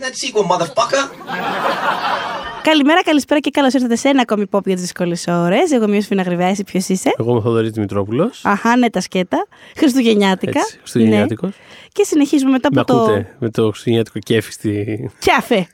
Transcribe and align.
that 0.00 0.16
sequel, 0.16 0.44
motherfucker. 0.44 2.38
Καλημέρα, 2.62 3.02
καλησπέρα 3.02 3.40
και 3.40 3.50
καλώς 3.50 3.72
ήρθατε 3.74 3.96
σε 3.96 4.08
ένα 4.08 4.20
ακόμη 4.20 4.44
pop 4.50 4.64
για 4.64 4.72
τις 4.74 4.82
δύσκολες 4.82 5.26
ώρες. 5.28 5.70
Εγώ 5.70 5.84
είμαι 5.84 5.96
ο 5.96 6.00
Σφίνα 6.00 6.22
Γρυβέση, 6.22 6.64
ποιος 6.64 6.88
είσαι. 6.88 7.12
Εγώ 7.18 7.30
είμαι 7.30 7.38
ο 7.38 7.42
Θοδωρής 7.42 7.70
Δημητρόπουλος. 7.70 8.40
Αχά, 8.44 8.76
ναι, 8.76 8.90
τα 8.90 9.00
σκέτα. 9.00 9.46
Χριστουγεννιάτικα. 9.76 10.58
Έτσι, 10.60 10.76
Χριστουγεννιάτικο. 10.78 11.46
Ναι. 11.46 11.52
Και 11.92 12.04
συνεχίζουμε 12.04 12.50
μετά 12.50 12.68
Με 12.72 12.80
από 12.80 12.92
το. 12.92 13.00
ακούτε 13.02 13.34
με 13.38 13.50
το 13.50 13.62
Χριστουγεννιάτικο 13.68 14.18
κέφι 14.18 14.52
στη. 14.52 15.10
Κιάφε. 15.18 15.66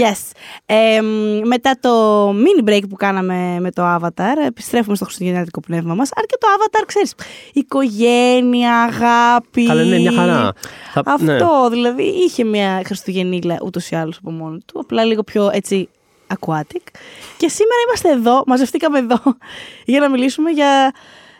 Yes. 0.00 0.30
Ε, 0.66 1.00
μ, 1.00 1.46
μετά 1.46 1.78
το 1.80 2.28
mini 2.30 2.68
break 2.68 2.82
που 2.88 2.96
κάναμε 2.96 3.56
με 3.60 3.70
το 3.70 3.82
Avatar, 3.96 4.46
επιστρέφουμε 4.46 4.96
στο 4.96 5.04
χριστουγεννιάτικο 5.04 5.60
πνεύμα 5.60 5.94
μας. 5.94 6.10
Αν 6.16 6.24
και 6.26 6.36
το 6.40 6.46
Avatar, 6.58 6.82
ξέρεις. 6.86 7.14
Οικογένεια, 7.52 8.82
αγάπη. 8.82 9.66
Καλά, 9.66 9.82
ναι, 9.82 9.98
μια 9.98 10.12
χαρά. 10.12 10.52
Θα- 10.92 11.16
ναι. 11.22 11.32
Αυτό 11.34 11.68
δηλαδή 11.70 12.02
είχε 12.02 12.44
μια 12.44 12.82
Χριστουγεννήλα 12.86 13.58
ούτως 13.64 13.90
ή 13.90 13.96
άλλως 13.96 14.16
από 14.16 14.30
μόνο 14.30 14.58
του. 14.66 14.80
Απλά 14.80 15.04
λίγο 15.04 15.22
πιο 15.22 15.50
έτσι 15.52 15.88
aquatic. 16.34 16.84
Και 17.36 17.48
σήμερα 17.48 17.80
είμαστε 17.86 18.10
εδώ, 18.10 18.42
μαζευτήκαμε 18.46 18.98
εδώ 18.98 19.20
για 19.84 20.00
να 20.00 20.10
μιλήσουμε 20.10 20.50
για. 20.50 20.92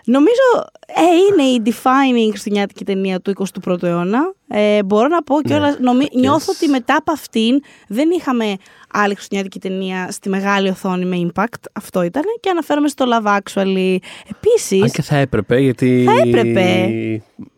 Νομίζω 0.05 0.71
ε, 0.87 1.03
είναι 1.31 1.43
η 1.43 1.63
defining 1.65 2.29
χριστουγεννιάτικη 2.29 2.85
ταινία 2.85 3.21
του 3.21 3.33
21ου 3.65 3.83
αιώνα. 3.83 4.35
Ε, 4.49 4.83
μπορώ 4.83 5.09
να 5.09 5.23
πω 5.23 5.43
και 5.43 5.55
όλα. 5.55 5.77
Νιώθω 6.15 6.53
ότι 6.57 6.69
μετά 6.69 6.97
από 6.97 7.13
αυτήν 7.13 7.61
δεν 7.89 8.11
είχαμε 8.11 8.57
άλλη 8.93 9.15
χριστουγεννιάτικη 9.15 9.69
ταινία 9.69 10.11
στη 10.11 10.29
μεγάλη 10.29 10.69
οθόνη 10.69 11.05
με 11.05 11.31
impact. 11.33 11.65
Αυτό 11.73 12.03
ήταν. 12.03 12.23
Και 12.41 12.51
αναφέρομαι 12.51 12.89
στο 12.89 13.07
Love 13.09 13.39
Actually. 13.39 13.97
Επίσης. 14.29 14.83
Αν 14.83 14.91
και 14.91 15.03
θα 15.03 15.17
έπρεπε, 15.17 15.59
γιατί. 15.59 16.05
Θα 16.07 16.29
έπρεπε. 16.29 16.89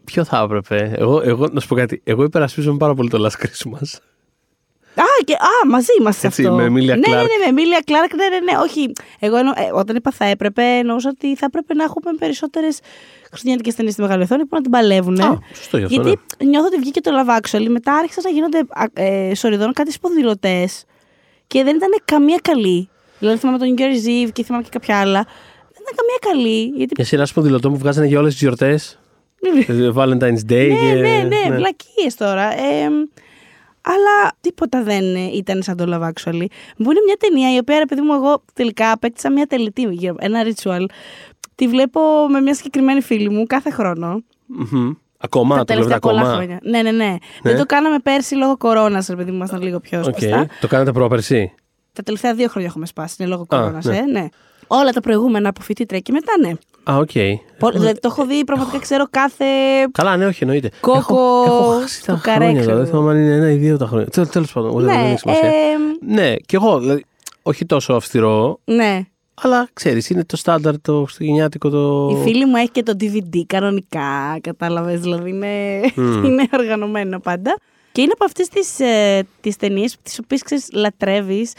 Ποιο 0.04 0.24
θα 0.24 0.42
έπρεπε; 0.44 0.92
Εγώ, 0.96 1.20
εγώ, 1.24 1.48
να 1.52 1.60
σου 1.60 1.68
πω 1.68 1.74
κάτι. 1.74 2.00
Εγώ 2.04 2.22
υπερασπίζομαι 2.22 2.76
πάρα 2.76 2.94
πολύ 2.94 3.08
το 3.08 3.26
Last 3.26 3.44
Christmas. 3.44 3.98
Α, 4.94 5.04
και, 5.24 5.32
α, 5.32 5.66
μαζί 5.68 5.86
είμαστε 6.00 6.20
σε 6.20 6.26
Έτσι, 6.26 6.42
αυτό. 6.42 6.54
με 6.54 6.64
Emilia 6.66 6.72
ναι, 6.86 6.94
ναι, 6.94 7.00
Clarke. 7.06 7.26
ναι, 7.44 7.50
με 7.52 7.60
Emilia 7.60 7.90
Clark, 7.90 8.10
ναι, 8.16 8.28
ναι, 8.28 8.52
ναι. 8.52 8.58
Όχι. 8.62 8.92
Εγώ 9.18 9.36
εννο- 9.36 9.54
ε, 9.58 9.70
όταν 9.74 9.96
είπα 9.96 10.10
θα 10.10 10.24
έπρεπε, 10.24 10.62
εννοούσα 10.62 11.08
ότι 11.12 11.36
θα 11.36 11.44
έπρεπε 11.46 11.74
να 11.74 11.84
έχουμε 11.84 12.10
περισσότερες 12.18 12.78
χριστουγεννιάτικες 13.28 13.74
ταινίες 13.74 13.92
στη 13.94 14.02
μεγάλη 14.02 14.22
οθόνη 14.22 14.42
που 14.42 14.54
να 14.56 14.60
την 14.60 14.70
παλεύουν. 14.70 15.20
Α, 15.20 15.38
σωστό 15.54 15.76
γι' 15.78 15.84
αυτό, 15.84 16.00
Γιατί 16.02 16.20
νιώθω 16.44 16.66
ότι 16.66 16.76
βγήκε 16.78 17.00
το 17.00 17.10
Love 17.18 17.38
Actually, 17.40 17.66
μετά 17.68 17.92
άρχισαν 17.94 18.22
να 18.26 18.30
γίνονται 18.30 18.58
α, 18.68 18.84
ε, 19.02 19.34
σοριδών 19.34 19.72
κάτι 19.72 19.92
σποδηλωτέ 19.92 20.68
και 21.46 21.62
δεν 21.64 21.76
ήταν 21.76 21.90
καμία 22.04 22.38
καλή. 22.42 22.88
Δηλαδή 23.18 23.38
θυμάμαι 23.38 23.58
τον 23.58 23.74
New 23.76 23.80
Year's 23.80 24.26
Eve 24.26 24.30
και 24.32 24.44
θυμάμαι 24.44 24.62
και 24.62 24.70
κάποια 24.72 25.00
άλλα. 25.00 25.26
Δεν 25.72 25.82
ήταν 25.82 25.94
καμία 25.96 26.18
καλή. 26.20 26.62
Γιατί 26.76 26.94
Μια 26.96 27.06
σειρά 27.06 27.26
σπονδυλωτών 27.26 27.72
που 27.72 27.78
βγάζανε 27.78 28.06
για 28.06 28.18
όλες 28.18 28.32
τις 28.32 28.40
γιορτές. 28.42 28.96
Valentine's 29.94 30.52
Day. 30.52 30.68
ναι, 30.68 30.92
και... 30.92 30.94
ναι, 30.94 31.22
ναι, 31.48 31.56
βλακίες 31.56 32.14
τώρα. 32.16 32.42
Ε, 32.52 32.88
αλλά 33.82 34.32
τίποτα 34.40 34.82
δεν 34.82 35.14
ε, 35.14 35.20
ήταν 35.34 35.62
σαν 35.62 35.76
το 35.76 35.84
Love 35.88 36.02
Actually. 36.02 36.46
Μου 36.76 36.90
είναι 36.90 37.00
μια 37.06 37.16
ταινία 37.18 37.54
η 37.54 37.58
οποία, 37.58 37.78
ρε 37.78 37.84
παιδί 37.86 38.00
μου, 38.00 38.12
εγώ 38.12 38.42
τελικά 38.54 38.90
απέκτησα 38.92 39.30
μια 39.30 39.46
τελετουργ- 39.46 40.16
ένα 40.18 40.40
ritual. 40.44 40.84
Τη 41.54 41.68
βλέπω 41.68 42.00
με 42.30 42.40
μια 42.40 42.54
συγκεκριμένη 42.54 43.00
φίλη 43.00 43.28
μου 43.30 43.46
κάθε 43.46 43.70
χρόνο. 43.70 44.22
Μμμ. 44.46 44.92
Ακόμα, 45.18 45.56
τα 45.56 45.64
το 45.64 45.72
βλέπετε 45.74 45.74
τελευταία 45.74 45.98
πολλά 45.98 46.20
ακόμα; 46.20 46.34
χρόνια. 46.34 46.58
Ναι, 46.62 46.82
ναι, 46.82 46.90
ναι, 46.90 47.16
Δεν 47.42 47.56
το 47.56 47.66
κάναμε 47.66 47.98
πέρσι 47.98 48.34
λόγω 48.34 48.56
κορώνας, 48.56 49.06
ρε 49.06 49.16
παιδί 49.16 49.30
μου, 49.30 49.36
ήμασταν 49.36 49.62
λίγο 49.62 49.80
πιο 49.80 49.98
Οκ. 49.98 50.04
σπαστά. 50.04 50.46
Το 50.60 50.66
κάνατε 50.68 50.92
πρόπερση. 50.92 51.54
Τα 51.92 52.02
τελευταία 52.02 52.34
δύο 52.34 52.48
χρόνια 52.48 52.68
έχουμε 52.68 52.86
σπάσει, 52.86 53.16
είναι 53.18 53.28
λόγω 53.28 53.46
κορώνας. 53.46 53.84
ναι. 53.84 53.96
Ε, 53.96 54.00
ναι. 54.02 54.26
Όλα 54.66 54.90
τα 54.92 55.00
προηγούμενα 55.00 55.48
από 55.48 55.60
φοιτήτρια 55.60 56.00
και 56.00 56.12
μετά, 56.12 56.32
ναι. 56.40 56.52
Α, 56.84 56.96
οκ. 56.96 57.10
Πο- 57.58 57.70
δηλαδή, 57.70 57.92
το 58.00 58.08
έχω 58.10 58.26
δει, 58.26 58.44
πραγματικά 58.44 58.78
ξέρω 58.78 59.06
κάθε 59.10 59.44
Καλά, 59.92 60.16
ναι, 60.16 60.26
όχι, 60.26 60.38
εννοείται. 60.42 60.70
Κόκο 60.80 60.98
έχω, 60.98 61.42
έχω 61.46 61.78
χάσει 61.80 62.04
τα 62.04 62.12
στο 62.12 62.20
καρέ, 62.22 62.36
χρόνια 62.44 62.60
ξέρω 62.60 62.72
τώρα. 62.72 62.84
Δεν 62.84 62.92
θυμάμαι 62.92 63.10
αν 63.10 63.16
είναι 63.18 63.34
ένα 63.34 63.50
ή 63.50 63.56
δύο 63.56 63.76
τα 63.76 63.86
χρόνια. 63.86 64.06
Τέλο 64.30 64.46
πάντων, 64.52 64.70
whatever, 64.70 64.76
δεν 64.84 64.96
Ναι, 65.02 65.08
έχει 65.08 65.18
σημασία. 65.18 65.48
ε, 65.48 65.52
Ναι, 66.06 66.34
κι 66.36 66.54
εγώ, 66.54 66.78
δηλαδή, 66.78 67.04
όχι 67.42 67.66
τόσο 67.66 67.92
αυστηρό, 67.94 68.58
ναι. 68.64 69.00
αλλά 69.34 69.68
ξέρεις, 69.72 70.10
είναι 70.10 70.24
το 70.24 70.36
στάνταρ, 70.36 70.80
το 70.80 71.02
χριστουγεννιάτικο, 71.02 71.68
το. 71.68 72.08
Η 72.18 72.22
φίλη 72.22 72.46
μου 72.46 72.56
έχει 72.56 72.70
και 72.70 72.82
το 72.82 72.92
DVD 73.00 73.40
κανονικά, 73.46 74.38
κατάλαβες, 74.40 75.00
δηλαδή 75.00 75.30
είναι, 75.30 75.80
είναι 76.26 76.46
οργανωμένο 76.52 77.20
πάντα. 77.20 77.56
Και 77.92 78.00
είναι 78.02 78.12
από 78.14 78.24
αυτές 78.24 78.48
τις, 78.48 78.80
ε, 78.80 79.22
τις 79.40 79.56
ταινίες 79.56 79.96
τις 80.02 80.18
οποίες 80.18 80.42
ξέρεις 80.42 80.68
λατρεύεις 80.72 81.52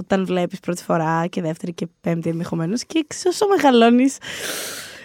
όταν 0.00 0.26
βλέπεις 0.26 0.60
πρώτη 0.60 0.82
φορά 0.82 1.26
και 1.26 1.42
δεύτερη 1.42 1.72
και 1.72 1.86
πέμπτη 2.00 2.28
ενδεχομένως 2.28 2.84
και 2.84 3.04
ξέρεις, 3.06 3.40
όσο 3.40 3.48
μεγαλώνεις 3.48 4.16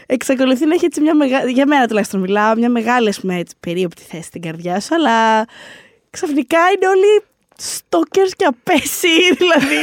εξακολουθεί 0.05 0.65
να 0.65 0.73
έχει 0.73 0.85
έτσι 0.85 1.01
μια 1.01 1.15
μεγάλη, 1.15 1.51
για 1.51 1.65
μένα 1.65 1.87
τουλάχιστον 1.87 2.19
μιλάω, 2.19 2.55
μια 2.55 2.69
μεγάλη 2.69 3.09
ας 3.09 3.19
πούμε, 3.19 3.37
έτσι, 3.37 3.55
περίοπτη 3.59 4.01
θέση 4.01 4.23
στην 4.23 4.41
καρδιά 4.41 4.79
σου, 4.79 4.95
αλλά 4.95 5.45
ξαφνικά 6.09 6.59
είναι 6.75 6.87
όλοι 6.87 7.23
στόκερς 7.57 8.35
και 8.35 8.45
απέσιοι, 8.45 9.31
δηλαδή. 9.39 9.79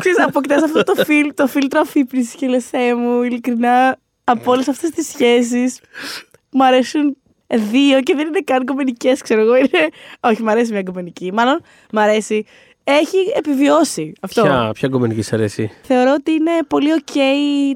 Ξέρεις, 0.00 0.20
αποκτάς 0.20 0.62
αυτό 0.62 0.82
το, 0.82 1.04
φιλ, 1.04 1.34
το 1.34 1.46
φίλτρο 1.46 1.80
αφύπνισης 1.80 2.34
και 2.34 2.46
λες, 2.46 2.66
«Θεέ 2.66 2.94
μου, 2.94 3.22
ειλικρινά, 3.22 3.98
από 4.24 4.50
όλες 4.52 4.68
αυτές 4.68 4.90
τις 4.90 5.08
σχέσεις, 5.08 5.80
μου 6.50 6.64
αρέσουν 6.64 7.16
δύο 7.46 8.00
και 8.00 8.14
δεν 8.14 8.26
είναι 8.26 8.40
καν 8.44 8.64
κομμενικές, 8.64 9.22
ξέρω 9.22 9.40
εγώ. 9.40 9.56
Είναι... 9.56 9.88
Όχι, 10.20 10.42
μου 10.42 10.50
αρέσει 10.50 10.72
μια 10.72 10.82
κομμενική. 10.82 11.32
Μάλλον, 11.32 11.60
μου 11.92 12.00
αρέσει. 12.00 12.46
Έχει 12.88 13.16
επιβιώσει 13.36 14.12
αυτό. 14.20 14.42
Ποια, 14.42 14.70
ποια 14.74 14.88
κομμενική 14.88 15.22
σ' 15.22 15.32
αρέσει; 15.32 15.70
Θεωρώ 15.82 16.14
ότι 16.18 16.30
είναι 16.32 16.50
πολύ 16.68 16.88
ok 16.98 17.16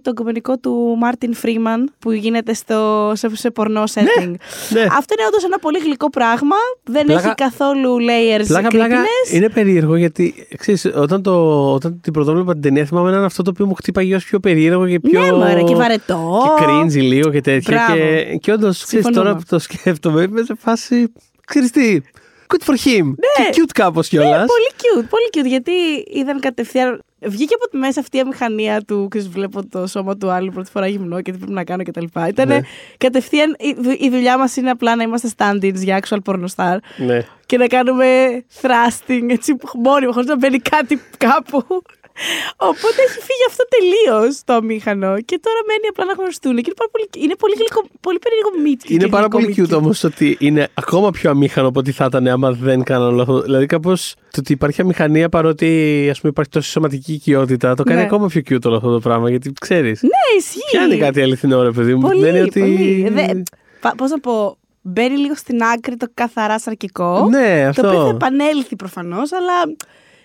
το 0.03 0.12
κομμενικό 0.15 0.59
του 0.59 0.97
Μάρτιν 0.98 1.34
Φρίμαν 1.34 1.91
που 1.98 2.10
γίνεται 2.12 2.54
στο, 2.54 3.12
σε, 3.15 3.28
σε 3.37 3.50
πορνό 3.50 3.82
setting. 3.94 4.34
ναι. 4.70 4.81
Αυτό 4.82 5.15
είναι 5.19 5.26
όντως 5.28 5.44
ένα 5.44 5.59
πολύ 5.59 5.78
γλυκό 5.78 6.10
πράγμα. 6.10 6.56
Δεν 6.84 7.04
Πλάκα- 7.06 7.25
έχει 7.26 7.34
καθόλου 7.34 7.97
layers 7.99 8.44
Πλάκα, 8.47 8.69
πλάκα, 8.69 8.97
creepiness. 8.97 9.34
είναι 9.34 9.49
περίεργο 9.49 9.97
γιατί 9.97 10.47
ξέρεις, 10.59 10.84
όταν, 10.94 11.22
το, 11.22 11.65
όταν 11.72 12.00
την 12.00 12.12
πρωτόβλεπα 12.12 12.53
την 12.53 12.62
ταινία 12.62 12.84
θυμάμαι 12.84 13.10
να 13.10 13.16
είναι 13.16 13.26
αυτό 13.26 13.43
το 13.43 13.50
οποίο 13.50 13.66
μου 13.66 13.75
χτύπαγε 13.75 14.15
ως 14.15 14.25
πιο 14.25 14.41
περίεργο 14.41 14.88
και 14.88 15.00
πιο. 15.00 15.20
Ναι, 15.20 15.32
μωρέ, 15.32 15.62
και 15.62 15.75
βαρετό. 15.75 16.43
Και 16.59 16.65
cringy 16.65 17.03
λίγο 17.03 17.31
και 17.31 17.41
τέτοια. 17.41 17.75
Μπράβο. 17.87 18.03
Και, 18.03 18.37
και 18.41 18.53
όντως, 18.53 18.78
Συμφωνούμε. 18.78 19.22
τώρα 19.22 19.37
που 19.37 19.43
το 19.49 19.59
σκέφτομαι, 19.59 20.22
είμαι 20.22 20.43
σε 20.43 20.54
φάση. 20.59 21.12
Ξέρεις 21.47 21.70
τι, 21.70 22.00
good 22.50 22.72
for 22.72 22.77
him. 22.87 23.15
Και 23.37 23.61
cute 23.61 23.71
κάπως 23.75 24.09
κιόλας. 24.09 24.31
Ναι, 24.41 24.47
πολύ 24.47 24.71
cute, 24.77 25.06
πολύ 25.11 25.28
cute. 25.47 25.49
Γιατί 25.49 25.72
είδαν 26.12 26.41
κατευθείαν. 26.41 27.03
Βγήκε 27.22 27.55
από 27.55 27.69
τη 27.71 27.77
μέσα 27.77 28.00
αυτή 28.00 28.16
η 28.16 28.21
αμηχανία 28.21 28.83
του. 28.83 29.06
Ξέρεις, 29.11 29.28
βλέπω 29.28 29.66
το 29.69 29.87
σώμα 29.87 30.16
του 30.16 30.31
άλλου 30.31 30.53
πρώτη 30.53 30.71
φορά 30.71 30.87
γυμνό 30.87 31.21
και 31.22 31.33
τι 31.33 31.38
πρέπει 31.38 31.53
να 31.53 31.65
κάνω 31.65 31.83
κτλ. 31.83 32.05
Ήταν 32.28 32.49
Ναι. 32.49 32.61
κατευθείαν. 32.99 33.56
Η, 33.59 33.77
δου- 33.78 34.03
η 34.03 34.11
δουλειά 34.11 34.38
μας 34.38 34.56
είναι 34.56 34.71
απλά 34.71 34.97
να 34.97 35.03
είμαστε 35.03 35.28
stand-ins 35.37 35.75
για 35.75 36.03
actual 36.03 36.19
pornostar 36.25 36.77
Ναι. 36.97 37.21
και 37.47 37.56
να 37.59 37.66
κάνουμε 37.66 38.06
thrusting 38.61 39.22
έτσι 39.28 39.56
μόνιμο, 39.75 40.12
χωρίς 40.12 40.28
να 40.28 40.37
μπαίνει 40.37 40.59
κάτι 40.59 41.00
κάπου. 41.17 41.65
Οπότε 42.56 42.98
έχει 43.06 43.19
φύγει 43.28 43.44
αυτό 43.48 43.64
τελείως 43.76 44.41
το 44.44 44.53
αμήχανο 44.53 45.20
και 45.28 45.41
τώρα 45.42 45.60
μένει 45.66 45.86
απλά 45.91 46.04
να 46.04 46.12
γνωριστούν. 46.12 46.54
Και 46.54 46.62
είναι, 46.64 46.75
πάρα 46.76 46.91
πολύ, 46.94 47.06
είναι 47.25 47.34
πολύ, 47.42 47.54
γλυκό, 47.58 47.81
πολύ 48.00 48.19
περίεργο 48.25 48.50
meet. 48.64 48.91
Είναι 48.91 49.08
πάρα 49.08 49.28
πολύ 49.28 49.54
cute 49.56 49.76
όμως 49.81 50.04
ότι 50.04 50.36
είναι 50.41 50.69
ακόμα 50.75 51.10
πιο 51.10 51.31
αμήχανο 51.31 51.69
από 51.69 51.78
ό,τι 51.81 51.92
θα 51.92 52.04
ήταν 52.04 52.26
άμα 52.26 52.50
δεν 52.53 52.82
κάναν 52.82 53.08
όλο 53.08 53.20
αυτό. 53.22 53.41
Δηλαδή, 53.42 53.66
κάπως 53.66 54.14
το 54.31 54.36
ότι 54.41 54.53
υπάρχει 54.53 54.81
αμηχανία 54.81 55.28
παρότι 55.28 55.69
ας 56.10 56.20
πούμε, 56.20 56.31
υπάρχει 56.32 56.50
τόση 56.50 56.70
σωματική 56.70 57.12
οικειότητα, 57.12 57.75
το 57.75 57.82
κάνει 57.82 57.98
Ναι. 58.00 58.04
ακόμα 58.06 58.26
πιο 58.26 58.42
cute 58.50 58.64
όλο 58.64 58.76
αυτό 58.76 58.92
το 58.92 59.00
πράγμα. 59.00 59.31
Γιατί 59.31 59.52
ξέρεις. 59.60 60.02
Ναι, 60.02 60.38
ισχύει. 60.38 60.58
Πιάνει 60.70 60.97
κάτι 60.97 61.22
αληθινό, 61.22 61.62
ρε 61.62 61.70
παιδί 61.70 61.94
μου. 61.94 62.00
Πολύ, 62.00 62.20
Δεν 62.20 62.34
είναι 62.34 62.42
ότι. 62.44 62.60
πολύ. 62.60 63.08
Δε, 63.12 63.26
πα- 63.81 63.94
πώς 63.97 64.10
να 64.10 64.20
πω, 64.20 64.56
μπαίνει 64.82 65.16
λίγο 65.16 65.34
στην 65.34 65.62
άκρη 65.62 65.97
το 65.97 66.06
καθαρά 66.14 66.58
σαρκικό. 66.58 67.26
Ναι, 67.31 67.64
αυτό. 67.69 67.82
Το 67.82 67.88
οποίο 67.88 68.02
θα 68.02 68.08
επανέλθει 68.08 68.76
προφανώς, 68.76 69.32
αλλά 69.32 69.52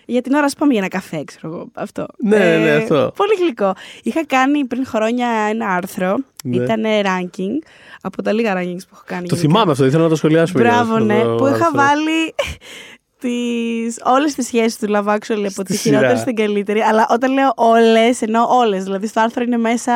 για 0.05 0.21
την 0.21 0.33
ώρα, 0.33 0.45
ας 0.45 0.53
πάμε 0.55 0.71
για 0.73 0.81
ένα 0.81 0.89
καφέ, 0.89 1.23
ξέρω 1.23 1.53
εγώ. 1.53 1.67
Αυτό. 1.73 2.05
Ναι, 2.23 2.37
ναι, 2.37 2.71
αυτό. 2.71 3.11
Πολύ 3.15 3.33
γλυκό. 3.39 3.73
Είχα 4.03 4.25
κάνει 4.25 4.65
πριν 4.65 4.85
χρόνια 4.85 5.27
ένα 5.49 5.67
άρθρο. 5.73 6.15
Ναι. 6.43 6.55
Ήταν 6.63 6.83
ranking. 7.03 7.67
Από 8.01 8.21
τα 8.21 8.33
λίγα 8.33 8.53
rankings 8.57 8.81
που 8.89 8.93
έχω 8.93 9.03
κάνει. 9.05 9.27
Το 9.27 9.35
γενικά. 9.35 9.47
θυμάμαι 9.53 9.71
αυτό, 9.71 9.85
ήθελα 9.85 10.03
να 10.03 10.09
το 10.09 10.15
σχολιάσουμε. 10.15 10.61
Μπράβο, 10.63 10.83
κιόλας, 10.97 11.05
ναι. 11.05 11.13
αυτό 11.21 11.35
Που 11.35 11.45
είχα 11.45 11.55
άρθρο. 11.55 11.71
βάλει 11.73 12.35
τις, 13.21 14.01
όλες 14.03 14.33
τις 14.33 14.45
σχέσεις 14.45 14.77
του 14.77 14.87
Love 14.89 15.05
Actually 15.15 15.45
από 15.49 15.63
τη 15.63 15.73
Στη 15.73 15.77
χειρότερη 15.77 16.09
σειρά. 16.09 16.17
στην 16.21 16.35
καλύτερη. 16.35 16.79
Αλλά 16.79 17.07
όταν 17.09 17.33
λέω 17.33 17.51
όλες, 17.55 18.21
εννοώ 18.21 18.45
όλες. 18.49 18.83
Δηλαδή 18.83 19.07
στο 19.07 19.21
άρθρο 19.21 19.43
είναι 19.43 19.57
μέσα 19.57 19.93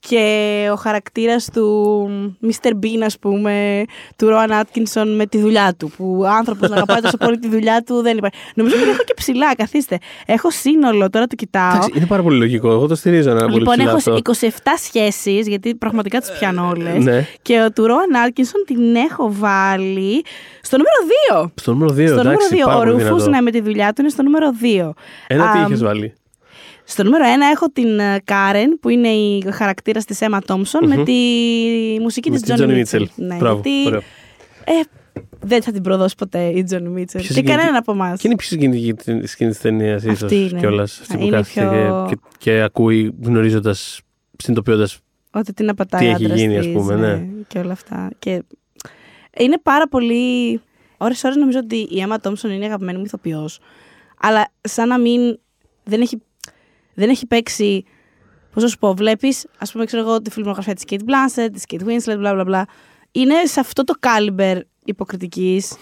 και 0.00 0.68
ο 0.72 0.74
χαρακτήρας 0.74 1.48
του 1.52 2.10
Mr. 2.42 2.68
Bean, 2.70 3.02
ας 3.04 3.18
πούμε, 3.18 3.84
του 4.16 4.28
Rowan 4.30 4.50
Atkinson 4.60 5.06
με 5.16 5.26
τη 5.26 5.38
δουλειά 5.38 5.74
του. 5.78 5.90
Που 5.96 6.18
ο 6.20 6.26
άνθρωπος 6.28 6.68
να 6.68 6.74
αγαπάει 6.76 7.00
τόσο 7.00 7.16
πολύ 7.16 7.38
τη 7.38 7.48
δουλειά 7.48 7.82
του 7.86 8.02
δεν 8.02 8.16
υπάρχει. 8.16 8.36
Νομίζω 8.54 8.76
ότι 8.76 8.88
έχω 8.90 9.02
και 9.04 9.14
ψηλά, 9.16 9.54
καθίστε. 9.54 9.98
Έχω 10.26 10.50
σύνολο, 10.50 11.10
τώρα 11.10 11.26
το 11.26 11.34
κοιτάω. 11.34 11.70
Εντάξει, 11.74 11.90
είναι 11.94 12.06
πάρα 12.06 12.22
πολύ 12.22 12.38
λογικό. 12.38 12.70
Εγώ 12.70 12.86
το 12.86 12.94
στηρίζω 12.94 13.30
ένα 13.30 13.40
πολύ 13.46 13.58
Λοιπόν, 13.58 13.74
ψηλά 13.76 13.88
έχω 13.88 13.96
αυτό. 13.96 14.16
27 14.46 14.46
σχέσεις, 14.84 15.46
γιατί 15.48 15.74
πραγματικά 15.74 16.20
τις 16.20 16.32
πιάνω 16.38 16.68
όλες. 16.68 17.04
Ναι. 17.04 17.26
Και 17.42 17.60
ο 17.62 17.72
του 17.72 17.86
Ρόαν 17.86 18.14
Άρκινσον 18.24 18.62
την 18.66 18.94
έχω 18.96 19.28
βάλει 19.32 20.24
στο 20.60 20.76
νούμερο 20.76 21.46
2. 21.46 21.50
Στο 21.54 21.72
νούμερο 21.72 21.92
2, 21.94 22.06
Στο 22.06 22.14
νούμερο 22.16 22.30
εντάξει, 22.30 22.54
2. 22.56 22.64
πάρα 22.64 22.76
Ο 22.76 22.78
πολύ 22.78 22.90
Ρούφου, 22.90 23.04
δυνατό. 23.04 23.30
ναι, 23.30 23.40
με 23.40 23.50
τη 23.50 23.60
δουλειά 23.60 23.92
του 23.92 24.00
είναι 24.00 24.10
στο 24.10 24.22
νούμερο 24.22 24.48
2. 24.62 24.90
Ένα 25.26 25.52
τι 25.52 25.58
Α, 25.58 25.62
είχες 25.66 25.82
βάλει; 25.82 26.14
Στο 26.90 27.02
νούμερο 27.04 27.24
1 27.24 27.28
έχω 27.52 27.66
την 27.70 27.98
ε, 27.98 28.20
Κάρεν, 28.24 28.78
που 28.80 28.88
είναι 28.88 29.08
η 29.08 29.44
χαρακτήρας 29.52 30.04
της 30.04 30.18
Emma 30.20 30.38
Thompson, 30.46 30.86
με 30.86 31.02
τη 31.04 31.12
μουσική 32.00 32.30
Με 32.30 32.38
της 32.40 32.44
την 32.54 32.56
Johnny 32.58 32.70
Johnny 32.70 32.84
Mitchell. 32.84 33.00
Mitchell. 33.00 33.06
Ναι, 33.16 33.36
Μπράβο, 33.36 33.60
γιατί 33.64 33.86
ωραίο. 33.86 33.98
ε, 34.64 34.72
δεν 35.40 35.62
θα 35.62 35.72
την 35.72 35.82
προδώσει 35.82 36.14
ποτέ 36.14 36.44
η 36.44 36.62
Τζόνι 36.62 36.88
Μίτσελ. 36.88 37.20
Ποιος 37.20 37.34
Και 37.34 37.40
είναι 37.40 37.50
κανέναν 37.50 37.74
από 37.76 37.92
εμάς. 37.92 38.20
Και 38.20 38.26
είναι 38.26 38.34
η 38.34 38.36
πιο 38.36 38.48
συγκινητική 38.48 39.26
σκηνή 39.26 39.50
τη 39.50 39.58
ταινία, 39.58 39.94
ίσω 39.94 40.10
Αυτή 40.10 40.34
είναι. 40.36 40.58
κιόλας. 40.58 40.98
Αυτή 41.00 41.16
που 41.16 41.22
Είναι 41.22 41.36
κάθεται 41.36 41.66
πιο- 41.68 42.06
και, 42.08 42.14
και, 42.14 42.20
και 42.52 42.60
ακούει 42.62 43.14
γνωρίζοντας, 43.22 44.00
συνειδητοποιώντας. 44.38 44.98
Ότι 45.30 45.52
την 45.52 45.68
απατάει 45.68 46.00
Τι 46.00 46.06
ο 46.06 46.10
έχει 46.10 46.24
άντρας 46.24 46.40
γίνει, 46.40 46.58
ας 46.58 46.64
της, 46.64 46.74
πούμε, 46.74 46.94
ναι. 46.94 47.22
Και 47.48 47.58
όλα 47.58 47.72
αυτά. 47.72 48.10
Και 48.18 48.42
είναι 49.38 49.58
πάρα 49.62 49.88
πολύ. 49.88 50.60
Ώρες 50.96 51.24
ώρες 51.24 51.36
νομίζω 51.36 51.58
ότι 51.58 51.76
η 51.76 52.04
Emma 52.08 52.16
Thompson 52.28 52.50
είναι 52.50 52.64
αγαπημένη 52.64 52.98
μου 52.98 53.04
ηθοποιός. 53.04 53.58
Αλλά 54.20 54.48
σαν 54.60 54.88
να 54.88 54.98
μην. 54.98 55.38
Δεν 55.84 56.00
έχει, 56.00 56.22
δεν 56.98 57.08
έχει 57.08 57.26
παίξει. 57.26 57.84
Πώς 58.52 58.62
να 58.62 58.68
σου 58.68 58.78
πω, 58.78 58.94
βλέπεις, 58.94 59.46
ας 59.58 59.72
πούμε, 59.72 59.84
ξέρω 59.84 60.02
εγώ, 60.02 60.22
τη 60.22 60.30
φιλμογραφία 60.30 60.74
της 60.74 60.84
Kate 60.88 60.94
Blanchett, 60.94 61.48
της 61.52 61.62
Kate 61.68 61.84
Winslet, 61.84 62.24
bla 62.24 62.40
bla 62.40 62.46
bla. 62.46 62.62
Είναι 63.12 63.34
σε 63.44 63.60
αυτό 63.60 63.84
το 63.84 63.94
κάλιμπερ 64.00 64.58
υποκριτικής. 64.84 65.76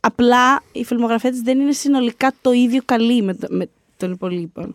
Απλά 0.00 0.62
η 0.72 0.84
φιλμογραφία 0.84 1.30
της 1.30 1.40
δεν 1.40 1.60
είναι 1.60 1.72
συνολικά 1.72 2.32
το 2.40 2.52
ίδιο 2.52 2.80
καλή 2.84 3.22
με, 3.22 3.34
το, 3.34 3.46
με 3.50 3.68
των 3.96 4.12
υπολείπων. 4.12 4.74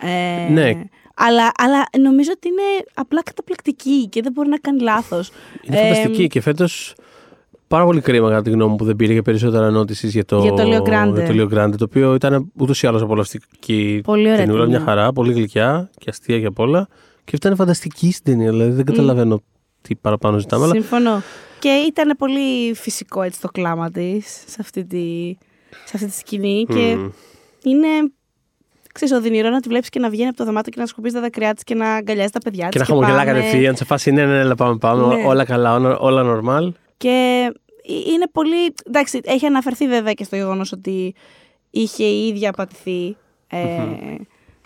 Ε, 0.00 0.48
Ναι. 0.50 0.72
Αλλά, 1.14 1.52
αλλά 1.56 1.84
νομίζω 1.98 2.30
ότι 2.34 2.48
είναι 2.48 2.84
απλά 2.94 3.22
καταπληκτική 3.22 4.08
και 4.08 4.22
δεν 4.22 4.32
μπορεί 4.32 4.48
να 4.48 4.58
κάνει 4.58 4.80
λάθος. 4.80 5.30
Είναι 5.62 5.76
φανταστική 5.76 6.26
και 6.26 6.40
φέτος. 6.40 6.94
Πάρα 7.68 7.84
πολύ 7.84 8.00
κρίμα 8.00 8.28
κατά 8.28 8.42
τη 8.42 8.50
γνώμη 8.50 8.70
μου 8.70 8.76
που 8.76 8.84
δεν 8.84 8.96
πήρε 8.96 9.12
για 9.12 9.22
περισσότερα 9.22 9.70
notice 9.70 10.06
για 10.06 10.24
το, 10.24 10.38
Για 10.38 10.52
το 10.52 10.62
Leo 10.62 10.80
Grande. 10.88 11.14
για 11.14 11.26
το 11.26 11.32
Leo 11.32 11.54
Grande, 11.54 11.72
το 11.78 11.84
οποίο 11.84 12.14
ήταν 12.14 12.52
ούτως 12.58 12.82
ή 12.82 12.86
άλλως 12.86 13.02
απολαυστική 13.02 14.00
Πολύ 14.04 14.22
ωραία 14.24 14.36
ταινιούλα, 14.36 14.66
μια 14.66 14.78
ταινία. 14.78 14.86
χαρά, 14.94 15.12
πολύ 15.12 15.32
γλυκιά 15.32 15.90
και 15.98 16.10
αστεία 16.10 16.40
και 16.40 16.46
απ' 16.46 16.58
όλα. 16.58 16.86
Και 17.24 17.30
αυτή 17.34 17.36
ήταν 17.36 17.56
φανταστική 17.56 18.12
στην 18.12 18.24
ταινία, 18.24 18.50
δηλαδή 18.50 18.70
δεν 18.70 18.84
καταλαβαίνω 18.84 19.42
τι 19.82 19.94
παραπάνω 19.94 20.38
ζητάμε. 20.38 20.64
Αλλά 20.64 20.72
Συμφωνώ. 20.72 21.22
Και 21.58 21.68
ήταν 21.88 22.14
πολύ 22.18 22.74
φυσικό 22.74 23.22
έτσι 23.22 23.40
το 23.40 23.48
κλάμα 23.48 23.90
της 23.90 24.42
σε 24.46 24.56
αυτή 24.60 24.84
τη, 24.84 25.36
σε 25.84 25.92
αυτή 25.94 26.06
τη 26.06 26.12
σκηνή. 26.14 26.64
Και 26.68 26.94
Μμμ. 26.96 27.08
είναι. 27.64 27.86
Ξέρεις, 28.92 29.14
οδυνηρό 29.14 29.48
να 29.50 29.60
τη 29.60 29.68
βλέπεις 29.68 29.88
και 29.88 29.98
να 29.98 30.10
βγαίνει 30.10 30.28
από 30.28 30.36
το 30.36 30.44
δωμάτιο 30.44 30.72
και 30.72 30.80
να 30.80 30.86
σκουπίζεις 30.86 31.16
τα 31.16 31.22
δάκρυά 31.22 31.54
της 31.54 31.62
και 31.64 31.74
να 31.74 31.88
αγκαλιάζει 31.94 32.30
τα 32.30 32.38
παιδιά 32.40 32.64
της. 32.68 32.72
και 32.72 32.78
να 32.78 32.84
χαμογελά 32.84 33.24
κατευθείαν, 33.24 33.76
σε 33.76 33.84
φάση 33.84 34.10
ναι, 34.10 34.24
ναι, 34.26 34.44
ναι, 34.44 34.56
πάμε, 34.56 34.76
πάμε, 34.76 35.14
Ναι. 35.14 35.22
όλα 35.26 35.44
καλά, 35.44 35.74
όλα, 35.74 35.98
όλα 35.98 36.22
normal. 36.24 36.68
Και 36.96 37.52
είναι 37.86 38.28
πολύ. 38.32 38.74
Εντάξει, 38.86 39.20
έχει 39.24 39.46
αναφερθεί 39.46 39.88
βέβαια 39.88 40.12
και 40.12 40.24
στο 40.24 40.36
γεγονός 40.36 40.72
ότι 40.72 41.14
είχε 41.70 42.04
η 42.04 42.26
ίδια 42.26 42.48
απατηθεί 42.48 43.16
ε, 43.46 43.82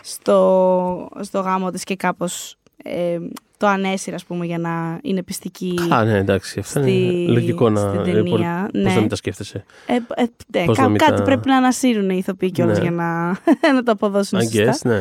στο, 0.03 1.09
στο 1.19 1.39
γάμο 1.39 1.71
της 1.71 1.83
και 1.83 1.95
κάπως 1.95 2.55
ε, 2.83 3.19
το 3.61 3.67
ανέσυρα, 3.67 4.15
ας 4.15 4.23
πούμε, 4.25 4.45
για 4.45 4.57
να 4.57 4.99
είναι 5.01 5.23
πιστική. 5.23 5.79
Α, 5.89 6.03
ναι, 6.03 6.17
εντάξει, 6.17 6.59
αυτό 6.59 6.79
στη- 6.81 6.91
είναι 6.91 7.31
λογικό 7.31 7.69
να. 7.69 7.79
στην 7.79 7.99
ε, 7.99 8.03
ταινία, 8.03 8.67
Πώς 8.71 8.81
ναι. 8.81 8.93
να 8.93 8.99
μην 8.99 9.09
τα 9.09 9.15
σκέφτεσαι. 9.15 9.63
Ε, 9.85 9.93
ε, 9.93 10.23
ναι, 10.57 10.65
Πώς 10.65 10.75
κά- 10.77 10.85
να 10.85 10.89
μην 10.89 10.97
κάτι 10.99 11.15
τα- 11.17 11.23
πρέπει 11.23 11.47
να 11.47 11.57
ανασύρουν 11.57 12.09
οι 12.09 12.15
ηθοποιοί 12.17 12.51
κιόλας 12.51 12.77
Ναι. 12.77 12.83
για 12.83 12.91
να, 12.91 13.29
να 13.75 13.83
το 13.83 13.91
αποδώσουν 13.91 14.39
I 14.39 14.43
σωστά. 14.43 14.71
guess, 14.73 14.77
ναι. 14.83 14.95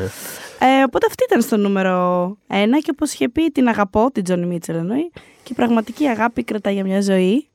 Ε, 0.59 0.83
οπότε 0.87 1.07
αυτή 1.09 1.25
ήταν 1.29 1.43
στο 1.43 1.57
νούμερο 1.57 2.37
ένα 2.47 2.79
και 2.81 2.91
όπως 2.93 3.13
είχε 3.13 3.29
πει 3.29 3.43
την 3.51 3.69
αγαπώ, 3.69 4.11
την 4.13 4.25
Τζόνι 4.25 4.47
Μίτσελ 4.47 4.77
εννοεί 4.77 5.11
και 5.43 5.49
η 5.53 5.55
πραγματική 5.55 6.07
αγάπη 6.07 6.45
κρατάει 6.45 6.75
για 6.75 6.85
μια 6.85 7.01
ζωή. 7.03 7.49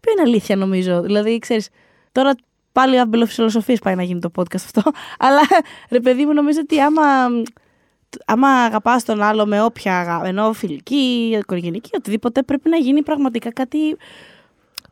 Που 0.00 0.10
είναι 0.12 0.22
αλήθεια 0.24 0.56
νομίζω. 0.56 1.02
Δηλαδή, 1.02 1.38
ξέρεις, 1.38 1.68
τώρα 2.12 2.34
πάλι 2.72 3.00
αμπελοφιλοσοφίες 3.00 3.78
πάει 3.78 3.94
να 3.94 4.02
γίνει 4.02 4.20
το 4.20 4.30
podcast 4.36 4.54
αυτό. 4.54 4.82
Αλλά 5.26 5.40
ρε 5.90 6.00
παιδί 6.00 6.24
μου 6.24 6.32
νομίζω 6.32 6.58
ότι 6.62 6.80
άμα, 6.80 7.02
άμα 8.24 8.48
αγαπάς 8.48 9.04
τον 9.04 9.22
άλλο 9.22 9.46
με 9.46 9.62
όποια 9.62 9.98
αγάπη, 10.00 10.28
ενώ 10.28 10.52
φιλική, 10.52 11.36
οικογενειακή, 11.40 11.90
οτιδήποτε 11.96 12.42
πρέπει 12.42 12.68
να 12.68 12.76
γίνει 12.76 13.02
πραγματικά 13.02 13.52
κάτι... 13.52 13.78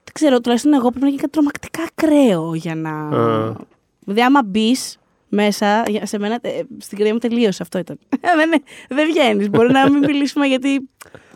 Δεν 0.05 0.13
ξέρω, 0.13 0.41
τουλάχιστον 0.41 0.73
εγώ 0.73 0.89
πρέπει 0.89 1.01
να 1.01 1.07
γίνει 1.09 1.21
κάτι 1.21 1.33
τρομακτικά 1.33 1.83
ακραίο 1.83 2.55
για 2.55 2.75
να... 2.75 2.91
Α. 2.91 3.53
Δηλαδή, 4.01 4.23
άμα 4.23 4.41
μπεις 4.45 4.99
μέσα, 5.29 5.83
για- 5.89 6.07
σε 6.07 6.19
μένα, 6.19 6.39
ε, 6.41 6.61
στην 6.79 6.97
καρδιά 6.99 7.13
μου 7.13 7.19
τελείωσε 7.21 7.63
αυτό 7.63 7.79
ήταν. 7.79 7.99
δεν, 8.39 8.47
είναι- 8.47 8.63
δεν 8.89 9.07
βγαίνεις. 9.11 9.51
Μπορεί 9.51 9.73
να 9.73 9.91
μην 9.91 9.99
μιλήσουμε 10.05 10.47
γιατί, 10.47 10.89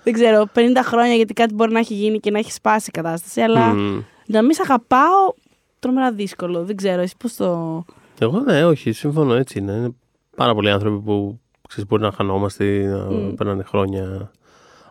δεν 0.02 0.12
ξέρω, 0.12 0.49
50 0.55 0.61
χρόνια 0.82 1.14
γιατί 1.14 1.32
κάτι 1.32 1.55
μπορεί 1.55 1.73
να 1.73 1.79
έχει 1.79 1.94
γίνει 1.94 2.19
και 2.20 2.31
να 2.31 2.38
έχει 2.38 2.52
σπάσει 2.52 2.87
η 2.88 2.93
κατάσταση, 2.93 3.40
αλλά 3.40 3.67
Μμ. 3.75 4.00
να 4.26 4.43
μην 4.43 4.52
σε 4.52 4.61
αγαπάω, 4.64 5.35
τρομερά 5.79 6.12
δύσκολο. 6.12 6.64
Δεν 6.64 6.76
ξέρω, 6.76 7.00
εσύ 7.00 7.14
πώς 7.19 7.35
το... 7.35 7.85
Εγώ 8.20 8.40
ναι, 8.40 8.64
όχι, 8.64 8.93
συμφωνώ 8.93 9.35
έτσι 9.35 9.58
είναι. 9.58 9.73
Είναι 9.73 9.94
πάρα 10.37 10.55
πολλοί 10.55 10.70
άνθρωποι 10.70 10.99
που 11.00 11.40
ξέρεις, 11.68 11.88
μπορεί 11.88 12.02
να 12.02 12.12
χανόμαστε, 12.12 12.64
να 12.86 13.34
περνάνε 13.34 13.62
χρόνια 13.62 14.30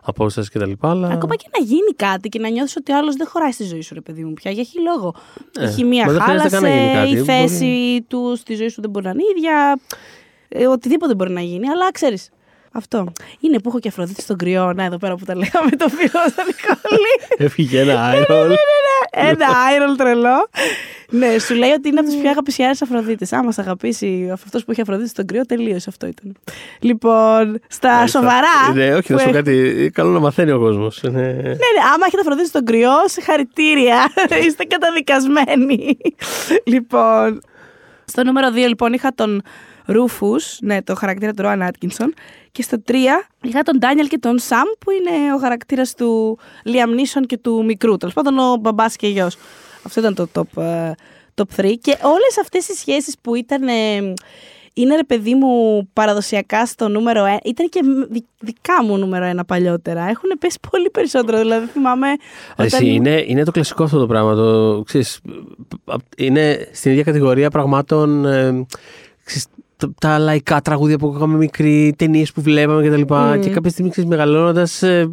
απόσταση 0.08 0.50
κτλ. 0.50 0.72
Αλλά... 0.80 1.08
Ακόμα 1.08 1.34
και 1.34 1.48
να 1.58 1.64
γίνει 1.64 1.92
κάτι 1.96 2.28
και 2.28 2.38
να 2.38 2.48
νιώθεις 2.48 2.76
ότι 2.76 2.92
ο 2.92 2.96
άλλος 2.96 3.14
δεν 3.14 3.26
χωράει 3.26 3.52
στη 3.52 3.64
ζωή 3.64 3.80
σου, 3.80 3.94
ρε 3.94 4.00
παιδί 4.00 4.24
μου 4.24 4.32
πια. 4.32 4.50
Για 4.50 4.60
έχει 4.60 4.80
λόγο. 4.80 5.14
Ε, 5.58 5.64
έχει 5.64 5.84
μία 5.84 6.06
μα 6.06 6.12
δεν 6.12 6.20
χρειάζεται 6.20 6.48
καν 6.48 6.62
να 6.62 6.68
γίνει 6.68 6.88
χάλασε, 6.88 7.14
κάτι. 7.14 7.20
η 7.20 7.24
θέση 7.24 8.04
του 8.08 8.36
στη 8.36 8.54
ζωή 8.54 8.68
σου 8.68 8.80
δεν 8.80 8.90
μπορεί 8.90 9.04
να 9.04 9.10
είναι 9.10 9.22
ίδια. 9.36 9.80
Ε, 10.48 10.66
οτιδήποτε 10.66 11.14
μπορεί 11.14 11.30
να 11.30 11.40
γίνει, 11.40 11.68
αλλά 11.68 11.92
ξέρεις. 11.92 12.30
Αυτό. 12.78 13.12
Είναι 13.40 13.58
που 13.60 13.68
έχω 13.68 13.78
και 13.78 13.88
Αφροδίτη 13.88 14.20
στον 14.22 14.36
κρυό, 14.36 14.72
να 14.72 14.84
εδώ 14.84 14.96
πέρα 14.96 15.14
που 15.14 15.24
τα 15.24 15.34
λέγαμε 15.36 15.70
το 15.70 15.88
φίλο 15.88 16.08
στον 16.30 16.44
Νικόλη. 16.46 17.14
Έφυγε 17.36 17.80
ένα 17.80 18.10
Ναι, 18.10 18.18
iron. 18.28 18.54
Ένα 19.10 19.46
άιρολ 19.68 19.96
τρελό. 19.96 20.48
ναι, 21.10 21.38
σου 21.38 21.54
λέει 21.54 21.70
ότι 21.70 21.88
είναι 21.88 22.00
από 22.00 22.08
τι 22.08 22.16
πιο 22.16 22.30
αγαπησιάρες 22.30 22.82
Αφροδίτες. 22.82 23.32
Άμα 23.32 23.52
σε 23.52 23.60
αγαπήσει 23.60 24.30
αυτός 24.32 24.64
που 24.64 24.70
έχει 24.70 24.80
Αφροδίτη 24.80 25.08
στον 25.08 25.26
κρυό, 25.26 25.46
τελείωσε 25.46 25.86
αυτό 25.88 26.06
ήταν. 26.06 26.36
Λοιπόν, 26.80 27.60
στα 27.68 28.06
σοβαρά. 28.06 28.72
Ναι, 28.74 28.94
όχι, 28.94 29.06
που 29.06 29.12
να 29.12 29.18
σου 29.18 29.24
πω 29.30 29.36
έχ- 29.36 29.44
κάτι. 29.44 29.90
Καλό 29.94 30.10
να 30.10 30.18
μαθαίνει 30.18 30.50
ο 30.50 30.58
κόσμος. 30.58 31.00
Ναι, 31.02 31.10
ναι, 31.10 31.56
άμα 31.94 32.04
έχετε 32.06 32.20
Αφροδίτη 32.20 32.48
στον 32.48 32.64
κρυό, 32.64 32.90
συγχαρητήρια. 33.06 34.12
Είστε 34.46 34.64
καταδικασμένοι. 34.64 35.96
λοιπόν, 36.64 37.40
στο 38.04 38.24
νούμερο 38.24 38.48
2 38.48 38.54
λοιπόν 38.54 38.92
είχα 38.92 39.14
τον 39.14 39.42
Ρούφους, 39.92 40.58
ναι, 40.60 40.82
το 40.82 40.94
χαρακτήρα 40.94 41.32
του 41.32 41.42
Ρόαν 41.42 41.62
Άτκινσον. 41.62 42.14
Και 42.52 42.62
στο 42.62 42.76
3 42.86 42.92
είχα 43.42 43.62
τον 43.62 43.78
Ντάνιελ 43.78 44.08
και 44.08 44.18
τον 44.18 44.38
Σαμ, 44.38 44.66
που 44.78 44.90
είναι 44.90 45.34
ο 45.34 45.38
χαρακτήρας 45.38 45.94
του 45.94 46.38
Λιαμ 46.64 46.90
Νίσον 46.90 47.26
και 47.26 47.38
του 47.38 47.64
μικρού. 47.64 47.96
Τέλος 47.96 48.14
πάντων, 48.14 48.38
ο 48.38 48.56
μπαμπάς 48.60 48.96
και 48.96 49.08
γιος. 49.08 49.36
Αυτό 49.82 50.00
ήταν 50.00 50.14
το 50.14 50.26
top, 50.34 50.62
ε, 50.62 50.90
top 51.34 51.44
3. 51.56 51.76
Και 51.80 51.96
όλες 52.02 52.38
αυτές 52.40 52.68
οι 52.68 52.74
σχέσεις 52.74 53.14
που 53.22 53.34
ήταν. 53.34 53.68
ε, 53.68 54.12
είναι 54.74 54.96
ρε 54.96 55.04
παιδί 55.04 55.34
μου 55.34 55.88
παραδοσιακά 55.92 56.66
στο 56.66 56.88
νούμερο 56.88 57.24
1. 57.24 57.38
Ήταν 57.44 57.68
και 57.68 57.80
δι- 58.10 58.24
δικά 58.38 58.84
μου 58.84 58.96
νούμερο 58.98 59.24
1 59.24 59.44
παλιότερα. 59.46 60.02
Έχουν 60.08 60.30
πέσει 60.38 60.58
πολύ 60.70 60.90
περισσότερο. 60.90 61.38
Δηλαδή 61.38 61.66
θυμάμαι. 61.66 62.06
Εσύ, 62.56 62.86
είναι, 62.86 63.24
είναι 63.26 63.44
το 63.44 63.50
κλασικό 63.50 63.82
αυτό 63.82 63.98
το 63.98 64.06
πράγμα. 64.06 64.34
Το, 64.34 64.82
ξέρεις, 64.86 65.20
είναι 66.16 66.68
στην 66.72 66.90
ίδια 66.90 67.02
κατηγορία 67.02 67.50
πραγμάτων. 67.50 68.24
Ε, 68.26 68.66
ξέρεις, 69.24 69.46
τα, 69.78 69.94
τα 70.00 70.18
λαϊκά 70.18 70.60
τραγούδια 70.60 70.98
που 70.98 71.06
ακούγαμε 71.06 71.36
μικροί, 71.36 71.94
ταινίες 71.98 72.32
που 72.32 72.40
βλέπαμε 72.42 72.88
κτλ. 72.88 73.14
Μμμ. 73.14 73.40
Και 73.40 73.50
κάποια 73.50 73.70
στιγμή 73.70 73.90
μεγαλώνοντας. 74.04 74.82
Ε, 74.82 75.10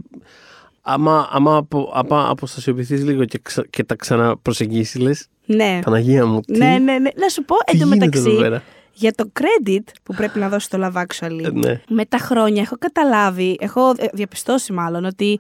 άμα, 0.82 1.30
άμα, 1.32 1.56
απο, 1.56 1.92
άμα 1.94 2.30
αποστασιοποιηθείς 2.30 3.04
λίγο 3.04 3.26
και, 3.26 3.40
ξα, 3.42 3.66
και 3.70 3.84
τα 3.84 3.96
ξαναπροσεγγίσεις, 3.96 5.02
λες. 5.02 5.28
Ναι. 5.46 5.80
Παναγία 5.84 6.26
μου, 6.26 6.42
τι, 6.42 6.58
Ναι, 6.58 6.78
ναι, 6.84 6.98
ναι. 7.00 7.10
Να 7.16 7.28
σου 7.30 7.44
πω 7.44 7.56
τι 7.56 7.78
γίνεται 7.78 8.06
εδώ 8.06 8.06
εντωμεταξύ 8.06 8.42
πέρα; 8.42 8.64
για 8.94 9.12
το 9.12 9.32
credit 9.40 9.84
που 10.04 10.14
πρέπει 10.14 10.40
να 10.40 10.50
δώσει 10.50 10.70
το 10.70 10.78
Love 10.82 11.02
Actually. 11.02 11.44
Ε, 11.44 11.50
ναι. 11.50 11.82
Με 11.90 12.06
τα 12.06 12.18
χρόνια 12.18 12.62
έχω 12.62 12.76
καταλάβει, 12.80 13.58
έχω 13.60 13.90
ε, 13.98 14.06
διαπιστώσει 14.14 14.74
μάλλον 14.74 15.06
ότι 15.06 15.40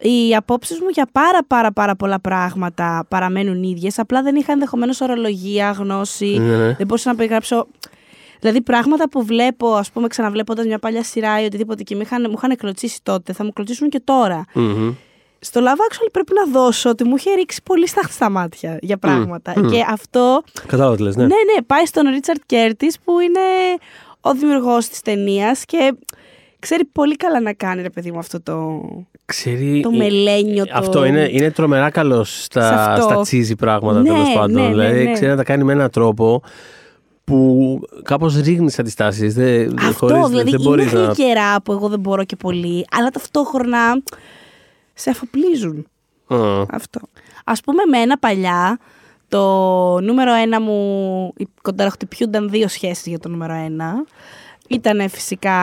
οι 0.00 0.34
απόψεις 0.34 0.80
μου 0.80 0.88
για 0.88 1.08
πάρα 1.12 1.44
πάρα 1.46 1.72
πάρα 1.72 1.96
πολλά 1.96 2.20
πράγματα 2.20 3.06
παραμένουν 3.08 3.62
ίδιες, 3.62 3.98
απλά 3.98 4.22
δεν 4.22 4.36
είχα 4.36 4.52
ενδεχομένως 4.52 5.00
ορολογία, 5.00 5.70
γνώση, 5.70 6.38
Ναι, 6.38 6.56
ναι. 6.56 6.74
δεν 6.74 6.86
μπορούσα 6.86 7.10
να 7.10 7.16
περιγράψω... 7.16 7.66
Δηλαδή 8.40 8.60
πράγματα 8.62 9.08
που 9.08 9.24
βλέπω, 9.24 9.74
ας 9.74 9.90
πούμε 9.90 10.08
ξαναβλέποντας 10.08 10.66
μια 10.66 10.78
παλιά 10.78 11.02
σειρά 11.02 11.42
ή 11.42 11.44
οτιδήποτε 11.44 11.82
και 11.82 11.94
μου 11.94 12.00
είχαν, 12.00 12.26
μου 12.28 12.34
είχαν 12.36 12.56
κλωτσήσει 12.56 13.00
τότε, 13.02 13.32
θα 13.32 13.44
μου 13.44 13.52
κλωτσήσουν 13.52 13.88
και 13.88 14.00
τώρα. 14.04 14.44
Μμμ. 14.54 14.94
Στο 15.42 15.60
Love 15.60 15.64
Actually 15.92 16.08
πρέπει 16.12 16.32
να 16.34 16.60
δώσω 16.60 16.88
ότι 16.90 17.04
μου 17.04 17.16
είχε 17.16 17.34
ρίξει 17.34 17.60
πολύ 17.64 17.88
στάχτη 17.88 18.12
στα 18.12 18.30
μάτια 18.30 18.78
για 18.80 18.96
πράγματα. 18.96 19.52
μμ. 19.56 19.68
Και 19.68 19.84
αυτό 19.88 20.42
Κατάλαβα 20.66 20.96
τι 20.96 21.02
λες, 21.02 21.16
ναι. 21.16 21.22
ναι, 21.22 21.28
ναι, 21.28 21.62
πάει 21.66 21.86
στον 21.86 22.08
Ρίτσαρντ 22.08 22.40
Κέρτις 22.46 22.92
που 23.04 23.18
είναι 23.20 23.40
ο 24.20 24.32
δημιουργός 24.32 24.88
της 24.88 25.00
ταινίας 25.00 25.64
και 25.64 25.94
ξέρει 26.58 26.84
πολύ 26.84 27.16
καλά 27.16 27.40
να 27.40 27.52
κάνει, 27.52 27.82
ρε 27.82 27.90
παιδί 27.90 28.12
μου, 28.12 28.18
αυτό 28.18 28.40
το, 28.42 28.82
Ξέρει, 29.24 29.80
το 29.82 29.90
ε, 29.92 29.96
μελένιο. 29.96 30.64
Το... 30.66 30.72
Αυτό 30.74 31.04
είναι, 31.04 31.28
είναι 31.30 31.50
τρομερά 31.50 31.90
καλός 31.90 32.30
Σε 32.30 32.42
στα, 32.42 32.92
αυτό. 32.92 33.24
στα 33.24 33.36
cheesy 33.38 33.56
πράγματα 33.58 34.00
Ναι, 34.00 34.08
τέλο 34.08 34.24
πάντων. 34.34 34.52
ναι, 34.52 34.62
ναι, 34.62 34.68
δηλαδή 34.68 35.04
ναι. 35.04 35.12
ξέρει 35.12 35.30
να 35.30 35.36
τα 35.36 35.44
κάνει 35.44 35.64
με 35.64 35.72
έναν 35.72 35.90
τρόπο 35.90 36.42
που 37.30 37.80
κάπως 38.02 38.40
ρίχνει 38.40 38.70
αντιστάσεις. 38.78 39.34
Δεν, 39.34 39.78
Αυτό, 39.78 39.92
χωρίς- 40.06 40.26
δηλαδή 40.28 40.50
δεν 40.50 40.60
είναι 40.60 40.68
μπορείς 40.68 40.92
να. 40.92 41.00
γλυκερά 41.04 41.62
που 41.62 41.72
εγώ 41.72 41.88
δεν 41.88 42.00
μπορώ 42.00 42.24
και 42.24 42.36
πολύ, 42.36 42.86
αλλά 42.90 43.08
ταυτόχρονα 43.08 44.02
σε 44.94 45.10
αφοπλίζουν. 45.10 45.86
Α, 46.26 46.62
Αυτό. 46.70 47.00
Ας 47.44 47.60
πούμε 47.60 47.82
με 47.90 47.98
ένα 47.98 48.18
παλιά, 48.18 48.78
το 49.28 49.40
νούμερο 50.00 50.34
ένα 50.34 50.60
μου 50.60 51.32
οι 51.36 51.46
κονταραχτυπιούνταν 51.62 52.48
δύο 52.50 52.68
σχέσεις 52.68 53.06
για 53.06 53.18
το 53.18 53.28
νούμερο 53.28 53.52
ένα. 53.54 54.04
Ήταν 54.68 55.08
φυσικά 55.10 55.56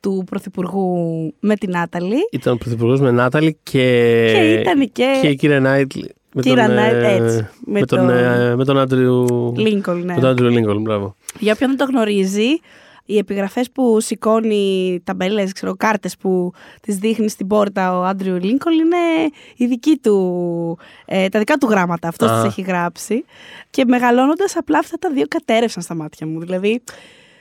του 0.00 0.24
Πρωθυπουργού 0.30 0.94
με 1.40 1.54
την 1.56 1.70
Νάταλη. 1.70 2.16
Ήταν 2.32 2.52
ο 2.52 2.56
πρωθυπουργός 2.56 3.00
με 3.00 3.10
Νάταλη 3.10 3.58
και. 3.62 3.78
Και 4.34 4.52
ήταν 4.60 4.92
και- 4.92 5.18
Και 5.22 5.28
η 5.28 5.36
κυρία 5.36 5.60
Νάιτλι. 5.60 6.14
Με 6.34 6.42
Κύρα 6.42 6.66
τον, 6.66 6.76
Knight, 6.76 6.92
ε, 6.92 7.14
έτσι, 7.14 7.48
με 7.64 7.80
Με 7.80 7.86
τον, 7.86 7.98
τον- 7.98 8.10
ε, 8.10 8.56
με 8.56 8.64
τον 8.64 8.78
Άντριου. 8.78 9.26
Lincoln, 9.56 10.02
ναι. 10.04 10.14
Με 10.14 10.20
τον 10.20 10.26
Άντριου 10.26 10.48
Λίνκολν, 10.48 10.80
μπράβο. 10.80 11.16
Για 11.38 11.52
όποιον 11.52 11.68
δεν 11.76 11.78
το 11.78 11.92
γνωρίζει, 11.92 12.48
οι 13.04 13.18
επιγραφές 13.18 13.70
που 13.70 14.00
σηκώνει 14.00 15.00
ταμπέλες, 15.04 15.52
ξέρω, 15.52 15.74
κάρτες 15.76 16.16
που 16.16 16.52
τις 16.82 16.96
δείχνει 16.96 17.28
στην 17.28 17.46
πόρτα 17.46 17.98
ο 17.98 18.02
Άντριου 18.04 18.36
Λίνκολ 18.36 18.78
είναι 18.78 18.96
η 19.56 19.66
δική 19.66 19.98
του, 20.02 20.78
ε, 21.04 21.28
τα 21.28 21.38
δικά 21.38 21.56
του 21.56 21.66
γράμματα. 21.70 22.08
Αυτός 22.08 22.30
Α. 22.30 22.34
τις 22.34 22.44
έχει 22.44 22.60
γράψει. 22.62 23.24
Και 23.70 23.84
μεγαλώνοντας 23.84 24.56
απλά 24.56 24.78
αυτά 24.78 24.96
τα 24.96 25.10
δύο 25.10 25.24
κατέρευσαν 25.28 25.82
στα 25.82 25.94
μάτια 25.94 26.26
μου. 26.26 26.40
Δηλαδή, 26.40 26.82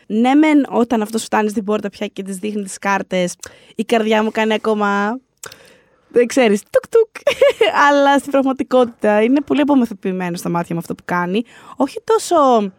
ναι 0.08 0.34
μεν 0.34 0.66
όταν 0.70 1.02
αυτός 1.02 1.24
φτάνει 1.24 1.50
στην 1.50 1.64
πόρτα 1.64 1.90
πια 1.90 2.08
και 2.08 2.24
τις 2.24 2.38
δείχνει 2.38 2.64
τις 2.64 2.78
κάρτες, 2.78 3.36
η 3.76 3.84
καρδιά 3.84 4.24
μου 4.24 4.32
κάνει 4.32 4.54
ακόμα... 4.54 5.20
Δεν 6.12 6.26
ξέρεις, 6.28 6.62
τουκ 6.62 6.88
τουκ. 6.90 7.10
Αλλά 7.90 8.20
στην 8.20 8.32
πραγματικότητα 8.32 9.22
είναι 9.22 9.42
πολύ 9.42 9.62
απομυθοποιημένο 9.62 10.38
στα 10.38 10.50
μάτια 10.50 10.76
μου 10.76 10.82
αυτό 10.82 10.96
που 10.96 11.04
κάνει. 11.06 11.44
Όχι 11.76 12.02
τόσο 12.04 12.72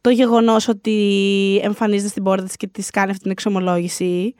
το 0.00 0.10
γεγονός 0.10 0.68
ότι 0.68 1.60
εμφανίζεται 1.62 2.08
στην 2.08 2.22
πόρτα 2.22 2.44
της 2.44 2.56
και 2.56 2.66
της 2.66 2.90
κάνει 2.90 3.10
αυτή 3.10 3.22
την 3.22 3.30
εξομολόγηση. 3.30 4.34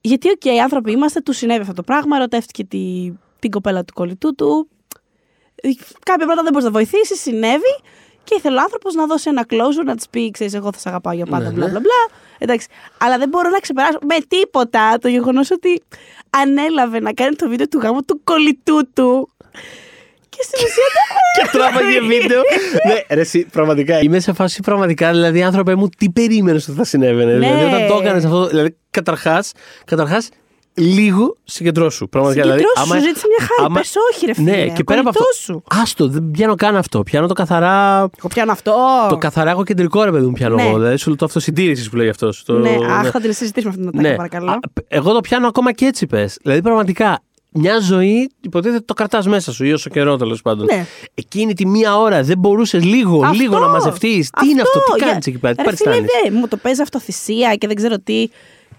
Γιατί, 0.00 0.30
οκ, 0.30 0.44
οι 0.44 0.60
άνθρωποι 0.60 0.92
είμαστε, 0.92 1.20
του 1.20 1.32
συνέβη 1.32 1.60
αυτό 1.60 1.72
το 1.72 1.82
πράγμα, 1.82 2.16
ερωτεύτηκε 2.16 2.64
τη, 2.64 3.12
την 3.38 3.50
κοπέλα 3.50 3.84
του 3.84 3.92
κολλητού 3.92 4.34
του. 4.34 4.68
Κάποια 6.04 6.24
πράγματα 6.26 6.42
δεν 6.42 6.52
μπορείς 6.52 6.64
να 6.64 6.70
βοηθήσεις, 6.70 7.20
συνέβη. 7.20 7.80
Και 8.24 8.34
ήθελε 8.34 8.58
ο 8.58 8.60
άνθρωπος 8.60 8.94
να 8.94 9.06
δώσει 9.06 9.28
ένα 9.28 9.46
closure, 9.50 9.84
να 9.84 9.94
της 9.96 10.08
πει: 10.08 10.30
Ξέρεις, 10.30 10.54
εγώ 10.54 10.72
θα 10.72 10.78
σε 10.78 10.88
αγαπάω 10.88 11.12
για 11.12 11.26
πάντα, 11.26 11.44
Ναι, 11.44 11.50
μπλα 11.50 11.64
ναι. 11.64 11.70
μπλα 11.70 11.80
μπλα. 11.80 12.18
Εντάξει. 12.42 12.66
Αλλά 12.98 13.18
δεν 13.18 13.28
μπορώ 13.28 13.48
να 13.50 13.58
ξεπεράσω 13.58 13.98
με 14.08 14.16
τίποτα 14.28 14.98
το 15.00 15.08
γεγονός 15.08 15.50
ότι 15.50 15.82
ανέλαβε 16.30 17.00
να 17.00 17.12
κάνει 17.12 17.34
το 17.36 17.48
βίντεο 17.48 17.68
του 17.68 17.78
γάμου 17.78 18.00
του 18.06 18.20
κολλητού 18.24 18.88
του. 18.94 19.28
Και 20.28 20.38
στην 20.42 20.58
ουσία 20.66 20.84
Και 21.36 21.58
τράβαγε 21.58 22.00
βίντεο. 22.00 22.42
ναι, 22.86 23.14
ρε, 23.14 23.20
εσύ, 23.20 23.46
πραγματικά. 23.52 24.00
Είμαι 24.00 24.20
σε 24.20 24.32
φάση 24.32 24.60
πραγματικά. 24.62 25.10
Δηλαδή, 25.10 25.42
άνθρωπε 25.42 25.74
μου, 25.74 25.88
τι 25.88 26.10
περίμενες 26.10 26.68
ότι 26.68 26.76
θα 26.78 26.84
συνέβαινε; 26.84 27.32
Ναι. 27.32 27.38
Δηλαδή, 27.38 27.64
όταν 27.64 27.86
το 27.86 27.98
έκανες 28.02 28.24
αυτό. 28.24 28.46
Δηλαδή, 28.46 28.76
καταρχάς, 28.90 29.52
καταρχάς, 29.84 30.28
λίγο 30.82 31.36
συγκεντρώσου. 31.44 32.08
Πραγματικά. 32.08 32.42
Συγκεντρώσου, 32.42 32.82
δηλαδή, 32.82 33.00
σου 33.00 33.06
ζήτησε 33.06 33.26
μια 33.38 33.48
χάρη. 33.58 33.72
Πες 33.72 33.94
όχι, 34.12 34.26
ρε 34.26 34.34
φίλε, 34.34 34.50
Ναι, 34.50 34.68
και 34.68 34.84
πέρα 34.84 35.00
από 35.00 35.08
αυτό. 35.08 35.20
κολλητός 35.22 35.42
σου. 35.42 35.62
Άστο, 35.82 36.08
δεν 36.08 36.30
πιάνω 36.30 36.54
καν 36.54 36.76
αυτό. 36.76 37.02
Πιάνω 37.02 37.26
το 37.26 37.34
καθαρά. 37.34 37.98
Εγώ 38.18 38.28
πιάνω 38.28 38.52
αυτό. 38.52 38.74
Το 39.08 39.16
καθαρά 39.16 39.50
εγωκεντρικό 39.50 40.04
ρε 40.04 40.10
παιδί 40.10 40.26
μου 40.26 40.32
πιάνω 40.32 40.54
Ναι. 40.54 40.62
εγώ. 40.62 40.76
Δηλαδή, 40.78 40.96
σου 40.96 41.08
λέω 41.08 41.16
το 41.16 41.24
αυτοσυντήρησης 41.24 41.88
που 41.90 41.96
λέει 41.96 42.08
αυτός. 42.08 42.42
Το... 42.44 42.52
Ναι, 42.58 42.76
αχ, 42.90 43.10
θα 43.10 43.20
την 43.20 43.32
συζητήσουμε 43.32 43.72
αυτήν 43.72 43.90
την 43.90 43.98
ατάκα, 44.00 44.16
παρακαλώ. 44.16 44.50
Α, 44.50 44.58
Εγώ 44.88 45.12
το 45.12 45.20
πιάνω 45.20 45.46
ακόμα 45.46 45.72
και 45.72 45.84
έτσι 45.84 46.06
πες. 46.06 46.38
Δηλαδή, 46.42 46.62
πραγματικά, 46.62 47.20
μια 47.52 47.78
ζωή 47.80 48.30
υποτίθεται 48.40 48.82
το 48.86 48.94
κρατάς 48.94 49.26
μέσα 49.26 49.52
σου 49.52 49.64
ή 49.64 49.72
όσο 49.72 49.90
καιρό 49.90 50.16
τέλος 50.16 50.42
πάντων. 50.42 50.64
Ναι. 50.64 50.86
Εκείνη 51.14 51.54
τη 51.54 51.66
μία 51.66 51.98
ώρα 51.98 52.22
δεν 52.22 52.38
μπορούσες 52.38 52.84
λίγο, 52.84 53.20
Αυτό, 53.24 53.36
λίγο 53.42 53.58
να 53.58 53.68
μαζευτείς. 53.68 54.30
Τι 54.40 54.48
είναι 54.48 54.60
αυτό, 54.62 54.78
τι 54.78 54.98
για- 54.98 55.06
κάνεις 55.06 55.26
εκεί 55.26 55.38
πέρα, 55.38 55.54
τι 55.54 55.62
Ρε 55.62 55.76
φίλε, 55.76 55.90
παριστάνεις; 55.90 56.10
δε, 56.24 56.38
μου 56.38 56.48
το 56.48 56.56
παίζει 56.56 56.82
αυτοθυσία 56.82 57.54
και 57.54 57.66
δεν 57.66 57.76
ξέρω 57.76 57.98
τι. 57.98 58.28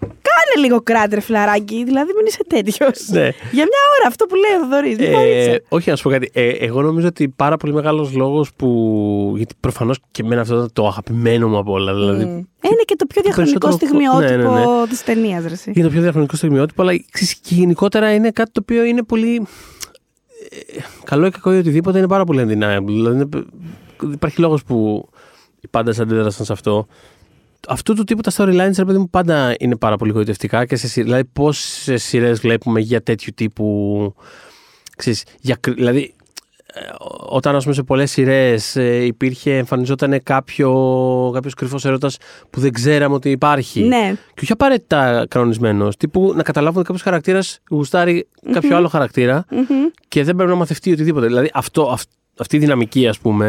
Κάνε 0.08 0.66
λίγο 0.66 0.80
κράτη, 0.82 1.14
ρε 1.14 1.20
φιλαράκι. 1.20 1.84
Δηλαδή, 1.84 2.12
μην 2.16 2.26
είσαι 2.26 2.44
τέτοιος. 2.46 3.08
Ναι. 3.08 3.22
Για 3.52 3.64
μια 3.64 3.82
ώρα 3.98 4.06
αυτό 4.08 4.26
που 4.26 4.34
λέει 4.34 4.60
ο 4.60 4.62
Θοδωρή. 4.62 4.96
Ε, 4.98 5.56
όχι, 5.68 5.90
να 5.90 5.96
σου 5.96 6.02
πω 6.02 6.10
κάτι. 6.10 6.30
Ε, 6.32 6.48
εγώ 6.48 6.82
νομίζω 6.82 7.06
ότι 7.06 7.28
πάρα 7.28 7.56
πολύ 7.56 7.72
μεγάλος 7.72 8.12
λόγος 8.14 8.52
που. 8.56 9.32
Γιατί 9.36 9.54
προφανώς 9.60 9.98
και 10.10 10.22
εμένα 10.24 10.40
αυτό 10.40 10.54
ήταν 10.54 10.70
το 10.72 10.86
αγαπημένο 10.86 11.48
μου 11.48 11.58
από 11.58 11.72
όλα. 11.72 11.94
Δηλαδή, 11.94 12.22
Είναι 12.22 12.82
και 12.84 12.96
το 12.96 13.06
πιο 13.06 13.22
διαχρονικό 13.22 13.58
περισσότερο- 13.58 13.72
στιγμιότυπο 13.72 14.54
ναι, 14.54 14.80
ναι, 14.80 14.86
της 14.88 15.04
ταινίας, 15.04 15.42
ρε. 15.46 15.52
εσύ. 15.52 15.72
Είναι 15.74 15.84
το 15.86 15.90
πιο 15.92 16.00
διαχρονικό 16.02 16.36
στιγμιότυπο, 16.36 16.82
αλλά 16.82 16.92
ξέρεις, 17.10 17.34
και 17.34 17.54
γενικότερα 17.54 18.14
είναι 18.14 18.30
κάτι 18.30 18.50
το 18.52 18.60
οποίο 18.62 18.84
είναι 18.84 19.02
πολύ. 19.02 19.46
ε, 20.50 20.78
Καλό 21.04 21.26
ή 21.26 21.30
κακό 21.30 21.54
ή 21.54 21.58
οτιδήποτε 21.58 21.98
είναι 21.98 22.06
πάρα 22.08 22.24
πολύ 22.24 22.40
undeniable. 22.42 22.86
Δηλαδή, 22.86 23.16
είναι- 23.16 23.44
υπάρχει 24.12 24.40
λόγος 24.40 24.62
που 24.64 25.08
οι 25.60 25.68
πάντε 25.68 25.92
αντίδρασαν 26.00 26.46
σε 26.46 26.52
αυτό. 26.52 26.86
Αυτού 27.68 27.94
του 27.94 28.04
τύπου 28.04 28.20
τα 28.20 28.30
storylines, 28.36 28.74
ρε 28.76 28.84
παιδί 28.84 28.98
μου, 28.98 29.10
πάντα 29.10 29.54
είναι 29.58 29.76
πάρα 29.76 29.96
πολύ 29.96 30.12
γοητευτικά. 30.12 30.64
Και 30.64 30.76
σε, 30.76 30.88
σειρ- 30.88 31.06
δηλαδή, 31.06 31.24
πόσε 31.24 31.96
σειρές 31.96 32.40
βλέπουμε 32.40 32.80
για 32.80 33.02
τέτοιου 33.02 33.32
τύπου. 33.36 34.14
Ξέρεις, 34.96 35.24
για, 35.40 35.56
κρυ- 35.60 35.76
δηλαδή, 35.76 36.14
ε, 36.74 36.80
όταν 37.28 37.56
ας 37.56 37.62
πούμε 37.62 37.74
σε 37.74 37.82
πολλές 37.82 38.10
σειρές 38.10 38.76
ε, 38.76 39.04
υπήρχε, 39.04 39.56
εμφανιζόταν 39.56 40.22
κάποιο, 40.22 40.70
κάποιος 41.34 41.54
κρυφός 41.54 41.84
έρωτας 41.84 42.16
που 42.50 42.60
δεν 42.60 42.72
ξέραμε 42.72 43.14
ότι 43.14 43.30
υπάρχει. 43.30 43.82
Ναι. 43.82 44.14
Και 44.34 44.40
όχι 44.42 44.52
απαραίτητα 44.52 45.26
κανονισμένος. 45.28 45.96
Τύπου 45.96 46.32
να 46.36 46.42
καταλάβουν 46.42 46.76
ότι 46.78 46.86
κάποιος 46.86 47.02
χαρακτήρας 47.04 47.58
γουστάρει 47.70 48.28
κάποιο 48.52 48.76
άλλο 48.76 48.88
χαρακτήρα 48.88 49.44
Μμμ. 49.50 49.64
και 50.08 50.24
δεν 50.24 50.34
πρέπει 50.36 50.50
να 50.50 50.56
μαθευτεί 50.56 50.92
οτιδήποτε. 50.92 51.26
Δηλαδή 51.26 51.50
αυτό, 51.54 51.82
αυ- 51.90 52.08
αυτή 52.38 52.56
η 52.56 52.58
δυναμική, 52.58 53.08
ας 53.08 53.18
πούμε, 53.18 53.46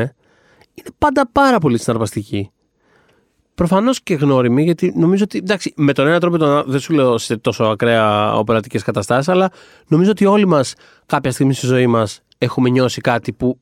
είναι 0.74 0.88
πάντα 0.98 1.29
πάρα 1.32 1.60
πολύ 1.60 1.77
συναρπαστική. 1.79 2.50
Προφανώς 3.56 4.02
και 4.02 4.14
γνώριμη, 4.14 4.64
γιατί 4.64 4.94
νομίζω 4.96 5.24
ότι. 5.24 5.38
Εντάξει, 5.38 5.74
με 5.76 5.94
τον 5.94 6.08
ένα 6.08 6.20
τρόπο 6.20 6.36
ή 6.36 6.40
τον 6.40 6.50
άλλο, 6.50 6.64
δεν 6.68 6.80
σου 6.80 6.94
λέω 6.94 7.18
σε 7.18 7.38
τόσο 7.38 7.64
ακραία 7.64 8.34
οπερατικές 8.36 8.84
καταστάσεις, 8.84 9.28
αλλά 9.30 9.50
νομίζω 9.88 10.12
ότι 10.12 10.26
όλοι 10.26 10.46
μας 10.48 10.74
κάποια 11.06 11.32
στιγμή 11.32 11.54
στη 11.54 11.66
ζωή 11.66 11.88
μας 11.88 12.22
έχουμε 12.38 12.70
νιώσει 12.70 13.02
κάτι 13.02 13.34
που 13.34 13.60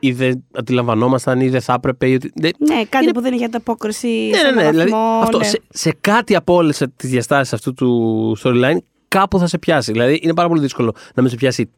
ή 0.00 0.12
δεν 0.12 0.44
αντιλαμβανόμασταν 0.52 1.40
ή 1.40 1.48
δεν 1.48 1.60
θα 1.60 1.72
έπρεπε. 1.72 2.08
Ή 2.08 2.14
ότι... 2.14 2.32
δεν- 2.34 2.52
Ναι, 2.58 2.84
κάτι 2.88 3.04
Είναι- 3.04 3.12
που 3.12 3.20
δεν 3.20 3.28
είναι 3.28 3.36
για 3.36 3.46
ανταπόκριση. 3.46 4.08
ναι, 4.30 4.36
σε 4.36 4.44
ναι, 4.44 4.50
ναι. 4.50 4.60
έναν 4.60 4.70
Δηλαδή, 4.72 4.90
βαθμό, 4.90 5.20
αυτό, 5.22 5.38
ναι. 5.38 5.44
σε, 5.44 5.62
σε 5.68 5.94
κάτι 6.00 6.34
από 6.36 6.54
όλες 6.54 6.84
τις 6.96 7.10
διαστάσεις 7.10 7.52
αυτού 7.52 7.72
του 7.74 8.36
storyline, 8.42 8.76
κάπου 9.08 9.38
θα 9.38 9.46
σε 9.46 9.58
πιάσει. 9.58 9.92
Δηλαδή, 9.92 10.18
είναι 10.22 10.34
πάρα 10.34 10.48
πολύ 10.48 10.60
δύσκολο 10.60 10.94
να 11.14 11.22
μην 11.22 11.30
σε 11.30 11.36
πιάσει 11.36 11.70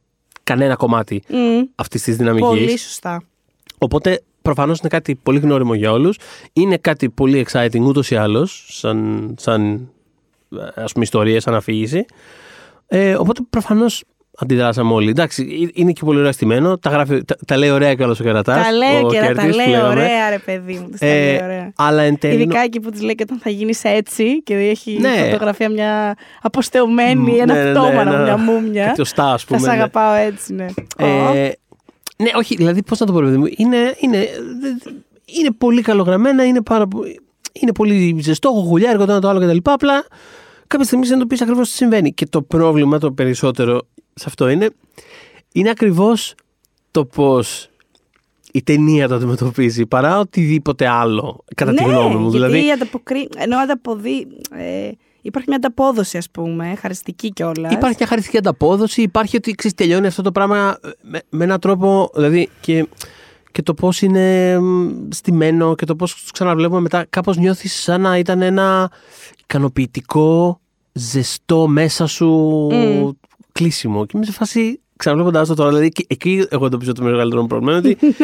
κανένα 0.45 0.75
κομμάτι 0.75 1.23
Μμ. 1.29 1.63
αυτής 1.75 2.03
της 2.03 2.17
Πολύ 2.17 2.31
δυναμική. 2.39 2.77
σωστά. 2.79 3.23
Οπότε, 3.79 4.23
προφανώς 4.55 4.79
είναι 4.79 4.89
κάτι 4.89 5.15
πολύ 5.23 5.39
γνώριμο 5.39 5.75
για 5.75 5.93
όλους. 5.93 6.19
Είναι 6.53 6.77
κάτι 6.77 7.09
πολύ 7.11 7.47
exciting 7.51 7.81
ούτως 7.81 8.11
ή 8.11 8.17
άλλως, 8.17 8.67
σαν, 8.71 9.35
σαν 9.39 9.89
ας 10.75 10.93
πούμε, 10.93 11.05
ιστορία, 11.05 11.41
σαν 11.41 11.55
αφήγηση. 11.55 12.05
Ε, 12.87 13.15
οπότε, 13.15 13.41
προφανώς 13.51 14.05
αντιδράσαμε 14.41 14.93
όλοι. 14.93 15.11
Εντάξει, 15.11 15.43
ε- 15.63 15.81
είναι 15.81 15.93
και 15.93 16.01
πολύ 16.05 16.19
ωραία 16.19 16.33
στημένο. 16.33 16.79
Τα, 16.79 16.91
γράφει, 16.91 17.25
τα, 17.25 17.37
τα 17.47 17.57
λέει 17.57 17.71
ωραία 17.71 17.95
κιόλα 17.95 18.13
ο 18.21 18.23
Κερατάς. 18.23 18.65
Τα 18.65 18.73
λέει 18.73 19.03
ο 19.03 19.09
και 19.09 19.21
να 19.21 19.27
τα 19.27 19.33
Κέρτης, 19.33 19.51
που 19.51 19.57
λέει 19.57 19.67
λέγαμε. 19.67 19.89
ωραία, 19.89 20.31
ρε 20.31 20.39
παιδί 20.39 20.73
μου. 20.75 20.89
τις 20.91 21.01
τα 21.01 21.07
Ε, 21.07 21.25
λέει 21.25 21.41
ωραία. 21.43 21.73
αλλά 21.77 22.03
εν 22.03 22.19
τέλει. 22.19 22.35
Ειδικά 22.35 22.61
εκεί 22.61 22.81
που 22.81 22.91
τη 22.91 23.05
λέει 23.05 23.15
και 23.15 23.23
όταν 23.27 23.39
θα 23.43 23.51
γίνεις 23.51 23.85
έτσι 23.85 24.43
και 24.43 24.55
έχει 24.55 24.99
Ναι. 25.01 25.09
φωτογραφία 25.31 25.69
μια 25.69 26.17
αποστεωμένη, 26.43 27.33
Ναι, 27.33 27.43
ένα 27.43 27.55
ναι, 27.55 27.63
ναι, 27.65 27.71
πτώμα, 27.71 28.01
ένα- 28.01 28.23
μια 28.23 28.37
μούμια. 28.37 28.87
Κάτι 28.87 29.01
οστά, 29.01 29.33
ας 29.33 29.45
Θα 29.45 29.47
πούμε, 29.57 29.61
σε 29.61 29.67
ναι. 29.75 29.81
αγαπάω 29.81 30.15
έτσι, 30.15 30.55
ναι. 30.55 30.67
Ω. 30.99 31.07
Ε, 31.35 31.59
ναι, 32.23 32.31
όχι, 32.37 32.57
δηλαδή 32.57 32.83
πώς 32.83 32.99
να 32.99 33.07
το 33.07 33.13
πω, 33.13 33.21
ρε 33.21 33.27
παιδί 33.27 33.39
μου. 33.39 33.47
Είναι, 33.57 33.97
είναι, 34.01 34.29
είναι 35.25 35.51
πολύ 35.59 35.83
καλογραμμένα, 35.83 36.45
είναι, 36.45 36.63
πάρα, 36.63 36.87
πο- 36.87 37.05
είναι 37.53 37.73
πολύ 37.73 38.19
ζεστό, 38.21 38.49
γουγουλιάρικο 38.49 39.05
το 39.05 39.11
ένα 39.13 39.21
το 39.21 39.29
άλλο 39.29 39.41
κτλ. 39.41 39.71
Απλά 39.71 40.07
κάποια 40.67 40.87
στιγμή 40.87 41.05
συνειδητοποιεί 41.07 41.39
ακριβώς 41.43 41.69
τι 41.71 41.77
συμβαίνει. 41.77 42.13
Και 42.13 42.27
το 42.27 42.43
πρόβλημα 42.43 42.99
το 42.99 43.13
περισσότερο 43.13 43.81
σε 44.15 44.25
αυτό 44.27 44.49
είναι, 44.49 44.71
είναι 45.53 45.71
ακριβώς 45.71 46.35
το 46.91 47.05
πώς 47.05 47.69
η 48.53 48.63
ταινία 48.63 49.09
το 49.09 49.15
αντιμετωπίζει 49.15 49.87
παρά 49.87 50.19
οτιδήποτε 50.19 50.89
άλλο, 50.89 51.45
κατά 51.55 51.75
τη 51.75 51.85
ναι, 51.85 51.91
γνώμη 51.93 52.15
μου. 52.15 52.31
Γιατί 52.31 52.37
Δηλαδή, 52.53 52.71
ανταποκρί... 52.73 53.29
ενώ 53.37 53.57
ανταποδεί. 53.59 54.27
Ε, 54.51 54.91
υπάρχει 55.21 55.49
μια 55.49 55.57
ανταπόδοση, 55.57 56.17
ας 56.17 56.31
πούμε, 56.31 56.75
χαριστική 56.81 57.33
κιόλας. 57.33 57.73
Υπάρχει 57.73 57.97
μια 57.99 58.09
χαριστική 58.09 58.37
ανταπόδοση, 58.37 59.03
υπάρχει 59.03 59.37
ότι 59.37 59.53
ξέρεις, 59.53 59.77
τελειώνει 59.77 60.07
αυτό 60.07 60.23
το 60.23 60.33
πράγμα 60.33 60.79
με, 61.03 61.21
με 61.29 61.45
έναν 61.45 61.61
τρόπο, 61.61 62.11
δηλαδή 62.15 62.49
και, 62.61 62.87
και 63.53 63.63
το 63.63 63.75
πώς 63.75 64.03
είναι 64.03 64.59
μ, 64.61 65.09
στημένο 65.11 65.75
και 65.75 65.85
το 65.85 65.97
πώς 65.97 66.15
τους 66.15 66.31
ξαναβλέπουμε 66.31 66.81
μετά, 66.81 67.07
κάπως 67.11 67.37
νιώθεις 67.37 67.83
σαν 67.83 68.01
να 68.01 68.19
ήταν 68.19 68.43
ένα 68.43 68.91
ικανοποιητικό, 69.43 70.61
ζεστό 70.93 71.67
μέσα 71.67 72.07
σου 72.07 72.29
Μμ. 72.73 73.09
κλείσιμο. 73.53 74.05
Και 74.07 74.13
είμαι 74.17 74.27
σε 74.27 74.33
φάση, 74.33 74.81
ξαναβλέποντας 74.97 75.49
το 75.49 75.55
τώρα, 75.55 75.69
δηλαδή 75.69 75.89
και 75.89 76.05
εκεί 76.09 76.47
εγώ 76.49 76.67
εντοπίζω 76.67 76.93
το 76.93 77.03
μεγαλύτερο 77.03 77.41
μου 77.41 77.47
πρόβλημα, 77.47 77.77
είναι 77.77 77.89
ότι 77.89 77.99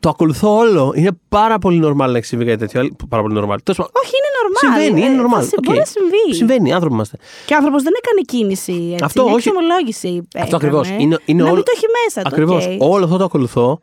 το 0.00 0.08
ακολουθώ 0.08 0.56
όλο. 0.56 0.92
Είναι 0.96 1.10
πάρα 1.28 1.58
πολύ 1.58 1.80
normal 1.84 1.96
να 2.10 2.16
έχει 2.16 2.26
συμβεί 2.26 2.44
κάτι 2.44 2.58
τέτοιο. 2.58 2.88
Πάρα 3.08 3.22
πολύ 3.22 3.34
normal. 3.38 3.56
Τέλος 3.62 3.76
πάντων, 3.78 3.92
Όχι, 4.02 4.12
είναι 4.18 4.30
normal. 4.40 4.58
Συμβαίνει, 4.60 5.00
είναι 5.06 5.20
Ε, 5.22 5.24
normal. 5.24 5.40
θα 5.40 5.42
σε- 5.42 5.54
Οκ. 5.58 5.64
Μπορεί 5.64 5.78
να 5.78 5.84
συμβεί. 5.84 6.34
Συμβαίνει, 6.34 6.72
άνθρωποι 6.72 6.94
είμαστε. 6.94 7.16
Και 7.46 7.54
ο 7.54 7.56
άνθρωπος 7.56 7.82
δεν 7.82 7.92
έκανε 7.96 8.20
κίνηση. 8.26 8.88
Έτσι. 8.92 9.04
Αυτό, 9.04 9.22
μια 9.24 9.32
όχι. 9.34 9.48
εξομολόγηση. 9.48 10.08
Αυτό 10.38 10.56
έκανε. 10.56 10.56
ακριβώς. 10.56 10.88
Είναι, 11.02 11.18
είναι 11.24 11.42
να 11.42 11.48
όλο... 11.48 11.54
μην 11.54 11.64
το 11.64 11.72
έχει 11.76 11.84
μέσα 12.04 12.22
του. 12.22 12.28
Ακριβώς. 12.32 12.66
οκ. 12.66 12.92
Όλο 12.92 13.04
αυτό 13.04 13.16
το 13.16 13.24
ακολουθώ. 13.24 13.80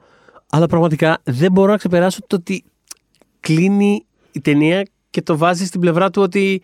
Αλλά 0.50 0.68
πραγματικά 0.68 1.18
δεν 1.24 1.52
μπορώ 1.52 1.72
να 1.72 1.78
ξεπεράσω 1.78 2.20
το 2.28 2.36
ότι 2.36 2.64
κλείνει 3.40 4.06
η 4.32 4.42
ταινία 4.42 4.86
και 5.10 5.22
το 5.22 5.38
βάζει 5.38 5.66
στην 5.66 5.80
πλευρά 5.80 6.10
του 6.10 6.22
ότι. 6.22 6.62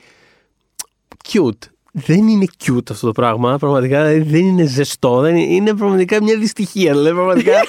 cute. 1.31 1.69
Δεν 1.93 2.27
είναι 2.27 2.45
cute 2.65 2.91
αυτό 2.91 3.05
το 3.05 3.11
πράγμα. 3.11 3.57
Πραγματικά 3.57 4.03
δηλαδή, 4.05 4.29
δεν 4.31 4.45
είναι 4.45 4.65
ζεστό. 4.65 5.19
Δεν 5.19 5.35
είναι, 5.35 5.53
είναι 5.53 5.73
πραγματικά 5.75 6.23
μια 6.23 6.37
δυστυχία. 6.37 6.91
Δηλαδή, 6.91 7.15
πραγματικά. 7.15 7.51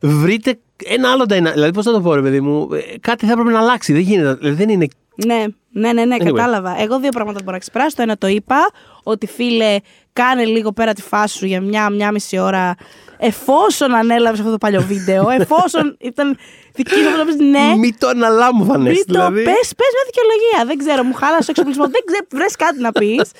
βρείτε 0.00 0.58
ένα 0.84 1.10
άλλο 1.10 1.24
dynamic. 1.28 1.52
Δηλαδή, 1.52 1.72
πώς 1.72 1.84
θα 1.84 1.92
το 1.92 2.00
πω, 2.00 2.14
ρε 2.14 2.22
παιδί 2.22 2.40
μου, 2.40 2.68
ε, 2.72 2.98
κάτι 3.00 3.26
θα 3.26 3.32
έπρεπε 3.32 3.50
να 3.50 3.58
αλλάξει. 3.58 3.92
Δεν 3.92 4.02
γίνεται. 4.02 4.34
Δηλαδή, 4.34 4.56
δεν 4.56 4.68
είναι. 4.68 4.86
Ναι, 5.26 5.44
ναι, 5.70 5.92
ναι, 5.92 6.04
ναι 6.04 6.16
Anyway. 6.20 6.24
κατάλαβα. 6.24 6.80
Εγώ 6.80 6.98
δύο 6.98 7.10
πράγματα 7.10 7.38
μπορώ 7.40 7.52
να 7.52 7.58
ξεπεράσω. 7.58 7.96
Το 7.96 8.02
ένα 8.02 8.18
το 8.18 8.26
είπα, 8.26 8.70
ότι 9.02 9.26
φίλε, 9.26 9.76
κάνε 10.12 10.44
λίγο 10.44 10.72
πέρα 10.72 10.92
τη 10.92 11.02
φάση 11.02 11.36
σου 11.36 11.46
για 11.46 11.60
μια, 11.60 11.90
μια 11.90 12.12
μισή 12.12 12.38
ώρα. 12.38 12.74
εφόσον 13.18 13.94
ανέλαβες 13.94 14.38
αυτό 14.38 14.50
το 14.50 14.58
παλιό 14.58 14.80
βίντεο, 14.82 15.30
εφόσον 15.40 15.96
ήταν 16.00 16.36
δική 16.74 16.94
σου 16.94 17.08
αυτό 17.08 17.44
ναι. 17.44 17.76
Μην 17.78 17.98
το 17.98 18.08
αναλάμβανες. 18.08 18.92
Μην 18.96 19.06
το 19.06 19.12
δηλαδή. 19.12 19.42
πες, 19.42 19.72
πες 19.76 19.90
με 19.96 20.02
δικαιολογία. 20.06 20.64
Δεν 20.66 20.78
ξέρω, 20.78 21.02
μου 21.02 21.14
χάλασε 21.14 21.42
ο 21.42 21.46
εξοπλισμός. 21.50 21.88
δεν 21.96 22.00
ξέρω, 22.06 22.26
βρες 22.30 22.56
κάτι 22.56 22.80
να 22.80 22.92
πεις. 22.92 23.30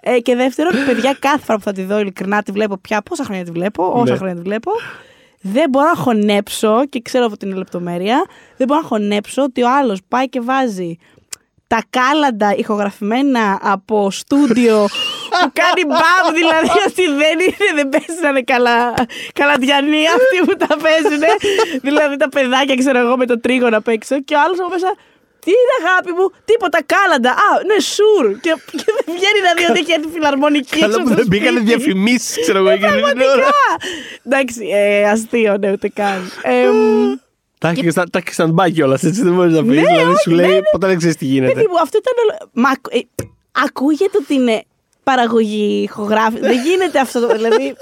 Ε, 0.00 0.18
και 0.20 0.36
δεύτερον, 0.36 0.72
παιδιά, 0.86 1.16
κάθε 1.18 1.38
φορά 1.44 1.58
που 1.58 1.64
θα 1.64 1.72
τη 1.72 1.82
δω, 1.82 1.98
ειλικρινά 1.98 2.42
τη 2.42 2.52
βλέπω 2.52 2.78
πια. 2.78 3.02
Πόσα 3.02 3.24
χρόνια 3.24 3.44
τη 3.44 3.50
βλέπω, 3.50 3.92
όσα 3.94 4.12
Ναι. 4.12 4.18
χρόνια 4.18 4.34
τη 4.34 4.40
βλέπω. 4.40 4.70
Δεν 5.46 5.70
μπορώ 5.70 5.88
να 5.88 5.94
χωνέψω, 5.94 6.86
και 6.88 7.00
ξέρω 7.00 7.28
ότι 7.32 7.46
είναι 7.46 7.54
λεπτομέρεια, 7.54 8.26
δεν 8.56 8.66
μπορώ 8.66 8.80
να 8.80 8.86
χωνέψω 8.86 9.42
ότι 9.42 9.62
ο 9.62 9.68
άλλος 9.70 10.00
πάει 10.08 10.28
και 10.28 10.40
βάζει 10.40 10.98
τα 11.66 11.82
κάλαντα 11.90 12.54
ηχογραφημένα 12.56 13.58
από 13.62 14.10
στούντιο 14.10 14.86
που 15.40 15.50
κάνει 15.52 15.84
μπαμ, 15.86 16.34
δηλαδή 16.34 16.78
ότι 16.86 17.06
δεν 17.06 17.38
είναι, 17.40 17.72
δεν 17.74 17.88
παίζει 17.88 18.22
να 18.22 18.28
είναι 18.28 18.42
καλά, 18.42 18.94
καλαντιανοί 19.32 20.06
αυτοί 20.06 20.38
που 20.46 20.66
τα 20.66 20.76
παίζουν. 20.76 21.22
δηλαδή 21.88 22.16
τα 22.16 22.28
παιδάκια, 22.28 22.76
ξέρω 22.76 22.98
εγώ, 22.98 23.16
με 23.16 23.26
το 23.26 23.40
τρίγωνο 23.40 23.76
απ' 23.76 23.88
έξω 23.88 24.20
και 24.20 24.34
ο 24.34 24.40
άλλος 24.40 24.58
από 24.58 24.68
μέσα. 24.68 24.94
Τι 25.44 25.50
είναι 25.60 25.74
αγάπη 25.82 26.10
μου, 26.18 26.26
τίποτα 26.50 26.78
κάλαντα. 26.92 27.30
Α, 27.46 27.48
ναι, 27.68 27.78
σουρ. 27.94 28.24
Και, 28.44 28.52
και 28.80 28.88
δεν 28.96 29.04
βγαίνει 29.16 29.40
να 29.46 29.52
δει 29.56 29.64
ότι 29.70 29.78
έχει 29.82 29.92
έρθει 29.98 30.08
φιλαρμονική. 30.16 30.78
Καλά 30.78 30.84
έξω 30.86 30.96
που 30.98 31.02
από 31.06 31.08
το 31.08 31.14
δεν 31.20 31.26
μπήκανε 31.30 31.58
σπίτι. 31.60 31.70
διαφημίσεις, 31.72 32.34
ξέρω 32.44 32.58
εγώ, 32.62 32.68
εκείνη 32.76 32.90
την 32.92 33.00
ώρα. 33.00 33.12
Πραγματικά. 33.12 33.50
Εντάξει, 34.26 34.60
ε, 34.74 35.08
αστείο, 35.14 35.52
ναι, 35.60 35.68
ούτε 35.72 35.88
καν. 35.88 36.20
Ε, 36.42 36.68
μ, 36.70 37.14
Τα 37.58 37.68
έχεις 37.68 37.92
στα- 37.92 38.10
τα 38.10 38.18
έχεις 38.22 38.36
stand-by 38.40 38.72
κιόλας, 38.72 39.02
έτσι 39.02 39.22
δεν 39.22 39.34
μπορείς 39.34 39.54
να 39.54 39.62
πεις. 39.64 39.68
Ναι, 39.80 39.86
Δηλαδή 39.88 40.10
όχι, 40.10 40.20
σου 40.22 40.30
ναι, 40.30 40.36
λέει 40.42 40.54
ναι. 40.54 40.60
ποτέ 40.72 40.86
δεν 40.86 40.96
ξέρεις 40.98 41.16
τι 41.16 41.24
γίνεται. 41.24 41.52
Παιδί 41.52 41.66
μου, 41.70 41.78
αυτό 41.82 41.98
ήταν. 42.02 42.14
όλο- 42.22 42.50
Μα 42.52 42.68
ακου- 42.70 42.94
ε, 42.94 43.00
ακούγεται 43.64 44.16
ότι 44.22 44.34
είναι 44.34 44.62
παραγωγή, 45.02 45.82
ηχογράφη. 45.82 46.38
Δεν 46.40 46.60
γίνεται 46.62 46.98
αυτό. 47.00 47.20
το- 47.20 47.34
Δηλαδή. 47.34 47.76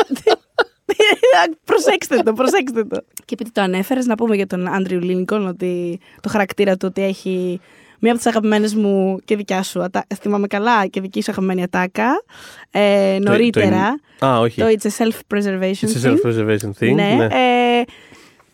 προσέξτε 1.65 2.17
το, 2.17 2.33
προσέξτε 2.33 2.85
το. 2.85 3.01
Και 3.25 3.35
επειδή 3.35 3.51
το 3.51 3.61
ανέφερες, 3.61 4.07
να 4.07 4.15
πούμε 4.15 4.37
για 4.37 4.47
τον 4.47 4.69
Άντριου 4.75 5.01
Λίνικον 5.01 5.47
ότι 5.47 6.01
το 6.21 6.29
χαρακτήρα 6.29 6.77
του 6.77 6.87
ότι 6.91 7.03
έχει 7.03 7.61
μία 7.99 8.11
από 8.13 8.21
τις 8.21 8.31
αγαπημένες 8.31 8.75
μου 8.75 9.19
και 9.25 9.37
δικιά 9.37 9.63
σου, 9.63 9.83
ατα- 9.83 10.07
θυμάμαι 10.21 10.47
καλά, 10.47 10.87
και 10.87 11.01
δική 11.01 11.23
σου 11.23 11.31
αγαπημένη 11.31 11.63
ατάκα. 11.63 12.23
Ε, 12.71 13.19
Το- 13.19 13.31
νωρίτερα. 13.31 13.95
το- 14.19 14.27
Α, 14.27 14.39
όχι. 14.39 14.61
Το 14.61 14.67
It's 14.69 14.87
a 14.87 15.05
self-preservation 15.05 15.87
It's 15.89 16.05
a 16.05 16.09
thing. 16.09 16.15
self-preservation 16.15 16.71
thing. 16.81 16.95
Ναι. 16.95 17.15
ναι. 17.15 17.25
Ε, 17.25 17.85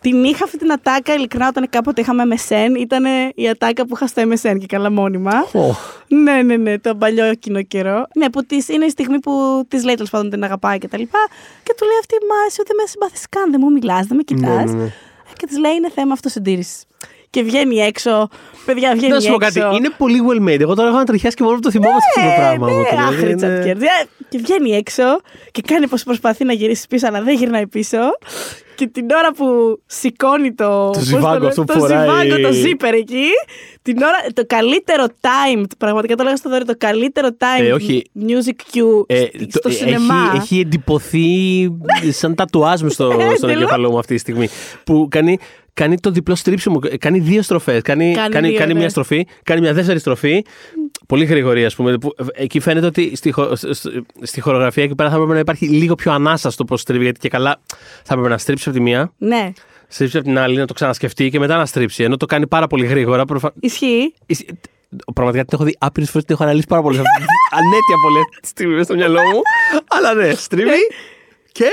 την 0.01 0.25
είχα 0.25 0.45
αυτή 0.45 0.59
την 0.59 0.73
ατάκα, 0.73 1.15
ειλικρινά, 1.15 1.49
όταν 1.49 1.69
κάποτε 1.71 2.01
είχαμε 2.01 2.23
MSN. 2.31 2.79
Ήταν 2.79 3.05
η 3.35 3.49
ατάκα 3.49 3.87
που 3.87 3.95
είχα 3.95 4.07
στο 4.07 4.23
MSN 4.23 4.57
και 4.61 4.67
καλά 4.67 4.91
μόνιμα. 4.91 5.33
Ω, 5.53 5.75
ναι, 6.09 6.43
ναι, 6.43 6.57
ναι, 6.57 6.79
το 6.79 6.95
παλιό 6.95 7.35
κοινό 7.35 7.63
καιρό. 7.63 8.07
Ναι, 8.15 8.31
που 8.31 8.45
της, 8.45 8.69
είναι 8.69 8.85
η 8.85 8.91
στιγμή 8.91 9.19
που 9.21 9.65
της 9.69 9.85
λέει 9.85 9.95
τέλος 9.95 10.11
πάντων 10.11 10.31
την 10.31 10.45
αγαπάει 10.45 10.79
και 10.79 10.89
τα 10.89 10.99
λοιπά. 10.99 11.19
Και 11.63 11.75
του 11.77 11.85
λέει 11.85 11.99
αυτή, 12.01 12.15
Μα 12.29 12.35
εσύ 12.49 12.59
ούτε 12.61 12.73
με 12.83 12.87
συμπαθείς 12.87 13.29
καν, 13.29 13.51
δεν 13.51 13.61
μου 13.63 13.71
μιλάς, 13.71 14.07
δεν 14.07 14.17
με 14.17 14.23
κοιτάς. 14.23 14.73
ναι, 14.73 14.83
ναι. 14.83 14.93
Και 15.37 15.47
της 15.47 15.59
λέει 15.59 15.75
είναι 15.75 15.91
θέμα 15.91 16.13
αυτοσυντήρησης. 16.13 16.85
Και 17.31 17.43
βγαίνει 17.43 17.77
έξω. 17.79 18.29
Παιδιά, 18.65 18.93
βγαίνει 18.95 19.13
Να 19.13 19.21
σου 19.21 19.29
πω 19.29 19.45
έξω. 19.45 19.61
κάτι, 19.61 19.77
είναι 19.77 19.91
πολύ 19.99 20.21
well 20.29 20.49
made. 20.49 20.61
Εγώ 20.61 20.75
τώρα 20.75 20.89
έχω 20.89 20.97
ανατριχιάσει 20.97 21.37
και 21.37 21.43
μόνο 21.43 21.55
που 21.55 21.61
το 21.63 21.71
θυμόμαστε 21.71 22.05
αυτό 22.17 22.29
το 22.31 22.35
πράγμα. 22.37 22.67
Ναι, 22.67 22.73
μου, 22.73 22.79
ναι, 22.83 22.89
δηλαδή, 22.89 23.15
άχρη 23.15 23.27
είναι- 23.31 23.35
τσατκέρδη. 23.37 23.85
Ε, 23.85 24.07
Και 24.29 24.39
βγαίνει 24.39 24.71
έξω 24.71 25.03
και 25.51 25.63
κάνει 25.67 25.89
πως 25.89 26.03
προσπαθεί 26.03 26.45
να 26.45 26.53
γυρίσει 26.53 26.87
πίσω, 26.89 27.07
αλλά 27.07 27.23
δεν 27.23 27.37
γυρνάει 27.37 27.67
πίσω. 27.67 27.99
Και 28.75 28.87
την 28.87 29.11
ώρα 29.11 29.33
που 29.33 29.47
σηκώνει 29.87 30.55
το. 30.55 30.91
πώς 30.93 31.03
ζιβάγκο 31.03 31.33
λένε, 31.33 31.47
αυτό 31.47 31.65
που 31.65 31.73
το 31.73 31.79
φοράει. 31.79 32.09
ζιβάγκο, 32.29 32.49
το 32.49 32.49
zipper 32.49 32.93
εκεί. 32.95 33.25
Την 33.83 33.97
ώρα, 34.03 34.17
το 34.33 34.43
καλύτερο 34.47 35.05
timed, 35.21 35.65
πραγματικά 35.79 36.15
το 36.15 36.23
λέγα 36.25 36.37
στο 36.37 36.51
δώρο, 36.51 36.65
το 36.65 36.75
καλύτερο 36.79 37.29
timed 37.39 37.63
Ε, 37.65 37.73
όχι. 37.73 38.03
music 38.21 38.77
cue 38.77 39.03
Ε, 39.07 39.25
στο 39.49 39.59
το- 39.61 39.71
σινεμά. 39.71 40.15
Έχει, 40.35 40.37
έχει 40.37 40.61
εντυπωθεί 40.61 41.69
σαν 42.11 42.35
τατουάζ 42.35 42.81
μες 42.81 42.93
στο, 42.93 43.05
Ε, 43.11 43.11
στον 43.13 43.23
εντελώς. 43.31 43.51
εγκέφαλό 43.51 43.91
μου 43.91 43.99
αυτή 43.99 44.15
τη 44.15 44.21
στιγμή. 44.21 44.49
Που 44.85 45.09
κάνει, 45.11 45.39
κάνει 45.79 45.99
το 46.01 46.11
διπλό 46.11 46.35
στρίψιμο. 46.35 46.79
Κάνει 46.99 47.19
δύο 47.19 47.43
στροφές. 47.43 47.83
Κάνει, 47.83 48.13
Κάνει 48.15 48.29
κάνει, 48.33 48.49
δύο, 48.49 48.59
κάνει 48.59 48.73
ναι. 48.73 48.79
μια 48.79 48.89
στροφή, 48.89 49.27
κάνει 49.43 49.61
μια 49.61 49.73
δεύτερη 49.75 49.99
στροφή. 49.99 50.45
Πολύ 51.07 51.25
γρήγορη, 51.25 51.65
ας 51.65 51.75
πούμε. 51.75 51.99
Που, 51.99 52.15
ε, 52.19 52.43
εκεί 52.43 52.61
φαίνεται 52.61 52.87
ότι 52.87 53.17
στη, 53.17 53.31
χο- 53.31 53.57
σ- 53.57 53.73
σ- 53.75 53.87
στη 54.23 54.41
χορογραφία 54.41 54.83
εκεί 54.83 54.95
πέρα 54.95 55.09
θα 55.09 55.15
έπρεπε 55.15 55.33
να 55.33 55.39
υπάρχει 55.39 55.69
λίγο 55.69 55.95
πιο 55.95 56.13
ανάσα 56.13 56.51
στο 56.51 56.65
πώς 56.65 56.81
στρίβει. 56.81 57.03
Γιατί 57.05 57.19
και 57.21 57.29
καλά 57.29 57.61
θα 58.05 58.13
έπρεπε 58.15 58.29
να 58.29 58.39
στρίψει 58.39 58.69
από 58.69 58.79
τη 58.79 58.85
μία, 58.85 59.13
Ναι, 59.19 59.53
στρίψει 59.89 60.17
από 60.17 60.27
την 60.27 60.39
άλλη, 60.39 60.57
να 60.57 60.67
το 60.67 60.73
ξανασκεφτεί 60.75 61.31
και 61.31 61.39
μετά 61.39 61.57
να 61.57 61.67
στρίψει. 61.67 62.03
Ενώ 62.03 62.17
το 62.17 62.27
κάνει 62.27 62.47
πάρα 62.47 62.67
πολύ 62.67 62.87
γρήγορα. 62.87 63.25
Προφα... 63.25 63.53
ισχύει. 63.61 64.15
Εσύ- 64.27 64.47
Πραγματικά 65.15 65.45
την 65.45 65.55
έχω 65.55 65.65
δει 65.65 65.77
άπειρες 65.79 66.09
φορές, 66.11 66.25
την 66.27 66.35
έχω 66.35 66.45
αναλύσει 66.45 66.67
πάρα 66.69 66.83
πολλέ. 66.83 66.97
Ανέτεια 67.59 67.97
πολλές 68.03 68.25
τη 68.41 68.49
στιγμή 68.49 68.75
μες 68.75 68.85
στο 68.85 68.95
μυαλό 68.95 69.21
μου. 69.21 69.41
Αλλά 69.89 70.15
ναι, 70.15 70.35
στρίβει 70.35 70.71
και. 71.53 71.65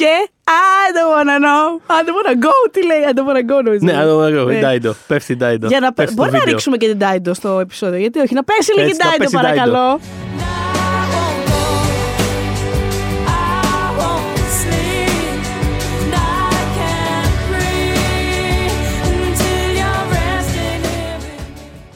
Και 0.00 0.28
I 0.44 0.86
don't 0.96 1.12
wanna 1.16 1.38
know. 1.46 1.64
I 1.96 2.00
don't 2.06 2.16
wanna 2.18 2.36
go. 2.46 2.54
Τι 2.70 2.86
λέει, 2.86 2.98
I 3.08 3.12
don't 3.18 3.28
wanna 3.30 3.52
go 3.52 3.62
νομίζω. 3.64 3.84
Ναι, 3.84 3.92
εδώ 3.92 4.22
εγώ, 4.22 4.50
η 4.50 4.54
Ναι. 4.54 4.60
Ντάιντο. 4.60 4.94
Πέφτει 5.06 5.32
η 5.32 5.36
Ντάιντο. 5.36 5.66
Για 5.66 5.80
να 5.80 5.92
Πέφτει 5.92 6.14
το 6.14 6.20
Μπορεί 6.22 6.32
να 6.32 6.38
βίντεο. 6.38 6.52
ρίξουμε 6.54 6.76
και 6.76 6.86
την 6.88 6.98
Ντάιντο 6.98 7.34
στο 7.34 7.58
επεισόδιο. 7.60 7.98
Γιατί 7.98 8.18
όχι, 8.20 8.34
να 8.34 8.44
πέσει 8.44 8.72
λίγη 8.72 8.88
Έτσι, 8.88 8.98
να 8.98 9.04
Ντάιντο, 9.08 9.24
πέσει 9.24 9.36
η 9.36 9.40
παρακαλώ. 9.40 10.00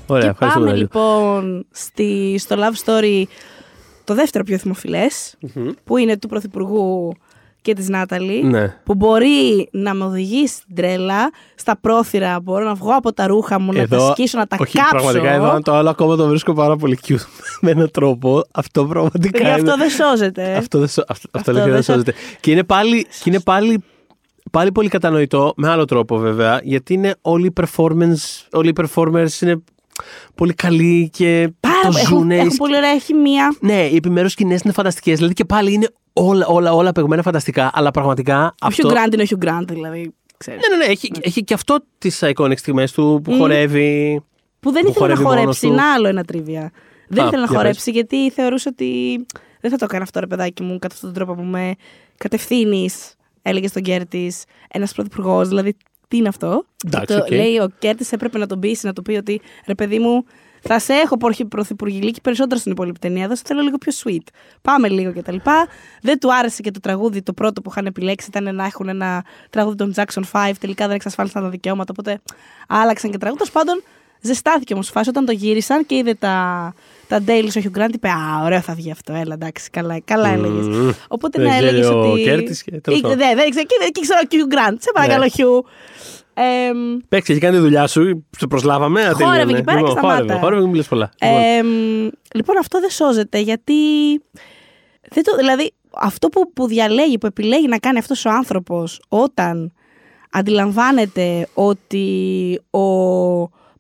Ωραία, 0.07 0.23
και 0.25 0.29
ευχαριστούμε 0.31 0.67
πάμε 0.67 0.71
πολύ. 0.71 0.81
λοιπόν 0.81 1.67
στη, 1.71 2.37
στο 2.39 2.57
Love 2.59 2.85
Story 2.89 3.23
το 4.05 4.15
δεύτερο 4.15 4.45
πιο 4.45 4.57
δημοφιλές, 4.57 5.37
που 5.85 5.97
είναι 5.97 6.19
του 6.19 6.29
Πρωθυπουργού 6.29 7.13
και 7.63 7.75
της 7.75 7.89
Νάταλη, 7.89 8.43
Ναι. 8.45 8.77
που 8.85 8.95
μπορεί 8.95 9.69
να 9.73 9.95
με 9.95 10.05
οδηγήσει 10.05 10.55
στην 10.55 10.75
τρέλα, 10.75 11.31
στα 11.55 11.77
πρόθυρα, 11.81 12.41
μπορώ 12.41 12.65
να 12.65 12.75
βγω 12.75 12.95
από 12.97 13.13
τα 13.13 13.27
ρούχα 13.27 13.61
μου, 13.61 13.73
να 13.73 13.89
τα 13.89 14.11
σκίσω, 14.11 14.39
να 14.39 14.47
τα 14.47 14.57
όχι, 14.61 14.77
κάψω. 14.79 14.91
Πραγματικά 14.97 15.31
εδώ, 15.33 15.51
αν 15.51 15.63
το 15.63 15.73
άλλο 15.75 15.91
ακόμα 15.91 16.17
το 16.17 16.27
βρίσκω 16.29 16.53
πάρα 16.53 16.77
πολύ 16.77 16.99
cute 17.09 17.15
με 17.61 17.71
έναν 17.71 17.91
τρόπο. 17.91 18.43
Αυτό 18.53 18.85
πραγματικά. 18.87 19.31
Παιδιά, 19.31 19.49
είναι- 19.59 19.71
αυτό 19.71 19.77
δεν 19.77 19.91
σώζεται. 19.91 20.55
Αυτό 20.57 20.79
δεν, 20.79 20.89
σω- 20.89 21.05
αυτό, 21.11 21.29
αυτό 21.33 21.39
Αυτό 21.39 21.51
αλήθεια 21.51 21.65
δεν 21.67 21.75
δεν 21.75 21.83
σώζεται. 21.83 22.15
Και 22.41 22.51
είναι 22.51 22.65
πάλι, 22.65 23.03
και 23.05 23.23
είναι 23.31 23.41
πάλι, 23.41 23.83
πάλι 24.51 24.73
πολύ 24.73 24.89
κατανοητό, 24.89 25.53
με 25.57 25.69
άλλο 25.69 25.85
τρόπο 25.85 26.17
βέβαια, 26.19 26.61
γιατί 26.65 26.95
είναι 26.95 27.15
όλοι 27.21 27.47
οι 27.47 27.53
performance, 27.61 28.47
όλοι 28.53 28.69
οι 28.69 28.73
performers 28.81 29.41
είναι 29.43 29.63
πολύ 30.35 30.55
καλοί 30.55 31.11
και 31.13 31.53
Πάρα, 31.61 31.75
το 31.83 31.99
έχουν, 31.99 32.19
ζουνε. 32.19 32.37
έχουν 32.37 32.57
πολύ 32.57 32.77
ωραία 32.77 32.99
χημεία. 32.99 33.57
Ναι, 33.61 33.83
οι 33.93 33.97
επιμέρους 33.97 34.33
σκηνές 34.33 34.61
είναι 34.61 34.73
φανταστικές. 34.73 35.17
Δηλαδή 35.17 35.35
και 35.35 35.45
πάλι 35.45 35.73
είναι 35.73 35.89
όλα, 36.13 36.47
όλα, 36.47 36.73
όλα 36.73 36.93
παιγμένα 36.93 37.23
φανταστικά, 37.23 37.71
αλλά 37.75 37.91
πραγματικά 37.91 38.47
Ο 38.63 38.67
αυτό... 38.67 38.89
Hugh 38.89 38.93
Grant 38.93 39.13
είναι 39.13 39.23
ο 39.23 39.27
Hugh 39.31 39.45
Grant, 39.45 39.65
δηλαδή. 39.67 40.15
Ξέρεις. 40.37 40.69
Ναι, 40.69 40.77
ναι, 40.77 40.85
ναι, 40.85 40.91
έχει, 40.91 41.11
έχει 41.21 41.45
και 41.45 41.55
αυτό 41.55 41.79
τις 41.99 42.23
iconic 42.35 42.59
στιγμές 42.59 42.93
του 42.93 43.21
που 43.25 43.33
χορεύει. 43.33 44.23
Που 44.61 44.71
δεν 44.71 44.83
που 44.83 44.89
ήθελε 44.89 45.07
να 45.07 45.17
χορεύει 45.17 45.23
μόνος 45.23 45.39
χορέψει. 45.39 45.61
του. 45.67 45.73
Είναι 45.73 45.83
άλλο 45.83 46.09
ένα 46.09 46.25
τρίβια. 46.25 46.71
Δεν 47.09 47.25
Α, 47.25 47.27
ήθελε 47.27 47.43
να 47.43 47.49
για 47.49 47.57
χορέψει 47.57 47.91
γιατί 47.91 48.31
θεωρούσε 48.31 48.69
ότι 48.69 49.17
δεν 49.61 49.71
θα 49.71 49.77
το 49.77 49.85
έκανε 49.85 50.03
αυτό 50.03 50.21
ρε 50.21 50.27
παιδάκι 50.27 50.63
μου 50.63 50.79
κατά 50.79 50.95
αυτόν 50.95 51.13
τον 51.13 51.25
τρόπο 51.25 51.41
που 51.43 51.49
με 51.49 51.75
κατευθύνεις, 52.17 53.15
έλεγες 53.43 53.71
στον 53.71 53.83
Κέρτης, 53.83 54.45
ένας 54.69 54.93
πρωθυπουργός. 54.93 55.49
Δηλαδή, 55.49 55.77
τι 56.09 56.17
είναι 56.17 56.29
αυτό; 56.29 56.65
Εντάξει, 56.87 57.07
Και 57.07 57.13
το, 57.15 57.21
οκ. 57.21 57.31
Λέει 57.31 57.59
ο 57.59 57.71
Κέρτις 57.79 58.13
έπρεπε 58.13 58.39
να 58.39 58.47
τον 58.47 58.61
πείσει, 58.61 58.87
να 58.87 58.93
του 58.93 59.03
πει 59.03 59.17
ότι 59.17 59.41
ρε 59.67 59.75
παιδί 59.75 59.99
μου, 59.99 60.25
θα 60.63 60.79
σε 60.79 60.93
έχω 60.93 61.17
πρωθυ- 61.17 61.47
πρωθυπουργηλίκη 61.49 62.21
περισσότερο 62.21 62.61
στην 62.61 62.73
υπόλοιπη 62.73 62.99
ταινία. 62.99 63.25
Εδώ 63.25 63.37
σε 63.37 63.43
θέλω 63.47 63.61
λίγο 63.61 63.79
πιο 63.79 63.93
sweet. 64.05 64.33
Πάμε 64.63 64.89
λίγο 64.89 65.13
κτλ. 65.13 65.37
Δεν 66.03 66.19
του 66.19 66.35
άρεσε 66.35 66.63
και 66.63 66.71
το 66.71 66.81
τραγούδι. 66.81 67.23
Το 67.23 67.33
πρώτο 67.33 67.63
που 67.63 67.71
είχαν 67.71 67.87
επιλέξει 67.87 68.27
ήταν 68.29 68.55
να 68.55 68.65
έχουν 68.65 68.89
ένα 68.89 69.25
τραγούδι 69.51 69.77
των 69.77 69.93
Jackson 69.97 70.23
5. 70.33 70.53
Τελικά 70.61 70.87
δεν 70.87 70.95
εξασφάλισαν 70.95 71.43
τα 71.43 71.49
δικαιώματα. 71.49 71.93
Οπότε 71.99 72.21
άλλαξαν 72.69 73.11
και 73.11 73.19
τραγούδι. 73.19 73.43
Τέλος 73.43 73.55
πάντων, 73.65 73.83
ζεστάθηκε 74.21 74.73
όμως 74.75 74.89
η 74.89 74.93
φάση 74.93 75.09
όταν 75.09 75.25
το 75.25 75.33
γύρισαν 75.33 75.87
και 75.87 75.95
είδε 75.95 76.15
τα, 76.15 76.75
τα 77.09 77.23
dailies 77.27 77.57
ο 77.57 77.61
Hugh 77.65 77.79
Grant. 77.79 77.93
Είπε 77.95 78.09
Α, 78.09 78.43
ωραίο 78.45 78.61
θα 78.61 78.75
βγει 78.75 78.91
αυτό. 78.91 79.13
Έλα, 79.13 79.35
εντάξει, 79.35 79.71
καλά, 79.71 80.01
καλά 80.05 80.29
έλεγες. 80.29 80.67
Μμμ. 80.69 80.91
Οπότε 81.09 81.39
Δεν 81.43 81.47
να 81.51 81.53
ξέρει 81.57 81.69
έλεγε 81.69 81.87
ο 81.87 82.11
ότι. 82.11 82.23
Κέρτις 82.23 82.63
και 82.63 82.71
τέλος 82.71 82.99
Ή- 82.99 83.03
πάντων. 83.03 83.19
Ναι, 83.19 83.35
δεν 83.35 83.47
ήξερε. 83.47 83.65
Και, 83.67 83.75
και 83.93 84.01
ξέρω 84.01 84.19
ο 84.25 84.29
Hugh 84.31 84.55
Grant. 84.55 84.77
Σε 84.79 84.91
παρακαλώ, 84.95 85.25
Ναι. 85.25 85.31
Hugh. 85.37 85.65
Εμ, 86.43 86.97
Παίξει, 87.09 87.33
έχει 87.33 87.41
κάνει 87.41 87.57
τη 87.57 87.63
δουλειά 87.63 87.87
σου, 87.87 88.27
σε 88.39 88.47
προσλάβαμε. 88.47 89.01
Χόρευε 89.01 89.25
ατέλειωνε. 89.25 89.53
εκεί 89.53 89.63
πέρα 89.63 89.79
και 89.81 89.85
Λοιπόν, 89.87 89.99
σταμάτα. 89.99 90.17
Χόρευε, 90.23 90.39
χόρευε, 90.41 90.61
μην 90.61 90.71
μιλες 90.71 90.89
πολλά. 90.89 91.11
Λοιπόν, 91.23 91.41
Εμ, 91.43 91.67
λοιπόν, 92.35 92.57
αυτό 92.59 92.81
δεν 92.81 92.91
σώζεται 92.91 93.39
γιατί. 93.39 93.75
Δεν 95.11 95.23
το, 95.25 95.37
δηλαδή, 95.37 95.73
αυτό 95.95 96.29
που, 96.29 96.53
που 96.53 96.67
διαλέγει, 96.67 97.19
που 97.19 97.27
επιλέγει 97.27 97.67
να 97.69 97.79
κάνει 97.79 97.99
αυτός 97.99 98.25
ο 98.25 98.31
άνθρωπος 98.31 99.01
όταν 99.09 99.73
αντιλαμβάνεται 100.31 101.49
ότι 101.55 102.61
ο 102.71 102.89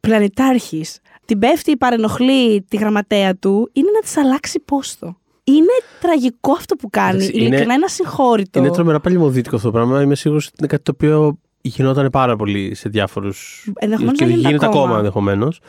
πλανητάρχης 0.01 0.99
την 1.25 1.38
πέφτει, 1.38 1.77
παρενοχλεί 1.77 2.62
τη 2.68 2.77
γραμματέα 2.77 3.37
του, 3.37 3.70
είναι 3.73 3.90
να 3.94 4.01
της 4.01 4.16
αλλάξει 4.16 4.61
πόστο. 4.61 5.16
Είναι 5.44 5.73
τραγικό 6.01 6.53
αυτό 6.53 6.77
που 6.77 6.90
κάνει. 6.90 7.11
Εντάξει, 7.16 7.33
είναι- 7.35 7.46
Ειλικρινά 7.46 7.75
είναι 7.75 7.85
ασυγχώρητο. 7.85 8.59
Είναι 8.59 8.70
τρομερά 8.70 9.01
παλιμοδίτικο 9.01 9.57
αυτό 9.57 9.68
το 9.70 9.75
πράγμα. 9.75 10.03
Είμαι 10.03 10.14
σίγουρος 10.14 10.46
ότι 10.46 10.55
είναι 10.59 10.66
κάτι 10.68 10.83
το 10.83 10.90
οποίο 10.94 11.38
γινόταν 11.61 12.11
πάρα 12.11 12.37
πολύ 12.37 12.75
σε 12.75 12.88
διάφορου. 12.88 13.31
Ενδεχομένως 13.75 14.18
και 14.18 14.25
να 14.25 14.31
γίνεται 14.31 14.49
γίνεται 14.49 14.66
ακόμα. 14.66 14.83
ακόμα 14.83 14.96
ενδεχομένως. 14.99 15.61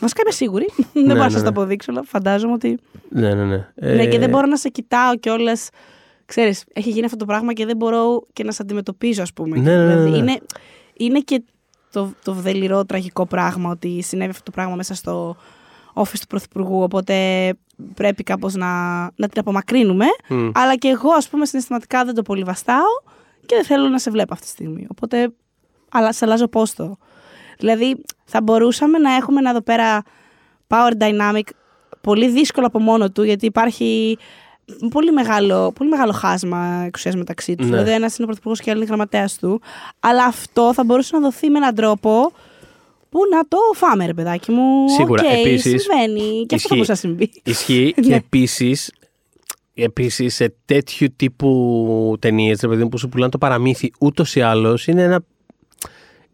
Βασικά 0.00 0.20
είμαι 0.22 0.32
σίγουρη. 0.32 0.66
δεν 0.92 1.02
Ναι, 1.02 1.02
μπορώ 1.02 1.18
να 1.18 1.24
ναι, 1.24 1.30
σας 1.30 1.42
το 1.42 1.50
ναι. 1.50 1.56
αποδείξω, 1.56 1.90
αλλά 1.90 2.02
φαντάζομαι 2.02 2.52
ότι. 2.52 2.78
Ναι, 3.08 3.34
ναι, 3.34 3.44
ναι. 3.44 3.68
Ναι, 3.74 4.06
και 4.06 4.16
Ε, 4.16 4.18
δεν 4.18 4.28
μπορώ 4.28 4.46
να 4.46 4.56
σε 4.56 4.68
κοιτάω 4.68 5.16
κιόλας 5.16 5.68
ξέρεις, 6.28 6.64
έχει 6.72 6.90
γίνει 6.90 7.04
αυτό 7.04 7.16
το 7.16 7.24
πράγμα 7.24 7.52
και 7.52 7.66
δεν 7.66 7.76
μπορώ 7.76 8.26
και 8.32 8.44
να 8.44 8.52
σε 8.52 8.62
αντιμετωπίζω, 8.62 9.22
ας 9.22 9.32
πούμε. 9.32 9.58
Ναι, 9.58 9.76
ναι, 9.76 9.84
ναι, 9.84 9.86
δηλαδή, 9.86 10.10
ναι. 10.10 10.16
είναι, 10.16 10.40
είναι 10.96 11.20
και 11.20 11.42
το, 11.92 12.12
το 12.24 12.32
δελειρό 12.32 12.84
τραγικό 12.84 13.26
πράγμα 13.26 13.70
ότι 13.70 14.02
συνέβη 14.02 14.30
αυτό 14.30 14.42
το 14.42 14.50
πράγμα 14.50 14.74
μέσα 14.74 14.94
στο 14.94 15.36
office 15.94 16.18
του 16.20 16.26
Πρωθυπουργού, 16.28 16.82
οπότε 16.82 17.14
πρέπει 17.94 18.22
κάπως 18.22 18.54
να, 18.54 19.00
να 19.02 19.28
την 19.28 19.40
απομακρύνουμε. 19.40 20.06
Μμ. 20.28 20.50
Αλλά 20.54 20.76
και 20.76 20.88
εγώ, 20.88 21.10
ας 21.10 21.28
πούμε, 21.28 21.46
συναισθηματικά 21.46 22.04
δεν 22.04 22.14
το 22.14 22.22
πολύ 22.22 22.42
βαστάω 22.42 23.02
και 23.48 23.54
δεν 23.54 23.64
θέλω 23.64 23.88
να 23.88 23.98
σε 23.98 24.10
βλέπω 24.10 24.32
αυτή 24.32 24.44
τη 24.44 24.50
στιγμή. 24.52 24.86
Οπότε, 24.90 25.32
αλλά 25.90 26.12
σε 26.12 26.24
αλλάζω 26.24 26.48
πόστο. 26.48 26.96
Δηλαδή, 27.58 28.02
θα 28.24 28.42
μπορούσαμε 28.42 28.98
να 28.98 29.14
έχουμε 29.14 29.38
ένα 29.38 29.50
εδώ 29.50 29.60
πέρα 29.60 30.02
power 30.68 30.92
dynamic 31.02 31.48
πολύ 32.00 32.28
δύσκολο 32.28 32.66
από 32.66 32.78
μόνο 32.78 33.10
του, 33.10 33.22
γιατί 33.22 33.46
υπάρχει 33.46 34.18
πολύ 34.90 35.12
μεγάλο, 35.12 35.72
πολύ 35.72 35.90
μεγάλο 35.90 36.12
χάσμα 36.12 36.82
εξουσίας 36.86 37.14
μεταξύ 37.16 37.54
του. 37.54 37.64
Ναι. 37.64 37.70
Δηλαδή, 37.70 37.90
ένας 37.90 38.14
είναι 38.14 38.22
ο 38.22 38.26
πρωθυπουργός 38.26 38.60
και 38.60 38.70
άλλο 38.70 38.78
είναι 38.78 38.88
γραμματέας 38.88 39.38
του. 39.38 39.60
Αλλά 40.00 40.24
αυτό 40.24 40.72
θα 40.74 40.84
μπορούσε 40.84 41.16
να 41.16 41.20
δοθεί 41.22 41.50
με 41.50 41.58
έναν 41.58 41.74
τρόπο 41.74 42.32
που 43.10 43.20
να 43.34 43.48
το 43.48 43.56
φάμε, 43.74 44.06
ρε 44.06 44.14
παιδάκι 44.14 44.50
μου. 44.50 44.88
Σίγουρα. 44.88 45.22
Οκ, 45.26 45.32
Επίσης, 45.38 45.82
συμβαίνει. 45.82 46.46
Και 46.46 46.54
αυτό 46.54 46.56
θα 46.56 46.56
ισχύει. 46.56 46.68
μπορούσε 46.74 46.90
να 46.90 46.96
συμβεί. 46.96 47.30
Ισχύει 47.44 47.94
και 48.02 48.08
Ναι. 48.08 48.20
Επίσης. 49.82 50.18
Επίσης, 50.18 50.34
σε 50.34 50.54
τέτοιου 50.64 51.08
τύπου 51.16 52.16
ταινίες, 52.18 52.60
ρε 52.60 52.68
παιδί 52.68 52.82
μου, 52.82 52.88
που 52.88 52.98
σου 52.98 53.08
πουλάνε 53.08 53.30
το 53.30 53.38
παραμύθι, 53.38 53.90
ούτως 53.98 54.34
ή 54.36 54.40
άλλως 54.40 54.86
είναι 54.86 55.02
ένα. 55.02 55.20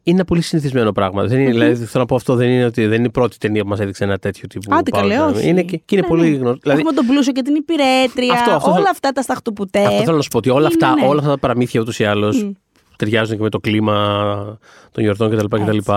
Είναι 0.07 0.17
ένα 0.17 0.25
πολύ 0.25 0.41
συνηθισμένο 0.41 0.93
πράγμα. 0.93 1.25
Δεν 1.25 1.41
είναι, 1.41 1.51
δηλαδή, 1.51 1.75
θέλω 1.75 1.89
να 1.95 2.05
πω 2.07 2.15
αυτό 2.15 2.35
δεν 2.35 2.49
είναι 2.51 2.65
ότι 2.65 2.87
δεν 2.87 2.99
είναι 2.99 3.07
η 3.07 3.11
πρώτη 3.11 3.39
ταινία 3.39 3.63
που 3.63 3.69
μας 3.69 3.81
έδειξε 3.81 4.05
ένα 4.05 4.19
τέτοιο 4.19 4.47
τύπου. 4.49 4.75
Άντε, 4.75 4.91
καλέ, 4.91 5.17
power 5.29 5.33
όχι. 5.35 5.49
Είναι 5.49 5.63
και, 5.63 5.77
και 5.77 5.95
είναι 5.97 6.01
Ναι, 6.01 6.09
πολύ 6.09 6.31
ναι. 6.31 6.37
γνωστό. 6.37 6.59
Δηλαδή, 6.63 6.81
Έχουμε 6.81 6.93
τον 6.95 7.07
πλούσιο 7.07 7.33
και 7.33 7.43
την 7.43 7.55
υπηρέτρια. 7.55 8.33
Αυτό, 8.33 8.51
αυτό 8.51 8.67
όλα 8.69 8.77
θέλω- 8.77 8.89
αυτά 8.91 9.13
τα 9.13 9.23
σταχτοπουτέ. 9.23 9.85
αυτό 9.85 10.03
θέλω 10.05 10.17
να 10.17 10.23
σου 10.23 10.29
πω 10.29 10.39
ότι 10.39 10.51
όλα 10.51 10.67
αυτά, 10.67 10.87
Είναι, 10.91 11.01
ναι. 11.01 11.07
όλα 11.07 11.19
αυτά 11.19 11.31
τα 11.31 11.39
παραμύθια 11.39 11.81
ούτως 11.81 11.99
ή 11.99 12.05
άλλως 12.05 12.43
Μμ. 12.43 12.51
ταιριάζουν 12.97 13.37
και 13.37 13.43
με 13.43 13.49
το 13.49 13.59
κλίμα 13.61 14.59
των 14.93 15.03
γιορτών 15.03 15.31
κτλ. 15.37 15.45
κτλ. 15.47 15.77
Έτσι. 15.77 15.91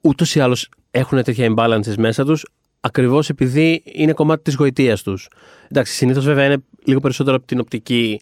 Ούτως 0.00 0.34
ή 0.34 0.40
άλλως 0.40 0.68
έχουν 0.90 1.22
τέτοια 1.22 1.54
imbalances 1.56 1.94
μέσα 1.98 2.24
τους 2.24 2.44
ακριβώς 2.84 3.28
επειδή 3.28 3.82
είναι 3.84 4.12
κομμάτι 4.12 4.42
της 4.42 4.54
γοητείας 4.54 5.02
τους. 5.02 5.28
Εντάξει, 5.68 5.92
συνήθως 5.92 6.24
βέβαια 6.24 6.44
είναι 6.44 6.56
λίγο 6.84 7.00
περισσότερο 7.00 7.36
από 7.36 7.46
την 7.46 7.60
οπτική 7.60 8.20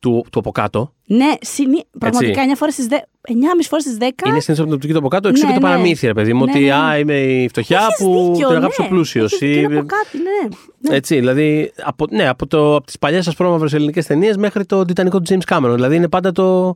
του, 0.00 0.24
του 0.30 0.38
από 0.38 0.50
κάτω. 0.50 0.92
Ναι, 1.06 1.32
συνή... 1.40 1.84
πραγματικά 1.98 2.42
9 2.52 2.56
φορές 2.56 2.74
στις 2.74 2.86
10. 2.90 2.94
9,5 2.94 3.00
φορέ 3.68 3.80
στις 3.80 3.96
10. 4.00 4.02
Είναι 4.02 4.40
συνήθως 4.40 4.58
από 4.58 4.64
την 4.64 4.72
οπτική 4.72 4.92
του 4.92 4.98
από 4.98 5.08
κάτω, 5.08 5.28
εξού 5.28 5.46
Ναι, 5.46 5.52
και 5.52 5.58
το 5.58 5.66
ναι. 5.66 5.72
παραμύθι, 5.72 6.06
ρε 6.06 6.12
παιδί 6.12 6.32
μου. 6.32 6.44
Ναι, 6.44 6.50
ότι 6.50 6.64
ναι. 6.64 6.74
α, 6.74 6.98
είμαι 6.98 7.20
η 7.20 7.48
φτωχιά 7.48 7.78
Έχεις 7.78 8.04
που 8.04 8.30
δίκιο, 8.32 8.48
τον 8.48 8.56
αγάπησε 8.56 8.82
ναι. 8.82 8.86
ο 8.86 8.90
πλούσιος. 8.90 9.32
Έχεις 9.32 9.48
δίκιο, 9.48 9.62
είναι 9.62 9.78
από 9.78 9.86
κάτι, 9.86 10.16
ναι. 10.16 10.56
ναι. 10.78 10.96
Έτσι, 10.96 11.14
δηλαδή 11.14 11.72
από, 11.82 12.06
ναι, 12.10 12.28
από, 12.28 12.46
το, 12.46 12.76
από 12.76 12.86
τις 12.86 12.98
παλιές 12.98 13.28
ασπρόμαυρες 13.28 13.72
ελληνικές 13.72 14.06
ταινίες 14.06 14.36
μέχρι 14.36 14.66
το 14.66 14.84
Τιτανικό 14.84 15.20
του 15.20 15.34
James 15.34 15.54
Cameron. 15.54 15.72
Δηλαδή 15.74 15.96
είναι 15.96 16.08
πάντα 16.08 16.32
το... 16.32 16.74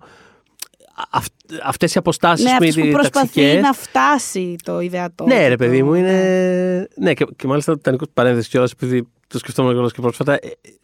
Αυ, 1.11 1.25
αυτές 1.65 1.95
οι 1.95 1.99
αποστάσεις 1.99 2.45
Ναι, 2.45 2.51
με 2.51 2.57
αυτός 2.57 2.75
που 2.75 2.87
οι 2.87 2.91
προσπαθεί 2.91 3.19
ταξικές. 3.19 3.63
να 3.63 3.73
φτάσει 3.73 4.57
το 4.65 4.81
ιδεατό. 4.81 5.25
Ναι, 5.25 5.35
και 5.35 5.49
ρε 5.49 5.57
παιδί 5.57 5.79
το- 5.79 5.85
μου, 5.85 5.93
ναι. 5.93 5.99
είναι. 5.99 6.89
Ναι, 6.97 7.15
και, 7.15 7.27
και 7.37 7.47
μάλιστα 7.47 7.71
το 7.73 7.77
Τιτανικός 7.77 8.09
παρένθεσης 8.15 8.49
κιόλας, 8.51 8.71
επειδή 8.73 9.09
το 9.27 9.39
σκεφτόμουν 9.39 9.73
κιόλας 9.73 9.93
και 9.93 10.01
πρόσφατα. 10.01 10.33
ε, 10.35 10.39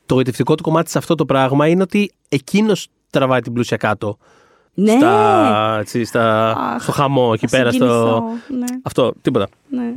Το 0.06 0.14
γοητευτικό 0.14 0.54
του 0.54 0.62
κομμάτι 0.62 0.90
σε 0.90 0.98
αυτό 0.98 1.14
το 1.14 1.24
πράγμα 1.24 1.66
είναι 1.66 1.82
ότι 1.82 2.10
εκείνος 2.28 2.88
τραβάει 3.10 3.40
την 3.40 3.52
πλούσια 3.52 3.76
κάτω. 3.76 4.18
Ναι. 4.74 4.90
Στα, 4.92 5.76
έτσι, 5.80 6.04
στα, 6.04 6.50
Αχ, 6.50 6.82
στο 6.82 6.92
χαμό, 6.92 7.30
εκεί 7.34 7.46
θα 7.48 7.56
πέρα. 7.56 7.70
Στο... 7.72 7.84
συγκινηθώ, 7.84 8.22
Ναι, 8.58 8.78
Αυτό, 8.82 9.12
τίποτα. 9.22 9.48
ναι. 9.70 9.92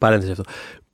Παρένθεση 0.00 0.30
αυτό. 0.32 0.42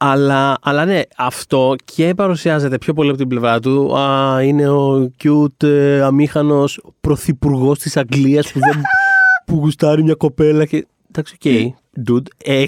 Αλλά, 0.00 0.56
αλλά 0.62 0.84
ναι, 0.84 1.00
αυτό 1.16 1.74
και 1.84 2.14
παρουσιάζεται 2.14 2.78
πιο 2.78 2.94
πολύ 2.94 3.08
από 3.08 3.18
την 3.18 3.28
πλευρά 3.28 3.61
του. 3.61 3.98
Α, 3.98 4.42
είναι 4.42 4.68
ο 4.68 5.12
cute, 5.22 5.62
ε, 5.62 6.02
αμήχανος 6.02 6.80
πρωθυπουργός 7.00 7.78
της 7.78 7.96
Αγγλίας 7.96 8.52
που, 8.52 8.58
δεν, 8.58 8.82
που 9.46 9.54
γουστάρει 9.54 10.02
μια 10.02 10.14
κοπέλα 10.14 10.64
και... 10.64 10.87
Εντάξει, 11.08 11.34
οκ, 11.34 11.74
dude. 12.08 12.26
Ε, 12.44 12.64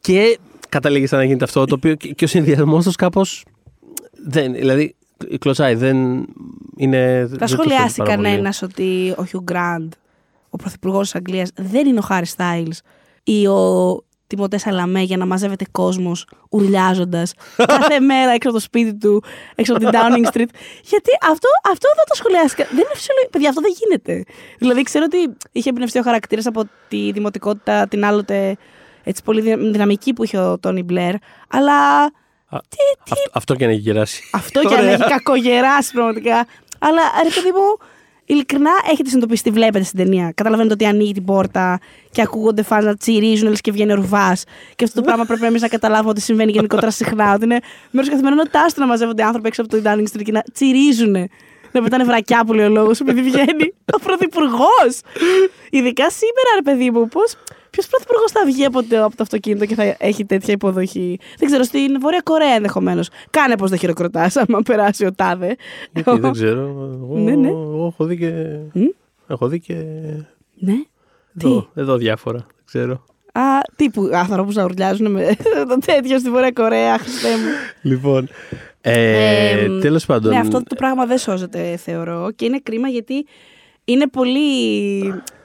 και 0.00 0.38
καταλήγει 0.68 1.06
σαν 1.06 1.18
να 1.18 1.24
γίνεται 1.24 1.44
αυτό, 1.44 1.64
το 1.64 1.74
οποίο 1.74 1.94
και, 1.94 2.08
και 2.08 2.24
ο 2.24 2.28
συνδυασμός 2.28 2.84
τους 2.84 2.96
κάπως... 2.96 3.44
Δεν, 4.26 4.52
δηλαδή, 4.52 4.94
κλωτσάει, 5.38 5.74
δεν 5.74 5.96
είναι... 6.76 7.26
δεν 7.26 7.38
Θα 7.38 7.46
το 7.46 7.46
σχολιάσει 7.46 7.82
σώζει 7.82 7.96
πάρα 7.96 8.14
πολύ. 8.14 8.26
κανένας 8.28 8.62
ότι 8.62 9.14
ο 9.16 9.24
Χιου 9.24 9.42
Γκραντ, 9.42 9.92
ο 10.50 10.56
πρωθυπουργός 10.56 11.02
της 11.02 11.14
Αγγλίας, 11.14 11.50
δεν 11.54 11.86
είναι 11.86 11.98
ο 11.98 12.02
Χάρι 12.02 12.26
Στάιλς 12.26 12.72
ή 13.22 13.46
ο 13.46 14.02
Τιμοτέ 14.28 14.60
Σαλαμέ 14.60 15.00
για 15.02 15.16
να 15.16 15.26
μαζεύεται 15.26 15.64
κόσμος 15.72 16.26
ουρλιάζοντας 16.50 17.32
κάθε 17.76 18.00
μέρα 18.00 18.30
έξω 18.30 18.48
από 18.48 18.58
το 18.58 18.64
σπίτι 18.64 18.94
του, 18.94 19.24
έξω 19.54 19.72
από 19.72 19.80
την 19.80 19.90
Downing 19.92 20.26
Street. 20.26 20.48
Γιατί 20.82 21.10
αυτό, 21.30 21.48
αυτό 21.70 21.88
δεν 21.96 22.04
το 22.08 22.14
σχολιάσει. 22.14 22.54
κα- 22.54 22.64
Δεν 22.68 22.78
είναι 22.78 22.94
φυσιολογικό. 22.94 23.30
Παιδιά, 23.30 23.48
αυτό 23.48 23.60
δεν 23.60 23.72
γίνεται. 23.80 24.24
Δηλαδή, 24.58 24.82
ξέρω 24.82 25.04
ότι 25.08 25.36
είχε 25.52 25.68
εμπνευστεί 25.68 25.98
ο 25.98 26.02
χαρακτήρας 26.02 26.46
από 26.46 26.62
τη 26.88 27.10
δημοτικότητα 27.12 27.88
την 27.88 28.04
άλλοτε 28.04 28.56
έτσι 29.04 29.22
πολύ 29.22 29.40
δυνα- 29.40 29.70
δυναμική 29.70 30.12
που 30.12 30.24
είχε 30.24 30.38
ο 30.38 30.58
Τόνι 30.58 30.82
Μπλερ. 30.82 31.14
Αλλά 31.48 32.02
Α, 32.50 32.58
αυτό, 32.98 33.16
αυτό 33.32 33.54
και 33.54 33.64
να 33.66 33.70
έχει 33.72 33.80
γεράσει. 33.80 34.22
αυτό 34.32 34.60
και 34.60 34.74
αν 34.74 34.80
Ωραία. 34.80 34.92
έχει 34.92 35.04
κακογεράσει 35.04 35.92
πραγματικά. 35.92 36.46
Αλλά 36.78 37.02
ρε 37.22 37.28
παιδί 37.34 37.50
μου, 37.50 37.86
ειλικρινά 38.28 38.70
έχετε 38.84 39.08
συνειδητοποιήσει 39.08 39.42
τι 39.42 39.50
βλέπετε 39.50 39.84
στην 39.84 39.98
ταινία. 39.98 40.32
Καταλαβαίνετε 40.34 40.74
ότι 40.74 40.84
ανοίγει 40.86 41.12
την 41.12 41.24
πόρτα 41.24 41.80
και 42.10 42.22
ακούγονται 42.22 42.64
φans 42.70 42.82
να 42.82 42.96
τσιρίζουν, 42.96 43.48
λες 43.48 43.60
και 43.60 43.72
βγαίνει 43.72 43.92
ο 43.92 43.94
ρουβάς. 43.94 44.44
Και 44.76 44.84
αυτό 44.84 45.00
το 45.00 45.06
πράγμα 45.06 45.24
πρέπει 45.24 45.44
εμείς 45.44 45.60
να 45.62 45.68
καταλάβουμε 45.68 46.10
ότι 46.10 46.20
συμβαίνει 46.20 46.50
γενικότερα 46.50 46.90
συχνά. 46.90 47.32
Ότι 47.34 47.44
είναι 47.44 47.58
μέρος 47.90 48.10
καθημερινότητά 48.10 48.66
του 48.74 48.80
να 48.80 48.86
μαζεύονται 48.86 49.22
άνθρωποι 49.24 49.48
έξω 49.48 49.62
από 49.62 49.70
το 49.70 49.82
Downing 49.84 50.16
Street 50.16 50.22
και 50.24 50.32
να 50.32 50.42
τσιρίζουν. 50.52 51.28
Να 51.72 51.82
πετάνε 51.82 52.04
βρακιά 52.04 52.44
που 52.44 52.52
λέει 52.52 52.66
ο 52.66 52.68
λόγος, 52.68 53.00
επειδή 53.00 53.22
βγαίνει 53.22 53.74
ο 53.94 53.98
πρωθυπουργός. 53.98 55.00
Ειδικά 55.70 56.10
σήμερα, 56.10 56.48
ρε 56.54 56.62
παιδί 56.62 56.90
μου, 56.90 57.08
πώς. 57.08 57.34
Ποιος 57.70 57.86
πρωθυπουργός 57.86 58.30
θα 58.32 58.44
βγει 58.46 58.64
από 58.64 58.82
το, 58.82 59.04
από 59.04 59.16
το 59.16 59.22
αυτοκίνητο 59.22 59.66
και 59.66 59.74
θα 59.74 59.96
έχει 59.98 60.24
τέτοια 60.24 60.52
υποδοχή; 60.54 61.18
Δεν 61.38 61.48
ξέρω, 61.48 61.62
στην 61.62 62.00
Βόρεια 62.00 62.20
Κορέα 62.24 62.54
ενδεχομένως. 62.54 63.08
Κάνε 63.30 63.56
πώς 63.56 63.70
δεν 63.70 63.78
χειροκροτάς, 63.78 64.36
άμα 64.36 64.62
περάσει 64.62 65.04
ο 65.06 65.12
τάδε. 65.12 65.56
Γιατί 65.92 66.18
δεν 66.20 66.32
ξέρω. 66.32 66.60
Εγώ, 67.02 67.18
Ναι, 67.18 67.34
ναι. 67.34 67.48
εγώ 67.48 67.86
έχω 67.92 68.04
δει 68.04 68.16
και. 68.16 68.32
Μμ. 68.72 68.84
Έχω 69.26 69.48
δει 69.48 69.60
και. 69.60 69.74
Ναι. 70.54 70.74
Εδώ, 71.42 71.68
εδώ 71.74 71.96
διάφορα. 71.96 72.38
Δεν 72.38 72.64
ξέρω. 72.64 73.04
Α, 73.32 73.42
τύπου 73.76 74.10
άνθρωπου 74.12 74.52
να 74.52 74.64
ουρλιάζουν 74.64 75.10
με 75.10 75.36
το 75.68 75.78
τέτοιο 75.84 76.18
στη 76.18 76.30
Βόρεια 76.30 76.50
Κορέα, 76.52 76.98
Χριστέ 76.98 77.28
μου. 77.28 77.48
Λοιπόν. 77.82 78.28
Ε, 78.80 79.64
Εμ, 79.64 79.80
Τέλος 79.80 80.06
πάντων. 80.06 80.32
Ναι, 80.32 80.38
αυτό 80.38 80.62
το 80.62 80.74
πράγμα 80.74 81.06
δεν 81.06 81.18
σώζεται, 81.18 81.76
θεωρώ. 81.76 82.30
Και 82.36 82.44
είναι 82.44 82.60
κρίμα 82.62 82.88
γιατί 82.88 83.26
είναι 83.84 84.06
πολύ 84.08 84.98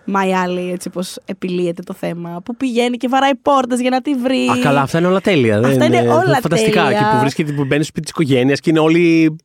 μαϊάλη 0.06 0.72
έτσι 0.72 0.90
πως 0.90 1.18
επιλύεται 1.26 1.82
το 1.82 1.94
θέμα. 1.94 2.42
Που 2.46 2.56
πηγαίνει 2.56 2.98
και 2.98 3.08
βαράει 3.08 3.36
πόρτες 3.36 3.80
για 3.82 3.90
να 3.90 4.02
τη 4.02 4.14
βρει. 4.16 4.48
Α, 4.48 4.58
καλά, 4.64 4.82
αυτά 4.82 4.98
είναι 4.98 5.08
όλα 5.08 5.22
τέλεια. 5.22 5.60
δεν 5.60 5.70
Αυτά 5.72 5.86
είναι 5.86 5.98
όλα 6.14 6.40
φανταστικά. 6.42 6.84
τέλεια. 6.84 6.98
Εκεί 6.98 7.10
που 7.14 7.20
βρίσκεται, 7.20 7.52
που 7.52 7.64
μπαίνει 7.66 7.84
στο 7.84 7.92
σπίτι 7.96 8.02
της 8.02 8.10
οικογένειας 8.12 8.60
και 8.60 8.70
είναι 8.70 8.80
όλοι 8.80 9.36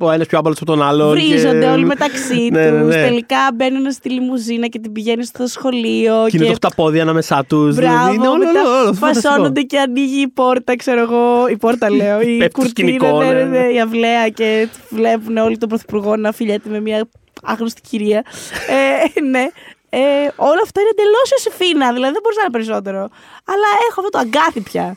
ο 0.00 0.10
ένας 0.10 0.26
πιο 0.26 0.38
άμπαλος 0.38 0.56
από 0.60 0.66
τον 0.70 0.82
άλλον. 0.82 1.10
Βρίζονται 1.10 1.58
και... 1.60 1.66
όλοι 1.66 1.84
μεταξύ 1.84 2.48
Ναι, 2.52 2.68
τους. 2.70 2.78
ναι, 2.78 2.84
ναι. 2.96 3.02
Τελικά 3.08 3.36
μπαίνουν 3.54 3.92
στη 3.92 4.10
λιμουζίνα 4.10 4.66
και 4.66 4.78
την 4.78 4.92
πηγαίνει 4.92 5.24
στο 5.24 5.46
σχολείο. 5.46 6.14
Και 6.28 6.36
είναι 6.36 6.46
το 6.46 6.52
χταπόδι 6.52 7.00
ανάμεσά 7.00 7.44
τους. 7.48 7.74
Μπράβο, 7.76 8.12
είναι 8.12 8.28
όλο, 8.28 8.38
μετά 8.38 8.60
όλο, 8.60 8.78
όλο, 8.82 8.92
φανταστικό. 8.94 9.30
φασώνονται 9.30 9.60
και 9.62 9.78
ανοίγει 9.78 10.20
η 10.20 10.28
πόρτα, 10.28 10.76
ξέρω 10.76 11.00
εγώ. 11.00 11.48
Η 11.50 11.56
πόρτα 11.56 11.90
λέω, 11.90 12.20
η 12.30 12.36
Πέφτει 12.36 12.52
το 12.54 12.60
κουρτίνα, 12.60 12.88
σκηνικό, 12.88 13.18
ναι, 13.18 13.26
ναι, 13.26 13.32
ναι, 13.32 13.44
ναι, 13.44 13.58
ναι. 13.58 13.72
η 13.72 13.80
αυλαία 13.80 14.28
και 14.28 14.68
βλέπουν 14.88 15.36
όλοι 15.36 15.58
τον 15.58 15.68
πρωθυπουργό 15.68 16.16
να 16.16 16.32
φιλιέται 16.32 16.68
με 16.70 16.80
μια 16.80 17.08
άγνωστη 17.42 17.80
κυρία. 17.90 18.24
ε, 18.68 19.20
ναι. 19.20 19.46
Ε, 19.92 19.98
όλα 20.36 20.60
αυτά 20.62 20.80
είναι 20.80 20.90
εντελώς 20.90 21.30
Ιωσήφίνα, 21.30 21.92
δηλαδή 21.92 22.12
δεν 22.12 22.22
μπορείς 22.22 22.36
να 22.36 22.42
είναι 22.42 22.52
περισσότερο. 22.52 22.98
Αλλά 23.44 23.68
έχω 23.90 24.00
αυτό 24.00 24.08
το 24.10 24.18
αγκάθι 24.18 24.60
πια. 24.60 24.96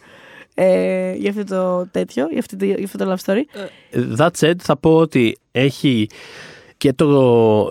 Ε, 0.55 1.13
για 1.13 1.29
αυτό 1.29 1.43
το 1.43 1.87
τέτοιο, 1.91 2.27
για, 2.29 2.39
αυτή, 2.39 2.55
το- 2.55 2.65
για 2.65 2.77
αυτό 2.83 2.97
το 2.97 3.13
love 3.13 3.25
story. 3.25 3.41
That 4.19 4.29
said, 4.39 4.53
θα 4.61 4.77
πω 4.77 4.95
ότι 4.97 5.37
έχει 5.51 6.07
και 6.77 6.93
το. 6.93 7.69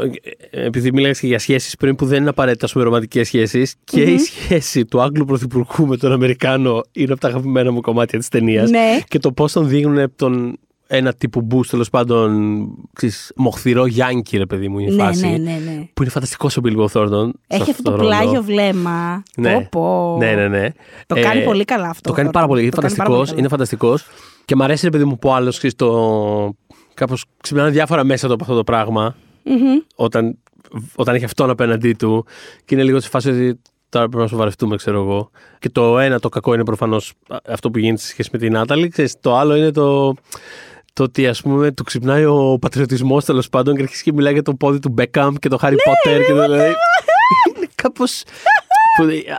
Επειδή 0.50 0.92
μίλαγε 0.92 1.12
και 1.20 1.26
για 1.26 1.38
σχέσεις 1.38 1.76
πριν 1.76 1.94
που 1.96 2.06
δεν 2.06 2.20
είναι 2.20 2.28
απαραίτητα 2.28 2.68
πούμε 2.72 2.84
ρομαντικές 2.84 3.26
σχέσεις, 3.26 3.74
και 3.84 4.02
η 4.02 4.18
σχέση 4.18 4.84
του 4.84 5.00
Άγγλου 5.00 5.24
Πρωθυπουργού 5.24 5.86
με 5.86 5.96
τον 5.96 6.12
Αμερικάνο 6.12 6.82
είναι 6.92 7.12
από 7.12 7.20
τα 7.20 7.28
αγαπημένα 7.28 7.72
μου 7.72 7.80
κομμάτια 7.80 8.18
της 8.18 8.28
ταινίας. 8.28 8.70
Ναι. 8.70 8.98
Και 9.08 9.18
το 9.18 9.32
πώς 9.32 9.52
τον 9.52 9.68
δείχνουν 9.68 10.12
τον 10.16 10.58
ένα 10.94 11.12
τύπου 11.12 11.46
boost 11.50 11.66
τέλος 11.66 11.90
πάντων. 11.90 12.66
Ξέρεις, 12.92 13.32
μοχθηρό 13.36 13.86
Γιάνκι, 13.86 14.36
ρε 14.36 14.46
παιδί 14.46 14.68
μου, 14.68 14.78
η 14.78 14.84
Ναι, 14.84 15.02
φάση. 15.04 15.26
ναι, 15.28 15.36
ναι, 15.36 15.60
ναι. 15.64 15.88
Που 15.94 16.02
είναι 16.02 16.10
φανταστικό 16.10 16.48
ο 16.58 16.60
Bilbo 16.64 16.86
Thornton. 16.92 17.26
σε 17.26 17.60
Έχει 17.60 17.70
αυτό 17.70 17.82
το 17.82 17.90
ρόλο. 17.90 18.02
πλάγιο 18.08 18.42
βλέμμα. 18.42 19.22
Ναι. 19.36 19.52
Πω, 19.52 19.68
πω. 19.70 20.16
Ναι, 20.18 20.34
ναι, 20.34 20.48
ναι. 20.48 20.68
Το 21.06 21.14
Ε, 21.16 21.20
κάνει 21.20 21.44
πολύ 21.44 21.64
καλά 21.64 21.88
αυτό. 21.88 22.08
Το 22.10 22.16
κάνει 22.16 22.30
πάρα 22.30 22.46
πολύ. 22.46 22.60
Είναι 22.62 22.70
Το 22.70 22.80
κάνει 22.80 22.94
πάρα 22.94 23.08
φανταστικός. 23.08 23.18
πολύ 23.18 23.28
καλά. 23.28 23.38
Είναι 23.38 23.48
φανταστικός. 23.48 24.06
Και 24.44 24.56
μ' 24.56 24.62
αρέσει, 24.62 24.84
ρε 24.84 24.90
παιδί 24.90 25.04
μου, 25.04 25.18
που 25.18 25.32
άλλος 25.32 25.60
το. 25.76 26.54
Κάπως 26.94 27.24
ξυπνάνε 27.42 27.70
διάφορα 27.70 28.04
μέσα 28.04 28.26
του 28.26 28.32
από 28.32 28.42
αυτό 28.42 28.56
το 28.56 28.64
πράγμα. 28.64 29.14
Μμμ. 29.44 29.78
Όταν, 29.94 30.38
όταν 30.94 31.14
έχει 31.14 31.24
αυτόν 31.24 31.50
απέναντί 31.50 31.92
του. 31.92 32.24
Και 32.64 32.74
είναι 32.74 32.84
λίγο 32.84 33.00
σε 33.00 33.08
φάση 33.08 33.28
ότι 33.30 33.60
τώρα 33.88 34.08
πρέπει 34.08 34.22
να 34.22 34.28
σοβαρευτούμε, 34.28 34.76
ξέρω 34.76 35.00
εγώ. 35.02 35.30
Και 35.58 35.68
το 35.70 35.98
ένα, 35.98 36.18
το 36.18 36.28
κακό 36.28 36.54
είναι 36.54 36.64
προφανώς 36.64 37.12
αυτό 37.48 37.70
που 37.70 37.78
γίνεται 37.78 38.00
σε 38.00 38.06
σχέση 38.06 38.28
με 38.32 38.38
την 38.38 38.52
Νάταλη. 38.52 38.88
Ξέρεις, 38.88 39.14
το 39.20 39.36
άλλο 39.36 39.54
είναι 39.54 39.70
το. 39.70 40.14
Το 40.92 41.02
ότι 41.02 41.26
ας 41.26 41.42
πούμε 41.42 41.72
του 41.72 41.84
ξυπνάει 41.84 42.24
ο 42.24 42.58
πατριωτισμός 42.60 43.24
τέλος 43.24 43.48
πάντων 43.48 43.76
και 43.76 43.82
αρχίζει 43.82 44.02
και 44.02 44.12
μιλάει 44.12 44.32
για 44.32 44.42
το 44.42 44.54
πόδι 44.54 44.78
του 44.78 44.88
Μπέκαμ 44.88 45.34
και 45.34 45.48
το 45.48 45.58
Χάρι 45.58 45.76
Πότερ. 45.84 46.24
και 46.24 46.32
το 46.32 46.42
δηλαδή. 46.42 46.74
είναι 47.56 47.68
κάπως. 47.74 48.22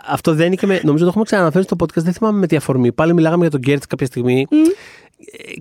αυτό 0.07 0.33
δεν 0.33 0.45
είναι 0.45 0.55
και 0.55 0.65
με. 0.65 0.81
Νομίζω 0.83 1.03
το 1.03 1.09
έχουμε 1.09 1.23
ξαναναφέρει 1.23 1.63
στο 1.63 1.75
podcast, 1.79 2.01
δεν 2.03 2.13
θυμάμαι 2.13 2.39
με 2.39 2.47
τι 2.47 2.55
αφορμή. 2.55 2.91
Πάλι 2.91 3.13
μιλάγαμε 3.13 3.41
για 3.41 3.51
τον 3.51 3.59
Γκέρτ 3.59 3.83
κάποια 3.87 4.05
στιγμή. 4.05 4.45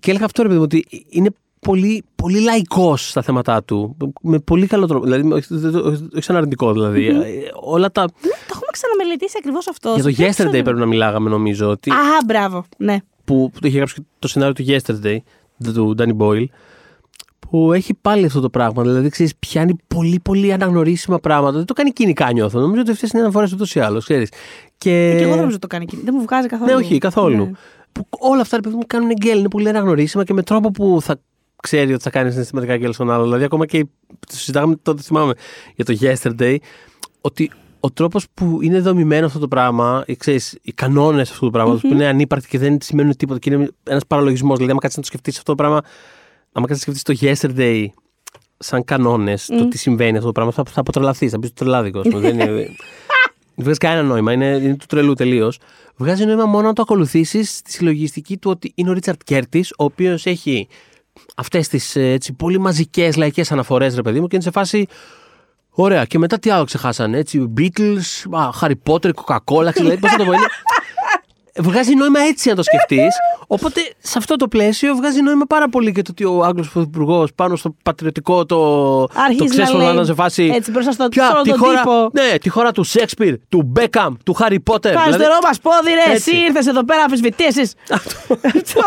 Και 0.01 0.11
έλεγα 0.11 0.25
αυτό 0.25 0.43
ρε 0.43 0.49
παιδί 0.49 0.61
μου, 0.61 0.67
ότι 0.73 1.07
είναι 1.09 1.31
πολύ, 1.61 2.05
πολύ 2.15 2.41
λαϊκός 2.41 3.09
στα 3.09 3.23
θέματα 3.23 3.63
του. 3.65 3.97
Με 4.23 4.39
πολύ 4.39 4.67
καλό 4.67 4.87
τρόπο. 4.87 5.05
Δηλαδή, 5.05 5.33
όχι 5.33 5.55
όχι 6.15 6.23
σαν 6.25 6.37
αρνητικό 6.37 6.73
δηλαδή. 6.73 7.11
Όλα 7.61 7.91
τα. 7.91 8.05
Το 8.05 8.13
έχουμε 8.55 8.71
ξαναμελετήσει 8.73 9.37
ακριβώς 9.39 9.69
αυτό. 9.69 9.95
Για 9.95 10.03
το 10.03 10.11
Δεν 10.13 10.31
ξέρω. 10.31 10.51
Yesterday 10.51 10.65
πρέπει 10.65 10.79
να 10.79 10.87
μιλάγαμε 10.87 11.31
νομίζω. 11.31 11.69
Ότι, 11.69 11.91
Α, 11.91 11.95
μπράβο. 12.27 12.65
Ναι. 12.77 12.97
που, 13.25 13.51
που 13.53 13.61
το 13.61 13.67
είχε 13.67 13.77
γράψει 13.77 13.95
και 13.95 14.03
το 14.19 14.29
σενάριο 14.29 14.55
του 14.55 14.65
Yesterday, 14.67 15.17
του 15.63 15.95
Danny 15.99 16.17
Boyle, 16.17 16.45
που 17.39 17.73
έχει 17.73 17.95
πάλι 17.95 18.25
αυτό 18.25 18.41
το 18.41 18.51
πράγμα. 18.51 18.83
Δηλαδή, 18.83 19.09
ξέρεις, 19.09 19.37
πιάνει 19.37 19.77
πολύ 19.87 20.21
πολύ 20.23 20.53
αναγνωρίσιμα 20.53 21.19
πράγματα. 21.19 21.57
Δεν 21.57 21.67
το 21.67 21.73
κάνει 21.73 21.91
κοινικά 21.91 22.33
νιώθω. 22.33 22.61
Νομίζω 22.61 22.81
ότι 22.81 22.91
αυτές 22.91 23.11
είναι 23.11 23.23
αναφορές 23.23 23.53
ούτως 23.53 23.75
ή 23.75 23.81
άλλως. 23.81 24.07
Και... 24.07 24.29
Και 24.79 25.17
εγώ 25.21 25.31
δεν 25.31 25.39
νομίζω 25.39 25.59
το 25.59 25.67
κάνει 25.67 25.85
εκείνη. 25.85 26.03
Δεν 26.03 26.15
μου 26.17 26.23
βγάζει 26.23 26.49
καθόλου. 26.49 26.71
Ναι, 26.71 26.77
όχι, 26.77 26.99
καθόλου. 26.99 27.45
Ναι. 27.45 27.51
Που 27.93 28.07
όλα 28.11 28.41
αυτά 28.41 28.57
ρε 28.57 28.63
παιδί 28.63 28.75
μου 28.75 28.83
κάνουν 28.87 29.11
γκέλ, 29.13 29.39
είναι 29.39 29.49
πολύ 29.49 29.69
αναγνωρίσιμα 29.69 30.25
και 30.25 30.33
με 30.33 30.43
τρόπο 30.43 30.71
που 30.71 30.99
θα 31.03 31.21
ξέρει 31.63 31.93
ότι 31.93 32.03
θα 32.03 32.11
κάνει 32.11 32.31
συναισθηματικά 32.31 32.77
γκέλ 32.77 32.93
στον 32.93 33.11
άλλο. 33.11 33.25
Δηλαδή, 33.25 33.45
ακόμα 33.45 33.67
και 33.67 33.85
το 34.09 34.37
συζητάγαμε 34.37 34.77
τότε, 34.83 35.03
θυμάμαι, 35.03 35.33
για 35.75 35.85
το 35.85 35.97
yesterday, 36.01 36.57
ότι 37.21 37.51
ο 37.85 37.91
τρόπος 37.91 38.27
που 38.35 38.59
είναι 38.63 38.81
δομημένο 38.81 39.27
αυτό 39.27 39.39
το 39.39 39.49
πράγμα, 39.49 40.05
ή 40.07 40.17
ξέρεις, 40.17 40.59
οι 40.63 40.73
κανόνες 40.73 41.31
αυτού 41.31 41.45
του 41.45 41.51
πράγματος 41.51 41.81
που 41.81 41.87
είναι 41.87 42.07
ανύπαρκτοι 42.07 42.49
και 42.49 42.59
δεν 42.59 42.79
σημαίνουν 42.81 43.17
τίποτα 43.17 43.39
και 43.39 43.53
είναι 43.53 43.69
ένας 43.83 44.07
παραλογισμός. 44.07 44.55
Δηλαδή, 44.55 44.71
άμα 44.71 44.81
κάτσεις 44.81 44.97
να 44.97 45.03
το 45.03 45.09
σκεφτείς 45.09 45.39
αυτό 45.39 45.51
το 45.51 45.63
πράγμα, 45.63 45.81
άμα 46.53 46.67
κάτσεις 46.67 46.87
να 46.87 46.95
σκεφτείς 46.95 47.03
το 47.03 47.49
yesterday 47.55 47.87
σαν 48.59 48.85
κανόνες, 48.85 49.47
το 49.47 49.69
τι 49.69 49.79
συμβαίνει 49.79 50.15
αυτό 50.15 50.27
το 50.27 50.33
πράγμα, 50.33 50.53
θα, 50.53 50.63
θα 50.65 50.81
αποτρελαθείς, 50.81 51.31
θα 51.31 51.39
πεις 51.39 51.49
το 51.49 51.55
τρελάδικο. 51.55 51.99
ας 51.99 52.09
πούμε. 52.09 52.21
δεν 52.21 52.41
είναι. 52.41 52.47
Δεν 53.55 53.65
βγάζει 53.65 53.79
κανένα 53.79 54.09
νόημα, 54.09 54.33
είναι, 54.33 54.47
είναι 54.47 54.77
του 54.77 54.87
τρελού 54.87 55.15
τελείως. 55.15 55.59
Βγάζει 55.97 56.25
νόημα 56.25 56.47
μόνο 56.47 56.67
να 56.67 56.73
το 56.73 56.83
ακολουθήσεις 56.83 57.57
στη 57.57 57.71
συλλογιστική 57.71 58.37
του 58.37 58.51
ότι 58.51 58.73
είναι 58.75 58.91
ο 58.91 58.93
Ρίτσαρτ 58.93 59.21
Κέρτης, 59.25 59.71
ο 59.71 59.85
οποίος 59.85 60.27
έχει 60.27 60.69
αυτές 61.37 61.69
τις 61.69 61.97
πολύ 62.37 62.59
μαζικές 62.59 63.17
λαϊκές 63.17 63.53
αναφορές, 63.53 63.95
ρε 63.95 64.03
παιδί 64.03 64.21
μου, 64.21 64.27
και 64.27 64.35
είναι 64.35 64.45
σε 64.45 64.51
φάση. 64.51 64.87
Ωραία, 65.75 66.05
και 66.05 66.19
μετά 66.19 66.39
τι 66.39 66.51
άλλο 66.51 66.65
ξεχάσανε, 66.65 67.19
έτσι. 67.19 67.53
Beatles, 67.59 67.97
α, 68.31 68.49
Harry 68.61 68.91
Potter, 68.91 69.11
Coca-Cola, 69.25 69.73
δηλαδή 69.75 69.99
πώς 69.99 70.11
θα 70.11 70.17
το 70.17 70.25
πω. 70.25 70.33
Είναι... 70.33 70.47
Βγάζει 71.59 71.95
νόημα 71.95 72.21
έτσι 72.21 72.49
να 72.49 72.55
το 72.55 72.63
σκεφτείς. 72.63 73.15
Οπότε 73.47 73.81
σε 73.99 74.19
αυτό 74.19 74.37
το 74.37 74.49
πλαίσιο 74.49 74.95
βγάζει 74.95 75.21
νόημα 75.23 75.45
πάρα 75.47 75.69
πολύ 75.69 75.93
και 75.93 76.03
το 76.03 76.11
ότι 76.11 76.25
ο 76.25 76.45
Άγγλος 76.45 76.71
Πρωθυπουργός 76.71 77.33
πάνω 77.35 77.57
στο 77.57 77.75
πατριωτικό 77.85 78.47
το, 78.47 78.57
το 79.07 79.13
Αρχίζει 79.17 79.43
να 79.43 79.47
ξέσπασμα 79.49 79.77
λέει 79.79 79.87
να 79.87 79.93
ήταν 79.93 80.07
σε 80.07 80.15
φάση. 80.15 80.51
έτσι 80.55 80.71
μπροστά 80.71 80.93
στο- 80.93 81.09
Ποια, 81.09 81.27
σε 81.27 81.33
όλο 81.33 81.43
τη 81.43 81.49
τον 81.49 81.59
χώρα, 81.59 81.79
τύπο. 81.81 82.11
Ναι, 82.13 82.39
τη 82.39 82.49
χώρα 82.49 82.73
του 82.73 82.83
Σέξπιρ, 82.83 83.35
του 83.49 83.63
Μπέκαμ, 83.63 84.15
του 84.25 84.33
Χάρι 84.35 84.61
Πότερ. 84.61 84.93
Το 84.93 85.01
αριστερό 85.01 85.35
μας 85.43 85.61
πόδι, 85.61 85.91
ρε! 85.91 86.13
Έτσι. 86.13 86.31
Εσύ 86.31 86.45
ήρθες 86.45 86.67
εδώ 86.67 86.85
πέρα 86.85 86.99
να 86.99 87.05
αμφισβητήσεις. 87.05 87.75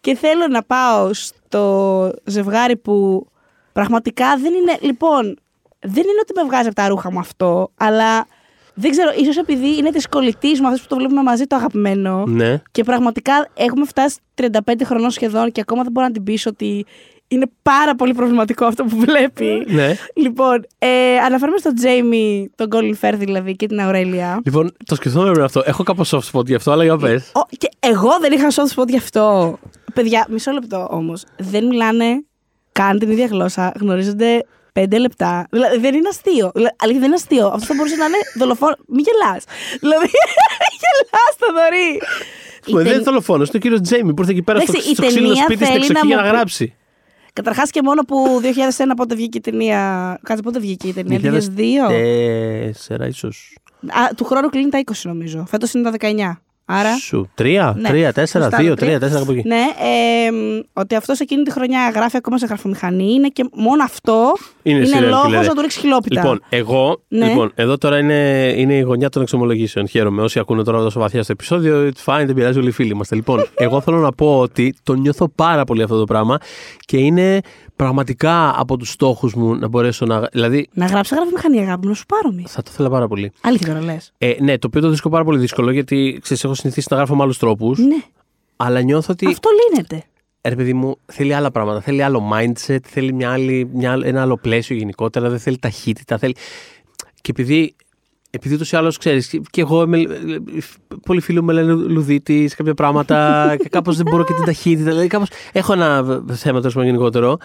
και 0.00 0.14
θέλω 0.16 0.46
να 0.50 0.62
πάω 0.62 1.14
στο 1.14 2.10
ζευγάρι 2.24 2.76
που 2.76 3.26
πραγματικά 3.72 4.36
δεν 4.36 4.54
είναι. 4.54 4.76
Λοιπόν, 4.80 5.38
δεν 5.84 6.02
είναι 6.02 6.20
ότι 6.20 6.32
με 6.36 6.44
βγάζει 6.44 6.66
από 6.66 6.74
τα 6.74 6.88
ρούχα 6.88 7.12
μου 7.12 7.18
αυτό, 7.18 7.70
αλλά 7.76 8.26
δεν 8.74 8.90
ξέρω, 8.90 9.10
ίσως 9.18 9.36
επειδή 9.36 9.76
είναι 9.76 9.90
τη 9.90 10.08
κολλητή 10.08 10.60
μου, 10.60 10.66
αυτό 10.66 10.78
που 10.80 10.88
το 10.88 10.96
βλέπουμε 10.96 11.22
μαζί 11.22 11.44
το 11.44 11.56
αγαπημένο. 11.56 12.24
Ναι. 12.26 12.62
Και 12.70 12.84
πραγματικά 12.84 13.48
έχουμε 13.54 13.86
φτάσει 13.86 14.16
35 14.40 14.48
χρονών 14.84 15.10
σχεδόν 15.10 15.52
και 15.52 15.60
ακόμα 15.60 15.82
δεν 15.82 15.92
μπορώ 15.92 16.06
να 16.06 16.12
την 16.12 16.24
πείσω 16.24 16.50
ότι 16.50 16.86
είναι 17.28 17.46
πάρα 17.62 17.94
πολύ 17.94 18.14
προβληματικό 18.14 18.64
αυτό 18.64 18.84
που 18.84 18.96
βλέπει. 18.98 19.64
Ναι. 19.68 19.94
Λοιπόν, 20.14 20.66
ε, 20.78 21.18
αναφέρομαι 21.18 21.58
στον 21.58 21.74
Τζέιμι, 21.74 22.50
τον 22.56 22.68
Colin 22.72 22.94
Firth 23.00 23.16
δηλαδή 23.18 23.56
και 23.56 23.66
την 23.66 23.80
Αουρέλια. 23.80 24.40
Λοιπόν, 24.44 24.72
το 24.86 24.94
σκεφτόμαι 24.94 25.30
με 25.30 25.42
αυτό. 25.42 25.62
Έχω 25.64 25.82
κάπως 25.82 26.14
soft 26.14 26.38
spot 26.38 26.46
γι' 26.46 26.54
αυτό, 26.54 26.70
αλλά 26.70 26.84
για 26.84 26.96
πες. 26.96 27.32
Ο, 27.34 27.40
και 27.58 27.68
εγώ 27.78 28.10
δεν 28.20 28.32
είχα 28.32 28.48
soft 28.50 28.80
spot 28.80 28.88
γι' 28.88 28.96
αυτό. 28.96 29.58
Παιδιά, 29.94 30.26
μισό 30.30 30.50
λεπτό 30.50 30.88
όμως. 30.90 31.24
Δεν 31.38 31.66
μιλάνε 31.66 32.24
καν 32.72 32.98
την 32.98 33.10
ίδια 33.10 33.26
γλώσσα. 33.26 33.72
Γνωρίζονται 33.80 34.44
πέντε 34.78 34.98
λεπτά. 34.98 35.46
Δηλαδή 35.50 35.78
δεν 35.78 35.94
είναι 35.94 36.08
αστείο. 36.08 36.50
Δηλαδή, 36.54 36.74
αλήθεια 36.78 37.00
δεν 37.00 37.08
είναι 37.10 37.18
αστείο. 37.22 37.46
Αυτό 37.46 37.66
θα 37.66 37.74
μπορούσε 37.74 37.96
να 37.96 38.04
είναι 38.04 38.16
δολοφόνο. 38.38 38.74
Μη 38.86 39.02
γελάς. 39.06 39.44
Δηλαδή, 39.80 40.06
γελάς 40.82 41.32
το 41.38 41.46
δωρή. 41.58 41.90
Δεν 42.84 42.92
είναι 42.94 43.02
δολοφόνος, 43.02 43.48
είναι 43.48 43.56
ο 43.56 43.60
κύριος 43.60 43.80
Τζέιμι 43.80 44.14
που 44.14 44.20
ήρθε 44.20 44.32
εκεί 44.32 44.42
πέρα 44.42 44.60
στο, 44.60 44.70
Εντάξει, 44.72 44.90
η 44.90 44.94
στο 44.94 45.06
ξύλο 45.06 45.26
ταινία 45.26 45.42
σπίτι 45.42 45.64
στην 45.64 45.66
θέλει 45.66 45.84
εξοχή 45.84 45.92
να 46.00 46.06
για 46.06 46.16
να 46.16 46.22
μου 46.22 46.28
πει- 46.28 46.34
γράψει. 46.36 46.74
Καταρχάς 47.32 47.70
και 47.70 47.80
μόνο 47.82 48.02
που 48.02 48.40
2001 48.42 48.92
πότε 48.96 49.14
βγήκε 49.14 49.38
η 49.38 49.40
ταινία. 49.40 49.80
Κάτσε 50.22 50.42
πότε 50.42 50.58
βγήκε 50.58 50.88
η 50.88 50.92
ταινία; 50.92 51.18
2002. 51.20 51.88
Τέσσερα, 51.88 53.06
ίσως. 53.06 53.56
Α, 53.86 54.14
του 54.16 54.24
χρόνου 54.24 54.48
κλείνει 54.48 54.70
τα 54.70 54.78
20 54.84 54.92
νομίζω. 55.02 55.44
Φέτος 55.48 55.72
είναι 55.72 55.90
τα 55.90 55.90
19. 55.90 56.43
Άρα. 56.66 56.96
Σου. 56.96 57.30
Τρία, 57.34 57.74
Ναι. 57.78 57.88
τρία, 57.88 58.12
τέσσερα, 58.12 58.44
Σωστά, 58.44 58.58
δύο, 58.62 58.74
τρία. 58.74 58.86
τρία, 58.86 58.98
τέσσερα 59.00 59.22
από 59.22 59.32
εκεί. 59.32 59.48
Ναι, 59.48 59.56
ε, 59.56 60.30
μ, 60.30 60.60
ότι 60.72 60.94
αυτός 60.94 61.20
εκείνη 61.20 61.42
τη 61.42 61.50
χρονιά 61.52 61.90
γράφει 61.94 62.16
ακόμα 62.16 62.38
σε 62.38 62.46
γραφομηχανή 62.46 63.12
είναι 63.12 63.28
και 63.28 63.44
μόνο 63.52 63.82
αυτό 63.84 64.32
Είναι 64.62 64.78
είναι, 64.78 64.98
serial 64.98 65.02
λόγος 65.08 65.26
killer. 65.44 65.46
να 65.46 65.54
του 65.54 65.60
ρίξει 65.60 65.78
χιλόπιτα. 65.80 66.20
Λοιπόν, 66.20 66.42
εγώ. 66.48 67.02
Ναι. 67.08 67.26
Λοιπόν, 67.28 67.52
εδώ 67.54 67.78
τώρα 67.78 67.98
είναι, 67.98 68.52
είναι 68.56 68.74
η 68.74 68.80
γωνιά 68.80 69.08
των 69.08 69.22
εξομολογήσεων. 69.22 69.88
Χαίρομαι. 69.88 70.22
Όσοι 70.22 70.38
ακούνε 70.38 70.62
τώρα 70.64 70.78
τόσο 70.82 71.00
βαθιά 71.00 71.22
στο 71.22 71.32
επεισόδιο, 71.32 71.90
it's 71.94 72.12
fine, 72.12 72.22
δεν 72.26 72.34
πειράζει, 72.34 72.58
όλοι 72.58 72.68
οι 72.68 72.72
φίλοι 72.72 72.90
είμαστε. 72.90 73.14
Λοιπόν, 73.14 73.46
εγώ 73.54 73.80
θέλω 73.80 73.98
να 73.98 74.12
πω 74.12 74.38
ότι 74.38 74.74
το 74.82 74.94
νιώθω 74.94 75.28
πάρα 75.28 75.64
πολύ 75.64 75.82
αυτό 75.82 75.98
το 75.98 76.04
πράγμα 76.04 76.38
και 76.86 76.96
είναι 76.96 77.40
πραγματικά 77.76 78.54
από 78.60 78.76
τους 78.76 78.90
στόχους 78.90 79.34
μου 79.34 79.54
να 79.54 79.68
μπορέσω 79.68 80.06
να. 80.06 80.28
Δηλαδή, 80.32 80.68
Να 80.72 80.86
γράψει 80.86 81.14
γραφομηχανή, 81.14 81.60
αγάπη 81.60 81.82
μου, 81.82 81.88
να 81.88 81.94
σου 81.94 82.06
πάρω 82.06 82.32
μη. 82.32 82.44
θα 82.48 82.62
το 82.62 82.70
ήθελα 82.72 82.90
πάρα 82.90 83.08
πολύ. 83.08 83.32
Αλήθεια 83.40 83.66
τώρα 83.66 83.80
λες. 83.80 84.12
Ε, 84.18 84.32
ναι, 84.40 84.58
το 84.58 84.66
οποίο 84.66 84.80
το 84.80 84.86
βρίσκω 84.88 85.08
πάρα 85.08 85.24
πολύ 85.24 85.38
δύσκολο 85.38 85.70
γιατί 85.70 86.18
ξέρεις, 86.22 86.44
έχω 86.54 86.62
συνηθίσει 86.62 86.86
να 86.90 86.96
γράφω 86.96 87.16
με 87.16 87.22
άλλους 87.22 87.38
τρόπους. 87.38 87.78
Ναι, 87.78 87.96
Αλλά 88.56 88.80
νιώθω 88.80 89.12
ότι. 89.12 89.26
αυτό 89.26 89.48
λύνεται. 89.70 90.02
Ρε 90.48 90.54
παιδί 90.54 90.72
μου, 90.72 90.96
θέλει 91.12 91.34
άλλα 91.34 91.50
πράγματα. 91.50 91.80
Θέλει 91.80 92.02
άλλο 92.02 92.30
mindset, 92.34 92.78
θέλει 92.86 93.12
μια 93.12 93.32
άλλη, 93.32 93.70
μια, 93.72 93.92
άλλη- 93.92 94.06
ένα 94.06 94.22
άλλο 94.22 94.36
πλαίσιο 94.36 94.76
γενικότερα, 94.76 95.28
δεν 95.28 95.38
θέλει 95.38 95.58
ταχύτητα. 95.58 96.18
Θέλει... 96.18 96.34
Και 97.20 97.30
επειδή, 97.30 97.74
επειδή 98.30 98.54
ούτως 98.54 98.72
ή 98.72 98.76
άλλως 98.76 98.96
ξέρεις, 98.98 99.40
και 99.50 99.60
εγώ 99.60 99.82
είμαι, 99.82 100.02
πολλοί 101.06 101.20
φίλοι 101.20 101.38
μου 101.40 101.44
με 101.46 101.52
λένε 101.52 101.72
λουδίτη 101.72 102.48
σε 102.48 102.56
κάποια 102.56 102.74
πράγματα 102.74 103.16
και 103.62 103.68
κάπως 103.68 103.96
δεν 103.96 104.06
μπορώ 104.10 104.24
και 104.24 104.32
την 104.32 104.44
ταχύτητα. 104.44 104.90
Δηλαδή, 104.90 105.06
κάπως, 105.06 105.28
έχω 105.52 105.72
ένα 105.72 106.02
θέμα 106.32 106.58
τέλος 106.58 106.74
πάντων 106.74 106.84
γενικότερο. 106.88 107.36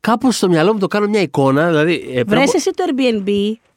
Κάπως 0.00 0.36
στο 0.36 0.48
μυαλό 0.48 0.72
μου 0.72 0.78
το 0.78 0.86
κάνω 0.86 1.06
μια 1.08 1.20
εικόνα. 1.20 1.66
Δηλαδή, 1.68 1.94
ε, 1.94 2.12
πρέπει 2.12 2.28
Βρες 2.30 2.46
να- 2.46 2.52
εσύ 2.56 2.70
το 2.70 2.84
Airbnb 2.88 3.30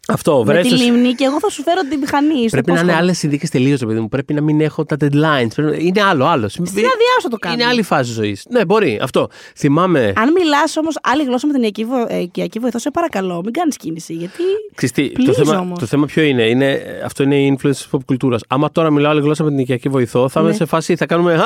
Αυτό, 0.08 0.38
με 0.46 0.54
βρες 0.54 0.68
τη 0.68 0.70
το- 0.78 0.84
λίμνη 0.84 1.14
και 1.14 1.24
εγώ 1.26 1.40
θα 1.40 1.50
σου 1.50 1.62
φέρω 1.64 1.82
την 1.90 2.00
μηχανή. 2.00 2.40
στο 2.40 2.48
Πρέπει 2.50 2.68
να 2.68 2.74
είναι 2.74 2.82
υπόσχομαι. 2.82 2.94
άλλες 2.94 3.18
συνθήκες 3.18 3.50
τελείως, 3.50 3.80
παιδί 3.80 4.00
μου. 4.00 4.10
Πρέπει 4.10 4.34
να 4.34 4.42
μην 4.42 4.62
έχω 4.62 4.86
τα 4.86 4.96
deadlines. 5.00 5.48
Πρέπει 5.56 5.70
να- 5.72 5.76
Είναι 5.78 6.02
άλλο, 6.02 6.26
άλλο. 6.26 6.50
Στην 6.50 6.64
άδειά 6.66 7.16
σου 7.22 7.28
το 7.30 7.38
κάνω. 7.38 7.54
Είναι 7.56 7.66
άλλη 7.66 7.82
φάση 7.82 8.12
ζωής. 8.12 8.46
Ναι, 8.50 8.66
μπορεί. 8.66 9.00
Αυτό. 9.02 9.30
Θυμάμαι. 9.56 10.14
Αν 10.16 10.32
μιλάς 10.32 10.78
όμως 10.78 10.98
άλλη 11.04 11.24
γλώσσα 11.24 11.48
με 11.48 11.54
την 11.54 11.64
οικιακή, 11.64 11.86
βο... 11.90 12.06
ε, 12.08 12.20
οικιακή 12.20 12.60
βοηθό, 12.60 12.80
σε 12.80 12.92
παρακαλώ, 12.92 13.42
μην 13.44 13.54
κάνεις 13.54 13.78
κίνηση. 13.78 14.14
Γιατί. 14.14 14.42
Ξυστή, 14.76 15.12
το, 15.12 15.32
Please 15.32 15.34
θέμα, 15.34 15.60
όμως. 15.60 15.80
το 15.80 15.86
θέμα 15.86 16.06
ποιο 16.06 16.24
είναι, 16.24 16.44
είναι, 16.44 16.82
αυτό 17.06 17.24
είναι 17.24 17.36
η 17.36 17.58
influence 17.60 17.76
τη 17.76 17.84
pop 17.92 18.00
κουλτούρα. 18.06 18.38
Άμα 18.48 18.72
τώρα 18.72 18.92
μιλάω 18.92 19.12
άλλη 19.12 19.22
γλώσσα 19.22 19.44
με 19.44 19.50
την 19.50 19.60
οικιακή 19.60 19.90
βοηθό, 19.90 20.30
θα 20.30 20.40
είμαι 20.40 20.50
Ναι. 20.50 20.56
σε 20.56 20.66
φάση, 20.66 20.96
θα 20.96 21.06
κάνουμε. 21.06 21.34
«Α, 21.36 21.40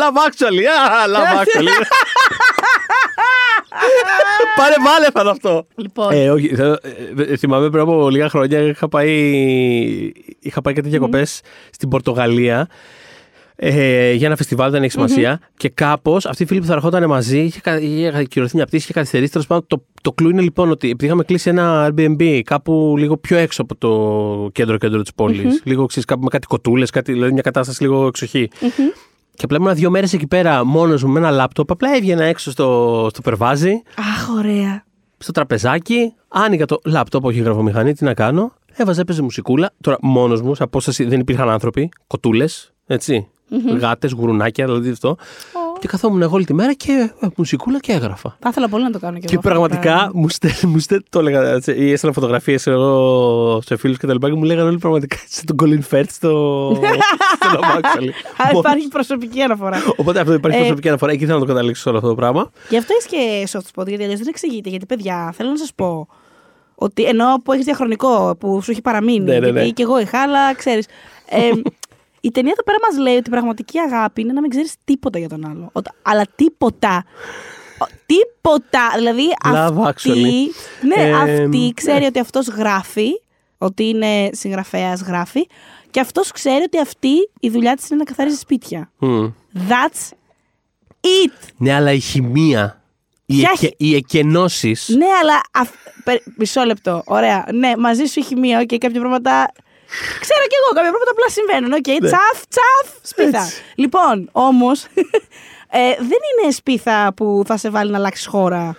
Love 0.00 0.30
actually! 0.30 0.64
α, 0.64 1.06
Love 1.14 1.42
actually! 1.42 1.68
Πάρε 4.56 4.74
βάλε 4.84 5.06
πάνω 5.12 5.30
αυτό. 5.30 5.66
Λοιπόν. 5.76 6.12
Ε, 6.12 6.30
όχι, 6.30 6.54
θέλω- 6.54 6.78
ε, 7.18 7.22
ε, 7.32 7.36
θυμάμαι 7.36 7.70
πριν 7.70 7.82
από 7.82 8.10
λίγα 8.10 8.28
χρόνια 8.28 8.60
είχα 8.60 8.88
πάει, 8.88 9.10
είχα 10.40 10.60
πάει 10.60 10.74
κάτι 10.74 10.88
διακοπές 10.88 11.40
στην 11.70 11.88
Πορτογαλία 11.88 12.68
ε, 13.58 14.12
για 14.12 14.26
ένα 14.26 14.36
φεστιβάλ, 14.36 14.70
δεν 14.70 14.82
έχει 14.82 14.92
σημασία. 14.92 15.40
Και 15.56 15.68
κάπως 15.68 16.26
αυτοί 16.26 16.42
οι 16.42 16.46
φίλοι 16.46 16.60
που 16.60 16.66
θα 16.66 16.72
ερχόταν 16.72 17.06
μαζί 17.08 17.38
είχε, 17.40 17.60
κα- 17.60 17.80
είχε 17.80 18.24
κυρωθεί 18.28 18.56
μια 18.56 18.66
πτήση, 18.66 18.82
είχε 18.84 18.92
καθυστερήσει. 18.92 19.32
Τέλος 19.32 19.46
πάντων, 19.46 19.66
το, 19.66 19.82
το 20.02 20.12
κλου 20.12 20.30
είναι 20.30 20.40
λοιπόν 20.42 20.70
ότι 20.70 20.86
επειδή 20.90 21.04
είχαμε 21.06 21.24
κλείσει 21.24 21.48
ένα 21.48 21.88
Airbnb 21.90 22.40
κάπου 22.44 22.94
λίγο 22.98 23.16
πιο 23.16 23.36
έξω 23.36 23.62
από 23.62 23.76
το 23.76 24.48
κέντρο-κέντρο 24.52 25.02
της 25.02 25.14
πολη 25.14 25.60
λίγο 25.64 25.86
ξέρεις, 25.86 26.04
κάπου 26.04 26.22
με 26.22 26.28
κάτι 26.28 26.46
κοτούλες, 26.46 26.90
κάτι, 26.90 27.12
δηλαδή 27.12 27.32
μια 27.32 27.42
κατάσταση 27.42 27.82
λίγο 27.82 28.06
εξοχή. 28.06 28.48
Και 29.36 29.44
απλά 29.44 29.56
ήμουν 29.60 29.74
δύο 29.74 29.90
μέρες 29.90 30.12
εκεί 30.12 30.26
πέρα 30.26 30.64
μόνος 30.64 31.04
μου 31.04 31.12
με 31.12 31.18
ένα 31.18 31.30
λάπτοπ. 31.30 31.70
Απλά 31.70 31.96
έβγαινα 31.96 32.24
έξω 32.24 32.50
στο, 32.50 33.08
στο 33.12 33.22
περβάζι 33.22 33.82
Αχ, 33.98 34.28
ωραία. 34.36 34.84
στο 35.18 35.32
τραπεζάκι, 35.32 36.14
άνοιγα 36.28 36.64
το 36.64 36.78
λάπτοπ, 36.84 37.24
όχι 37.24 37.40
γραφομηχανή, 37.40 37.92
τι 37.94 38.04
να 38.04 38.14
κάνω. 38.14 38.52
Έβαζα, 38.72 39.00
έπαιζε 39.00 39.22
μουσικούλα. 39.22 39.70
Τώρα 39.80 39.96
μόνος 40.00 40.42
μου, 40.42 40.54
σε 40.54 40.62
απόσταση 40.62 41.04
δεν 41.04 41.20
υπήρχαν 41.20 41.50
άνθρωποι, 41.50 41.88
κοτούλες, 42.06 42.72
έτσι. 42.86 43.28
Γάτες, 43.80 44.12
γουρουνάκια, 44.12 44.64
δηλαδή 44.64 44.90
αυτό. 44.90 45.16
Και 45.80 45.88
καθόμουν 45.88 46.22
εγώ 46.22 46.34
όλη 46.34 46.44
τη 46.44 46.54
μέρα 46.54 46.72
και 46.72 47.10
ε, 47.20 47.26
μουσικούλα 47.36 47.78
και 47.78 47.92
έγραφα. 47.92 48.36
Θα 48.40 48.48
ήθελα 48.48 48.68
πολύ 48.68 48.82
να 48.84 48.90
το 48.90 48.98
κάνω 48.98 49.18
και, 49.18 49.26
Και 49.26 49.34
εγώ 49.34 49.38
αυτό 49.38 49.48
το 49.48 49.54
πραγματικά 49.54 49.94
πράγμα. 49.94 50.10
μου 50.14 50.28
στέλνει, 50.28 50.56
μου 50.72 50.78
στέλνει, 50.78 51.04
το 51.10 51.18
έλεγα, 51.18 51.42
έτσι, 51.52 51.72
ή 51.72 51.92
έστελνα 51.92 52.14
φωτογραφίες 52.14 52.66
εγώ 52.66 53.60
σε 53.64 53.76
φίλους 53.76 53.98
και 53.98 54.06
τα 54.06 54.12
λοιπά 54.12 54.28
και 54.28 54.34
μου 54.34 54.42
λέγανε 54.42 54.68
όλοι 54.68 54.78
πραγματικά 54.78 55.16
είσαι 55.30 55.44
τον 55.44 55.56
Colin 55.62 55.94
Firth 55.94 56.08
στο, 56.10 56.70
στο 57.36 57.58
Love 57.60 57.76
Actually. 57.76 58.08
Α, 58.42 58.46
Μόνος. 58.52 58.58
υπάρχει 58.58 58.88
προσωπική 58.88 59.40
αναφορά. 59.42 59.82
Οπότε 59.96 60.20
αυτό 60.20 60.32
υπάρχει 60.32 60.56
Ε, 60.56 60.60
προσωπική 60.60 60.88
αναφορά. 60.88 61.12
Εκεί 61.12 61.24
θέλω 61.26 61.38
να 61.38 61.44
το 61.46 61.52
καταλήξω 61.52 61.90
όλο 61.90 61.98
αυτό 61.98 62.10
το 62.10 62.16
πράγμα. 62.16 62.50
Γι' 62.68 62.76
αυτό 62.78 62.94
έχεις 62.98 63.06
και 63.10 63.48
soft 63.58 63.80
spot, 63.82 63.86
γιατί 63.86 64.02
αλλιώς 64.02 64.18
δεν 64.18 64.28
εξηγείται. 64.28 64.68
Γιατί, 64.68 64.86
παιδιά, 64.86 65.32
θέλω 65.36 65.50
να 65.50 65.56
σας 65.56 65.72
πω 65.74 66.08
ότι 66.74 67.04
ενώ 67.04 67.24
που 67.44 67.52
έχεις 67.52 67.64
διαχρονικό, 67.64 68.36
που 68.40 68.60
σου 68.62 68.70
έχει 68.70 68.80
παραμείνει. 68.82 69.24
Ναι, 69.24 69.32
ναι, 69.32 69.38
ναι. 69.38 69.50
Γιατί 69.50 69.72
και 69.72 69.82
εγώ 69.82 70.00
είχα, 70.00 70.22
αλλά 70.22 70.54
ξέρεις. 70.54 70.86
Ε, 71.28 71.50
η 72.26 72.30
ταινία 72.30 72.50
εδώ 72.52 72.62
πέρα 72.62 72.78
μας 72.90 72.98
λέει 72.98 73.16
ότι 73.16 73.28
η 73.28 73.30
πραγματική 73.30 73.78
αγάπη 73.78 74.20
είναι 74.20 74.32
να 74.32 74.40
μην 74.40 74.50
ξέρεις 74.50 74.74
τίποτα 74.84 75.18
για 75.18 75.28
τον 75.28 75.46
άλλο. 75.50 75.68
Οτα- 75.72 75.94
αλλά 76.02 76.24
τίποτα. 76.36 77.04
Ο- 77.78 77.86
Τίποτα. 78.06 78.80
Δηλαδή 78.96 79.22
Love 79.44 79.76
αυτή. 79.84 80.10
Actually. 80.10 80.54
Ναι, 80.86 81.02
Ε, 81.02 81.12
αυτή 81.12 81.72
ξέρει 81.76 82.00
ναι. 82.00 82.06
ότι 82.06 82.18
αυτός 82.18 82.46
γράφει, 82.48 83.08
ότι 83.58 83.84
είναι 83.88 84.28
συγγραφέας, 84.32 85.00
γράφει. 85.02 85.46
Και 85.90 86.00
αυτός 86.00 86.30
ξέρει 86.32 86.62
ότι 86.62 86.78
αυτή 86.80 87.08
η 87.40 87.50
δουλειά 87.50 87.76
της 87.76 87.88
είναι 87.88 87.98
να 87.98 88.04
καθαρίζει 88.04 88.36
σπίτια. 88.36 88.90
Μμ. 88.98 89.26
That's 89.68 90.10
it. 91.00 91.48
Ναι, 91.56 91.72
αλλά 91.74 91.92
η 91.92 92.00
χημεία, 92.00 92.82
οι, 93.26 93.36
Ποια 93.38 93.50
εκε, 93.54 93.66
χη- 93.66 93.74
οι 93.76 93.94
εκκενώσεις, 93.94 94.88
Ναι, 94.88 95.06
αλλά. 95.22 95.40
αφ- 95.52 95.74
πε- 96.04 96.22
Μισό 96.36 96.64
λεπτό. 96.64 97.02
Ωραία. 97.06 97.44
Ναι, 97.52 97.72
μαζί 97.78 98.04
σου 98.04 98.20
έχει 98.20 98.36
μία 98.36 98.64
και 98.64 98.78
κάποια 98.78 99.00
πράγματα. 99.00 99.52
Ξέρω 100.20 100.40
κι 100.50 100.56
εγώ, 100.60 100.68
κάποια 100.74 100.90
πράγματα 100.90 101.10
απλά 101.10 101.28
συμβαίνουν. 101.28 101.72
Οκ, 101.72 101.86
Ναι. 102.02 102.08
τσαφ, 102.08 102.38
τσαφ, 102.48 102.86
σπίθα. 103.02 103.42
Έτσι. 103.44 103.62
Λοιπόν, 103.74 104.28
όμως, 104.32 104.84
ε, 105.70 105.94
δεν 105.98 106.20
είναι 106.42 106.50
σπίθα 106.52 107.12
που 107.16 107.42
θα 107.46 107.56
σε 107.56 107.70
βάλει 107.70 107.90
να 107.90 107.96
αλλάξεις 107.98 108.26
χώρα 108.26 108.76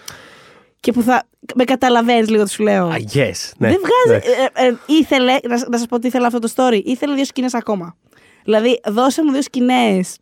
και 0.79 0.91
που 0.91 1.01
θα. 1.01 1.23
Με 1.55 1.63
καταλαβαίνεις 1.63 2.29
λίγο 2.29 2.43
τι 2.43 2.49
σου 2.49 2.63
λέω. 2.63 2.89
I 2.91 3.17
guess. 3.17 3.51
Ναι, 3.57 3.67
δεν 3.69 3.79
βγάζει. 3.79 4.07
ναι. 4.07 4.15
Ε, 4.61 4.67
ε, 4.67 4.75
ήθελε. 4.85 5.37
Να, 5.43 5.57
να 5.69 5.77
σας 5.77 5.85
πω 5.89 5.99
τι 5.99 6.07
ήθελε 6.07 6.25
αυτό 6.25 6.39
το 6.39 6.51
story. 6.55 6.81
Ήθελε 6.83 7.13
δύο 7.15 7.25
σκηνές 7.25 7.53
ακόμα. 7.53 7.95
Δηλαδή, 8.43 8.79
δώσε 8.85 9.23
μου 9.23 9.31
δύο 9.31 9.41
σκηνές 9.41 10.17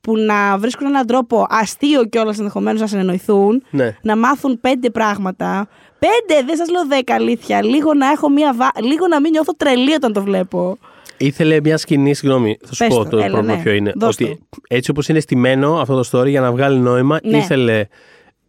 που 0.00 0.16
να 0.16 0.58
βρίσκουν 0.58 0.86
έναν 0.86 1.06
τρόπο 1.06 1.46
αστείο 1.50 2.04
κιόλας 2.04 2.38
ενδεχομένως 2.38 2.80
να 2.80 2.86
συνεννοηθούν 2.86 3.64
Ναι. 3.70 3.96
να 4.02 4.16
μάθουν 4.16 4.60
πέντε 4.60 4.90
πράγματα. 4.90 5.68
Πέντε, 6.06 6.42
δεν 6.46 6.56
σας 6.56 6.70
λέω 6.70 6.86
δέκα 6.86 7.14
αλήθεια. 7.14 7.64
Λίγο 7.64 7.94
να 7.94 8.10
έχω 8.10 8.28
μία 8.30 8.54
βα... 8.54 8.70
Λίγο 8.82 9.06
να 9.08 9.20
μην 9.20 9.30
νιώθω 9.30 9.52
τρελή 9.56 9.94
όταν 9.94 10.12
το 10.12 10.22
βλέπω. 10.22 10.78
Ήθελε 11.16 11.60
μια 11.60 11.76
σκηνή, 11.76 12.14
συγγνώμη, 12.14 12.56
θα 12.66 12.74
σου 12.74 12.84
Πες 12.86 12.88
πω 12.96 13.02
το, 13.04 13.08
το 13.10 13.16
έλα, 13.16 13.26
πρόβλημα 13.30 13.56
ναι. 13.56 13.62
ποιο 13.62 13.72
είναι. 13.72 13.92
Δώσ' 13.96 14.14
ότι 14.20 14.24
το. 14.50 14.58
έτσι 14.68 14.90
όπως 14.90 15.08
είναι 15.08 15.20
στημένο 15.20 15.80
αυτό 15.80 16.02
το 16.02 16.08
story 16.20 16.28
για 16.28 16.40
να 16.40 16.52
βγάλει 16.52 16.78
νόημα, 16.78 17.18
Ναι. 17.22 17.36
ήθελε 17.36 17.86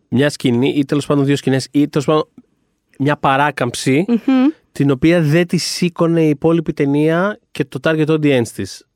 μια 0.08 0.30
σκηνή 0.30 0.70
ή 0.70 0.86
τέλος 0.86 1.06
πάντων 1.06 1.26
δύο 1.26 1.36
σκηνές 1.36 1.68
ή 1.72 1.88
τέλος 1.88 2.06
πάντων 2.08 2.28
μια 3.00 3.18
παράκαμψη 3.18 4.06
την 4.72 4.92
οποία 4.92 5.22
δεν 5.22 5.48
τη 5.48 5.58
σήκωνε 5.58 6.24
η 6.24 6.30
υπόλοιπη 6.30 6.74
ταινία 6.74 7.40
και 7.52 7.66
το 7.66 7.80
target 7.84 8.08
audience 8.08 8.48
της. 8.48 8.88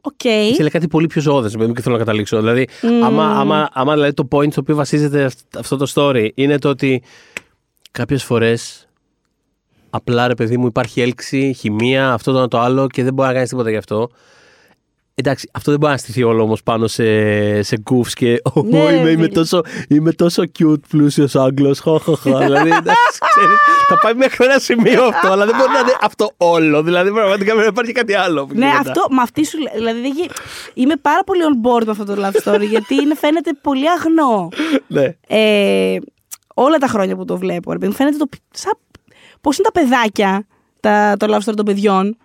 Οκ. 0.00 0.24
Ήθελε 0.24 0.68
κάτι 0.70 0.88
πολύ 0.88 1.06
πιο 1.06 1.20
ζώδε, 1.20 1.48
παιδί 1.50 1.66
μου, 1.66 1.72
και 1.72 1.80
θέλω 1.82 1.94
να 1.94 2.00
καταλήξω. 2.04 2.38
Δηλαδή, 2.38 2.68
άμα, 3.02 3.26
άμα, 3.26 3.68
άμα 3.72 3.92
δηλαδή, 3.94 4.12
το 4.14 4.28
point 4.30 4.50
στο 4.50 4.60
οποίο 4.60 4.74
βασίζεται 4.74 5.24
αυ- 5.24 5.56
αυτό 5.58 5.76
το 5.76 5.92
story 5.94 6.28
είναι 6.34 6.58
το 6.58 6.68
ότι 6.68 7.02
κάποιες 7.98 8.24
φορές 8.24 8.88
απλά 9.90 10.26
ρε 10.26 10.34
παιδί 10.34 10.56
μου 10.56 10.66
υπάρχει 10.66 11.00
έλξη, 11.00 11.54
χημεία, 11.58 12.12
αυτό 12.12 12.32
το 12.32 12.38
ένα 12.38 12.48
το 12.48 12.58
άλλο 12.58 12.86
και 12.86 13.02
δεν 13.04 13.14
μπορεί 13.14 13.28
να 13.28 13.34
κάνεις 13.34 13.48
τίποτα 13.48 13.70
γι' 13.70 13.76
αυτό. 13.76 14.08
Εντάξει, 15.16 15.50
αυτό 15.52 15.70
δεν 15.70 15.80
μπορεί 15.80 15.92
να 15.92 15.98
στηθεί 15.98 16.22
όλο 16.22 16.42
όμως 16.42 16.62
πάνω 16.62 16.86
σε, 16.86 17.04
σε 17.62 17.82
goofs 17.90 18.08
και 18.14 18.40
«Ω, 18.54 18.62
Ναι, 18.62 18.78
είμαι, 18.78 18.92
είμαι, 18.92 19.10
φίλε. 19.10 19.28
τόσο, 19.28 19.60
είμαι 19.88 20.12
τόσο 20.12 20.42
cute, 20.58 20.80
πλούσιος 20.88 21.34
Άγγλος. 21.36 21.80
δηλαδή, 22.22 22.68
εντάξει, 22.68 23.18
ξέρεις, 23.28 23.58
θα 23.88 23.98
πάει 24.02 24.14
μέχρι 24.14 24.44
ένα 24.44 24.58
σημείο 24.58 25.04
αυτό, 25.04 25.28
αλλά 25.32 25.46
δεν 25.46 25.56
μπορεί 25.56 25.72
να 25.72 25.78
είναι 25.78 25.96
αυτό 26.00 26.30
όλο. 26.36 26.82
Δηλαδή, 26.82 27.10
πραγματικά 27.10 27.44
πρέπει 27.50 27.60
να 27.60 27.72
υπάρχει 27.72 27.92
κάτι 27.92 28.14
άλλο. 28.14 28.46
που 28.46 28.54
Ναι, 28.54 28.66
γίνεται. 28.66 28.88
αυτό, 28.90 29.06
με 29.10 29.22
αυτή 29.22 29.44
σου. 29.46 29.58
λέ- 29.58 29.74
Δηλαδή, 29.74 30.00
δεν 30.00 30.12
γι- 30.12 30.30
είμαι 30.74 30.96
πάρα 30.96 31.24
πολύ 31.24 31.40
on 31.44 31.66
board 31.68 31.84
με 31.84 31.90
αυτό 31.90 32.04
το 32.04 32.14
love 32.18 32.52
story 32.54 32.66
γιατί 32.68 32.94
είναι, 32.94 33.14
φαίνεται 33.14 33.50
πολύ 33.62 33.90
αγνό. 33.90 34.48
Ναι. 34.86 35.16
Ε, 35.26 35.96
όλα 36.54 36.76
τα 36.78 36.86
χρόνια 36.86 37.16
που 37.16 37.24
το 37.24 37.36
βλέπω, 37.38 37.72
ρε 37.72 37.78
παιδί 37.78 37.90
μου, 37.90 37.96
φαίνεται 37.96 38.16
το. 38.16 38.28
Σαν, 38.50 38.72
Πώς 39.40 39.58
είναι 39.58 39.68
τα 39.72 39.80
παιδάκια, 39.80 40.46
τα, 40.80 41.14
το 41.18 41.26
love 41.34 41.48
story 41.50 41.54
των 41.56 41.64
παιδιών. 41.64 42.16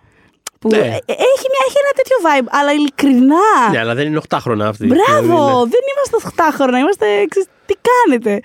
Που 0.60 0.68
Ναι. 0.68 0.76
ε, 0.76 0.80
ε, 0.80 1.12
έχει, 1.12 1.46
μια, 1.52 1.62
έχει 1.66 1.76
ένα 1.84 1.92
τέτοιο 1.96 2.16
vibe, 2.24 2.46
αλλά 2.50 2.72
ειλικρινά. 2.72 3.70
Ναι, 3.70 3.78
αλλά 3.78 3.94
δεν 3.94 4.06
είναι 4.06 4.20
8χρονα 4.28 4.60
αυτή. 4.68 4.86
Μπράβο! 4.86 5.20
Δηλαδή, 5.20 5.52
ναι. 5.52 5.70
Δεν 5.70 5.80
είμαστε 5.92 6.32
8χρονα, 6.36 6.78
είμαστε. 6.78 7.06
ξέρεις, 7.28 7.48
τι 7.66 7.74
κάνετε. 8.06 8.40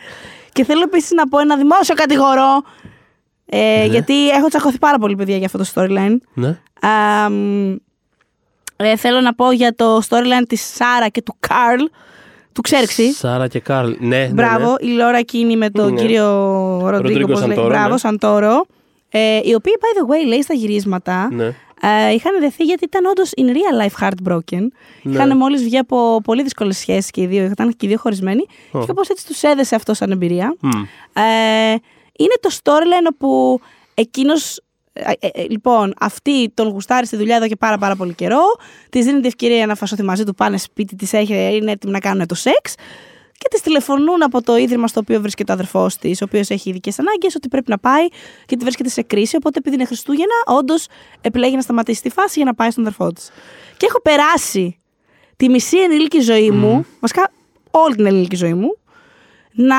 Και 0.52 0.63
θέλω 0.63 0.82
επίσης 0.82 1.12
να 1.12 1.28
πω 1.28 1.39
ένα 1.39 1.58
δημόσιο 1.58 1.95
κατηγορό. 1.95 2.63
Ε, 3.45 3.86
Γιατί 3.86 4.30
έχω 4.30 4.48
τσακωθεί 4.48 4.78
πάρα 4.78 4.98
πολύ, 4.98 5.15
παιδιά, 5.15 5.38
για 5.38 5.45
αυτό 5.45 5.58
το 5.58 5.65
storyline. 5.74 6.15
Ναι. 6.34 6.60
Α, 6.89 7.30
μ, 7.30 7.76
ε, 8.76 8.95
θέλω 8.98 9.21
να 9.21 9.34
πω 9.36 9.52
για 9.52 9.76
το 9.76 10.02
storyline 10.10 10.45
της 10.48 10.74
Σάρα 10.76 11.08
και 11.10 11.21
του 11.21 11.36
Καρλ. 11.39 11.84
Του 12.56 12.62
ξέρξεις. 12.62 13.18
Σάρα 13.18 13.48
και 13.48 13.60
Καρλ. 13.60 13.91
Ναι, 14.00 14.18
ναι, 14.18 14.28
Μπράβο, 14.34 14.76
ναι. 14.82 14.89
η 14.89 14.94
Λόρα 14.94 15.18
εκείνη 15.18 15.58
με 15.58 15.70
τον 15.70 15.94
Ναι. 15.94 16.02
κύριο 16.02 16.26
Ροντρίγκο. 16.80 16.89
Ροντρίγκο 16.98 17.32
πώς 17.32 17.39
λέει. 17.46 17.50
Σαντόρο, 17.56 17.68
Μπράβο, 17.68 17.89
ναι. 17.91 17.98
Σαντόρο. 17.98 18.65
Ε, 19.10 19.39
οι 19.44 19.54
οποίοι, 19.54 19.74
by 19.80 20.00
the 20.00 20.12
way, 20.24 20.28
λέει 20.28 20.41
στα 20.41 20.54
γυρίσματα, 20.54 21.30
Ναι. 21.34 21.46
ε, 21.82 22.13
είχαν 22.13 22.39
δεθεί 22.39 22.63
γιατί 22.63 22.84
ήταν 22.84 23.06
όντως 23.06 23.32
in 23.38 23.44
real 23.44 23.86
life 23.88 24.08
heartbroken. 24.08 24.68
Ναι. 25.02 25.13
Είχαν 25.13 25.38
μόλις 25.38 25.63
βγει 25.63 25.78
από 25.78 26.22
πολύ 26.24 26.44
δύσκολες 26.44 26.78
σχέσεις 26.78 27.12
και 27.12 27.22
οι 27.22 27.26
δύο, 27.26 27.44
ήταν 27.46 27.70
και 27.78 27.86
οι 27.86 27.89
δύο 27.89 27.98
χωρισμένοι. 27.98 28.46
Ω. 28.72 28.80
Και 28.80 28.86
κάπως 28.86 29.10
έτσι 29.10 29.26
τους 29.28 29.41
έδεσε 29.44 29.76
αυτό 29.76 29.94
σαν 29.94 30.12
εμπειρία. 30.12 30.56
Μμ. 30.60 30.70
Ε, 31.13 31.72
είναι 32.18 32.34
το 32.39 32.50
storyline 32.63 33.08
όπου 33.13 33.60
εκείνος. 33.94 34.60
Λοιπόν, 35.49 35.93
αυτή 35.99 36.49
τον 36.53 36.67
γουστάρει 36.67 37.05
στη 37.05 37.15
δουλειά 37.15 37.36
εδώ 37.36 37.47
και 37.47 37.55
πάρα, 37.55 37.77
πάρα 37.77 37.95
πολύ 37.95 38.13
καιρό. 38.13 38.41
Της 38.89 39.05
δίνει 39.05 39.17
την 39.17 39.25
ευκαιρία 39.25 39.65
να 39.65 39.75
φασωθεί 39.75 40.03
μαζί 40.03 40.23
του, 40.23 40.34
πάνε 40.34 40.58
σπίτι 40.58 40.95
της, 40.95 41.12
είναι 41.12 41.71
έτοιμοι 41.71 41.91
να 41.91 41.99
κάνουν 41.99 42.27
το 42.27 42.36
σεξ. 42.36 42.75
Και 43.38 43.47
της 43.49 43.62
τηλεφωνούν 43.62 44.23
από 44.23 44.41
το 44.41 44.58
ίδρυμα 44.58 44.88
στο 44.88 44.99
οποίο 44.99 45.21
βρίσκεται 45.21 45.51
ο 45.51 45.53
αδερφός 45.53 45.97
της, 45.97 46.21
ο 46.21 46.25
οποίος 46.25 46.49
έχει 46.49 46.69
ειδικές 46.69 46.99
ανάγκες, 46.99 47.36
ότι 47.36 47.47
πρέπει 47.47 47.69
να 47.69 47.77
πάει 47.77 48.08
και 48.45 48.55
τη 48.55 48.63
βρίσκεται 48.63 48.89
σε 48.89 49.01
κρίση. 49.01 49.36
Οπότε, 49.36 49.60
επειδή 49.60 49.75
είναι 49.75 49.86
Χριστούγεννα, 49.86 50.34
όντως 50.45 50.88
επιλέγει 51.21 51.55
να 51.55 51.62
σταματήσει 51.62 52.01
τη 52.01 52.10
φάση 52.10 52.34
για 52.36 52.45
να 52.45 52.53
πάει 52.53 52.71
στον 52.71 52.84
αδερφό 52.84 53.12
της. 53.13 53.29
Και 53.77 53.86
έχω 53.86 54.01
περάσει 54.01 54.79
τη 55.38 55.49
μισή 55.49 55.77
ενήλικη 55.77 56.19
ζωή 56.19 56.51
μου, 56.51 56.86
βασικά 56.99 57.31
όλη 57.71 57.95
την 57.95 58.05
ενήλικη 58.05 58.36
ζωή 58.36 58.53
μου, 58.53 58.77
να. 59.56 59.76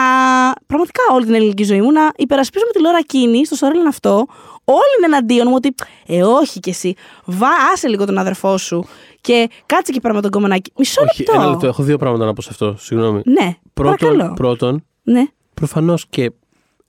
πραγματικά 0.66 1.00
όλη 1.12 1.24
την 1.24 1.34
ελληνική 1.34 1.64
ζωή 1.64 1.80
μου, 1.80 1.92
να 1.92 2.10
υπερασπίζομαι 2.16 2.70
τη 2.70 2.80
Λόρα 2.80 2.98
εκείνη 2.98 3.46
στο 3.46 3.56
storyline 3.66 3.88
αυτό. 3.88 4.26
Όλοι 4.64 4.94
είναι 4.96 5.06
εναντίον 5.06 5.46
μου 5.48 5.54
ότι. 5.56 5.74
Ε, 6.06 6.22
όχι 6.22 6.60
κι 6.60 6.68
εσύ. 6.70 6.94
Βά, 7.24 7.48
άσε 7.72 7.88
λίγο 7.88 8.04
τον 8.06 8.18
αδερφό 8.18 8.56
σου 8.58 8.86
και 9.20 9.48
κάτσε 9.66 9.90
εκεί 9.92 10.00
πέρα 10.00 10.14
με 10.14 10.20
τον 10.20 10.30
κομμενάκι. 10.30 10.72
Μισό 10.78 11.02
Όχι, 11.02 11.22
λεπτό. 11.22 11.40
ένα 11.40 11.50
λεπτό. 11.50 11.66
Έχω 11.66 11.82
δύο 11.82 11.96
πράγματα 11.98 12.24
να 12.24 12.32
πω 12.32 12.42
σε 12.42 12.48
αυτό. 12.52 12.76
Συγγνώμη. 12.78 13.20
Ναι, 13.24 13.56
Πρώτον, 13.74 14.08
παρακαλώ. 14.08 14.34
πρώτον 14.34 14.84
Ναι. 15.02 15.24
προφανώς 15.54 16.06
και 16.10 16.32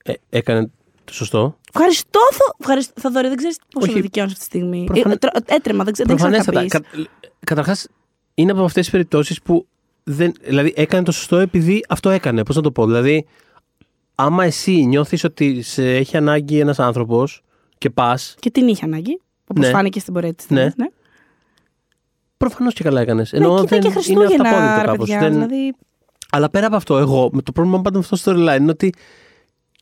ε, 0.02 0.12
έκανε 0.30 0.70
το 1.04 1.12
σωστό. 1.14 1.56
Ευχαριστώ, 1.74 2.20
Θο... 2.32 2.44
Ευχαριστώ, 2.60 3.00
Θοδωρή, 3.00 3.28
δεν 3.28 3.36
ξέρεις 3.36 3.58
πόσο 3.72 3.86
Όχι. 3.86 3.94
με 3.94 4.00
δικαιώνεις 4.00 4.32
αυτή 4.32 4.48
τη 4.48 4.56
στιγμή. 4.56 4.84
Προφανέ- 4.84 5.24
Ε, 5.24 5.28
τρο- 5.28 5.42
έτρεμα, 5.50 5.84
δεν, 5.84 5.92
ξέ- 5.92 6.06
δεν 6.08 6.16
ξέρω 6.16 6.30
τι 6.30 6.36
θα 6.38 6.44
Προφανέστατα. 6.44 6.86
πεις. 6.96 7.08
Κα, 7.20 7.28
Καταρχάς, 7.44 7.88
είναι 8.34 8.50
από 8.52 8.62
αυτές 8.64 8.82
τις 8.82 8.90
περιπτώσεις 8.92 9.42
που. 9.42 9.66
Δεν, 10.10 10.32
δηλαδή, 10.42 10.72
έκανε 10.76 11.02
το 11.04 11.12
σωστό 11.12 11.36
επειδή 11.36 11.84
αυτό 11.88 12.10
έκανε. 12.10 12.42
Πώς 12.42 12.56
να 12.56 12.62
το 12.62 12.70
πω. 12.72 12.86
Δηλαδή, 12.86 13.26
άμα 14.14 14.44
εσύ 14.44 14.72
νιώθεις 14.72 15.24
ότι 15.24 15.62
σε 15.62 15.94
έχει 15.94 16.16
ανάγκη 16.16 16.58
ένας 16.58 16.78
άνθρωπος 16.78 17.42
και 17.78 17.90
πα, 17.90 18.18
Και 18.38 18.50
την 18.50 18.68
είχε 18.68 18.84
ανάγκη, 18.84 19.20
όπως 19.46 19.64
Ναι. 19.66 19.70
φάνηκε 19.72 20.00
στην 20.00 20.12
πορεία 20.12 20.34
της. 20.34 20.48
Ναι. 20.48 20.60
Ναι. 20.62 20.70
ναι. 20.76 20.86
προφανώς 22.36 22.74
και 22.74 22.82
καλά 22.84 23.00
έκανες. 23.00 23.32
Ναι, 23.32 23.38
Ενώ 23.38 23.48
και 23.48 23.54
ήταν 23.54 23.66
δεν 23.68 23.80
και 23.80 23.86
είναι 23.86 23.94
Χριστούγεννα, 23.94 24.48
αυταπόδεικτο 24.48 24.80
ρε 24.80 24.86
κάπως. 24.86 25.08
παιδιά. 25.08 25.20
Δεν... 25.20 25.32
Δηλαδή, 25.32 25.74
Αλλά 26.30 26.50
πέρα 26.50 26.66
από 26.66 26.76
αυτό, 26.76 26.98
εγώ 26.98 27.30
με 27.32 27.42
το 27.42 27.52
πρόβλημα 27.52 27.76
μου 27.76 27.82
πάντα 27.82 27.98
με 27.98 28.04
αυτό 28.10 28.32
το 28.32 28.40
storyline 28.40 28.60
είναι 28.60 28.70
ότι. 28.70 28.94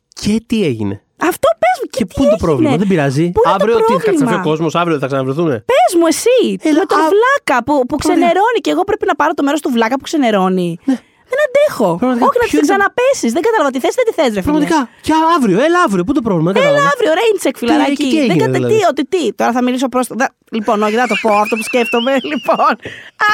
Και 0.09 0.43
τι 0.47 0.64
έγινε. 0.64 1.03
Αυτό 1.17 1.49
πες 1.62 1.77
μου. 1.83 1.89
Και, 1.91 1.99
Και 1.99 2.05
τι 2.05 2.14
πού 2.14 2.23
είναι 2.23 2.31
το 2.31 2.37
έγινε; 2.37 2.47
πρόβλημα, 2.47 2.77
δεν 2.77 2.89
πειράζει. 2.89 3.25
Πού 3.31 3.41
είναι 3.45 3.57
το 3.57 3.57
αύριο 3.59 3.75
τι 3.77 3.81
θα 3.83 3.87
πρόβλημα; 3.89 4.14
ξαναφεί 4.17 4.35
ο 4.41 4.51
κόσμος, 4.51 4.75
αύριο 4.75 4.99
θα 4.99 5.07
ξαναβρεθούμε. 5.07 5.55
Πες 5.73 5.91
μου 5.99 6.07
εσύ, 6.07 6.39
Έλα, 6.62 6.79
με 6.79 6.85
τον 6.85 6.99
α- 6.99 7.09
βλάκα 7.14 7.64
που, 7.64 7.87
που 7.89 7.97
ξενερώνει 7.97 8.61
και 8.64 8.71
εγώ 8.71 8.83
πρέπει 8.85 9.07
να 9.07 9.14
πάρω 9.14 9.33
το 9.35 9.43
μέρος 9.43 9.61
του 9.61 9.71
βλάκα 9.71 9.95
που 9.99 10.03
ξενερώνει. 10.03 10.79
Ναι. 10.85 10.99
Δεν 11.31 11.39
αντέχω. 11.47 11.89
Πραγματικά, 12.03 12.27
Όχι 12.29 12.39
να 12.43 12.47
ποιο 12.49 12.51
τη 12.51 12.57
είναι 12.57 12.66
το- 12.66 12.70
ξαναπέσεις. 12.72 13.31
Δεν 13.37 13.43
κατάλαβα 13.47 13.70
τι 13.74 13.81
θες, 13.85 13.95
δεν 13.99 14.07
τη 14.09 14.12
θες, 14.18 14.31
ρε 14.37 14.41
φίλε. 14.45 14.53
Πραγματικά. 14.53 14.81
Και 15.07 15.12
αύριο, 15.37 15.59
έλα 15.68 15.79
αύριο. 15.87 16.03
Πού 16.07 16.12
το 16.18 16.22
πρόβλημα, 16.27 16.51
δεν 16.53 16.62
Έλα 16.62 16.70
κατάλαβα. 16.70 16.93
αύριο, 16.95 17.11
ρέιντσεκ, 17.20 17.55
φιλαράκι. 17.62 17.95
τι 18.03 18.09
έγινε, 18.20 18.27
δεν 18.33 18.39
κατα... 18.45 18.53
δηλαδή; 18.59 18.74
Τι, 18.74 18.81
ότι 18.93 19.03
τι. 19.12 19.22
Τώρα 19.39 19.53
θα 19.57 19.62
μιλήσω 19.66 19.89
προς. 19.95 20.05
Θα... 20.20 20.27
Λοιπόν, 20.57 20.77
όχι, 20.85 20.95
δεν 20.99 21.03
θα 21.07 21.11
το 21.14 21.16
πω 21.24 21.31
αυτό 21.45 21.55
που 21.59 21.64
σκέφτομαι. 21.70 22.12
Λοιπόν, 22.33 22.72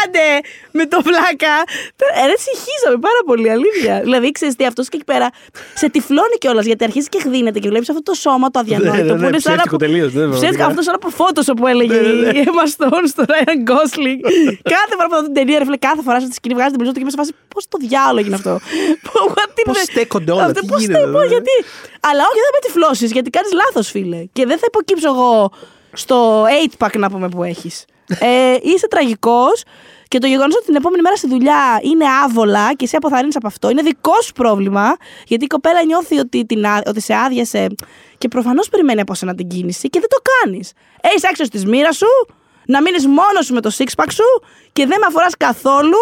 άντε 0.01 0.26
με 0.78 0.84
το 0.93 0.99
βλάκα. 1.09 1.55
Τώρα, 2.01 2.12
Ε, 2.20 2.24
ρε, 2.30 2.36
συγχύζομαι 2.47 2.99
πάρα 3.09 3.20
πολύ, 3.28 3.49
αλήθεια. 3.57 3.95
δηλαδή, 4.07 4.26
ξέρεις 4.36 4.55
τι, 4.59 4.64
αυτός 4.70 4.84
και 4.90 4.97
εκεί 4.99 5.05
πέρα 5.12 5.26
σε 5.80 5.86
τυφλώνει 5.95 6.36
κιόλας 6.43 6.64
γιατί 6.70 6.82
αρχίζει 6.88 7.09
και 7.14 7.20
χδίνεται 7.24 7.59
και 7.62 7.68
βλέπεις 7.72 7.88
αυτό 7.93 8.03
το 8.03 8.14
σώμα 8.24 8.47
το 8.51 8.59
Ναι, 8.62 8.74
αδιανόητο 8.74 9.05
ναι, 9.05 9.12
που 9.12 9.20
ναι, 9.24 9.26
είναι 9.26 9.38
σαν 9.38 9.53
ψεύτικο 9.53 9.74
από. 9.76 9.84
τελείως, 9.84 10.12
ναι, 10.12 10.20
Ψεύτικο, 10.22 10.38
πραγματικά. 10.38 10.64
αυτός 10.70 10.84
σαν 10.84 10.95
από 11.01 11.09
φώτοσο 11.18 11.53
που 11.59 11.66
έλεγε 11.72 11.95
η 12.38 12.45
Emma 12.49 12.64
Stone 12.74 13.05
στο 13.12 13.22
Ryan 13.32 13.59
Gosling. 13.70 14.18
κάθε 14.76 14.93
φορά 14.97 15.07
που 15.09 15.14
θα 15.14 15.18
δω 15.20 15.24
την 15.24 15.34
ταινία, 15.38 15.59
ρε 15.59 15.64
φίλε, 15.64 15.76
κάθε 15.76 16.03
φορά 16.03 16.20
στη 16.20 16.32
σκηνή 16.38 16.55
βγάζει 16.55 16.68
την 16.74 16.78
πλούζα 16.78 16.93
του 16.93 16.99
και 17.01 17.05
είμαι 17.07 17.14
σε 17.16 17.20
φάση 17.22 17.32
πώς 17.55 17.68
το 17.68 17.76
διάλογο 17.87 18.18
έγινε 18.18 18.35
αυτό. 18.35 18.61
What 19.35 19.51
in 19.61 19.62
Πώς 19.64 19.76
the- 19.78 19.87
στέκονται 19.91 20.33
όλα, 20.33 20.45
Αυτό, 20.45 20.61
τι 20.61 20.66
πώς 20.66 20.80
γίνεται, 20.80 20.99
στέ- 20.99 21.12
πώς, 21.12 21.22
δηλαδή. 21.22 21.28
γιατί. 21.28 21.51
Αλλά 22.01 22.22
όχι, 22.28 22.35
δεν 22.35 22.45
θα 22.45 22.51
με 22.55 22.59
τυφλώσεις, 22.66 23.11
γιατί 23.12 23.30
κάνεις 23.30 23.53
λάθος, 23.53 23.91
φίλε. 23.91 24.24
Και 24.33 24.47
δεν 24.47 24.59
θα 24.59 24.64
υποκύψω 24.68 25.09
εγώ 25.09 25.51
στο 25.93 26.45
8-pack 26.78 26.97
να 26.99 27.11
πούμε 27.11 27.28
που 27.28 27.43
έχεις. 27.43 27.85
Ε, 28.20 28.57
είσαι 28.62 28.89
τραγικός 28.89 29.62
και 30.09 30.18
το 30.18 30.26
γεγονός 30.26 30.55
ότι 30.57 30.64
την 30.64 30.74
επόμενη 30.74 31.03
μέρα 31.03 31.16
στη 31.16 31.28
δουλειά 31.28 31.80
είναι 31.83 32.05
άβολα 32.24 32.74
και 32.74 32.85
εσύ 32.85 32.97
αποθαρρύνεις 32.97 33.37
από 33.37 33.47
αυτό 33.47 33.70
είναι 33.70 33.83
δικό 33.83 34.20
σου 34.22 34.33
πρόβλημα. 34.33 34.97
Γιατί 35.26 35.45
η 35.45 35.47
κοπέλα 35.47 35.85
νιώθει 35.85 36.18
ότι, 36.18 36.45
την, 36.47 36.66
ά- 36.66 36.83
ότι 36.89 37.01
σε 37.01 37.14
άδειασε 37.14 37.66
και 38.18 38.28
προφανώς 38.28 38.68
περιμένει 38.68 39.01
από 39.01 39.14
σένα 39.14 39.35
την 39.35 39.49
κίνηση 39.49 39.89
και 39.89 40.01
δεν 40.01 40.09
το 40.09 40.16
κάνεις. 40.41 40.72
Έχεις 41.01 41.24
άξιος 41.24 41.49
της 41.49 41.64
μοίρας 41.64 41.97
σου, 41.97 42.07
να 42.67 42.83
μείνεις 42.83 43.07
μόνος 43.07 43.45
σου 43.47 43.55
με 43.55 43.61
το 43.61 43.71
six 43.79 43.87
pack 43.97 44.11
σου 44.13 44.25
και 44.73 44.87
δεν 44.87 44.99
με 45.01 45.07
αφοράς 45.09 45.37
καθόλου 45.37 45.97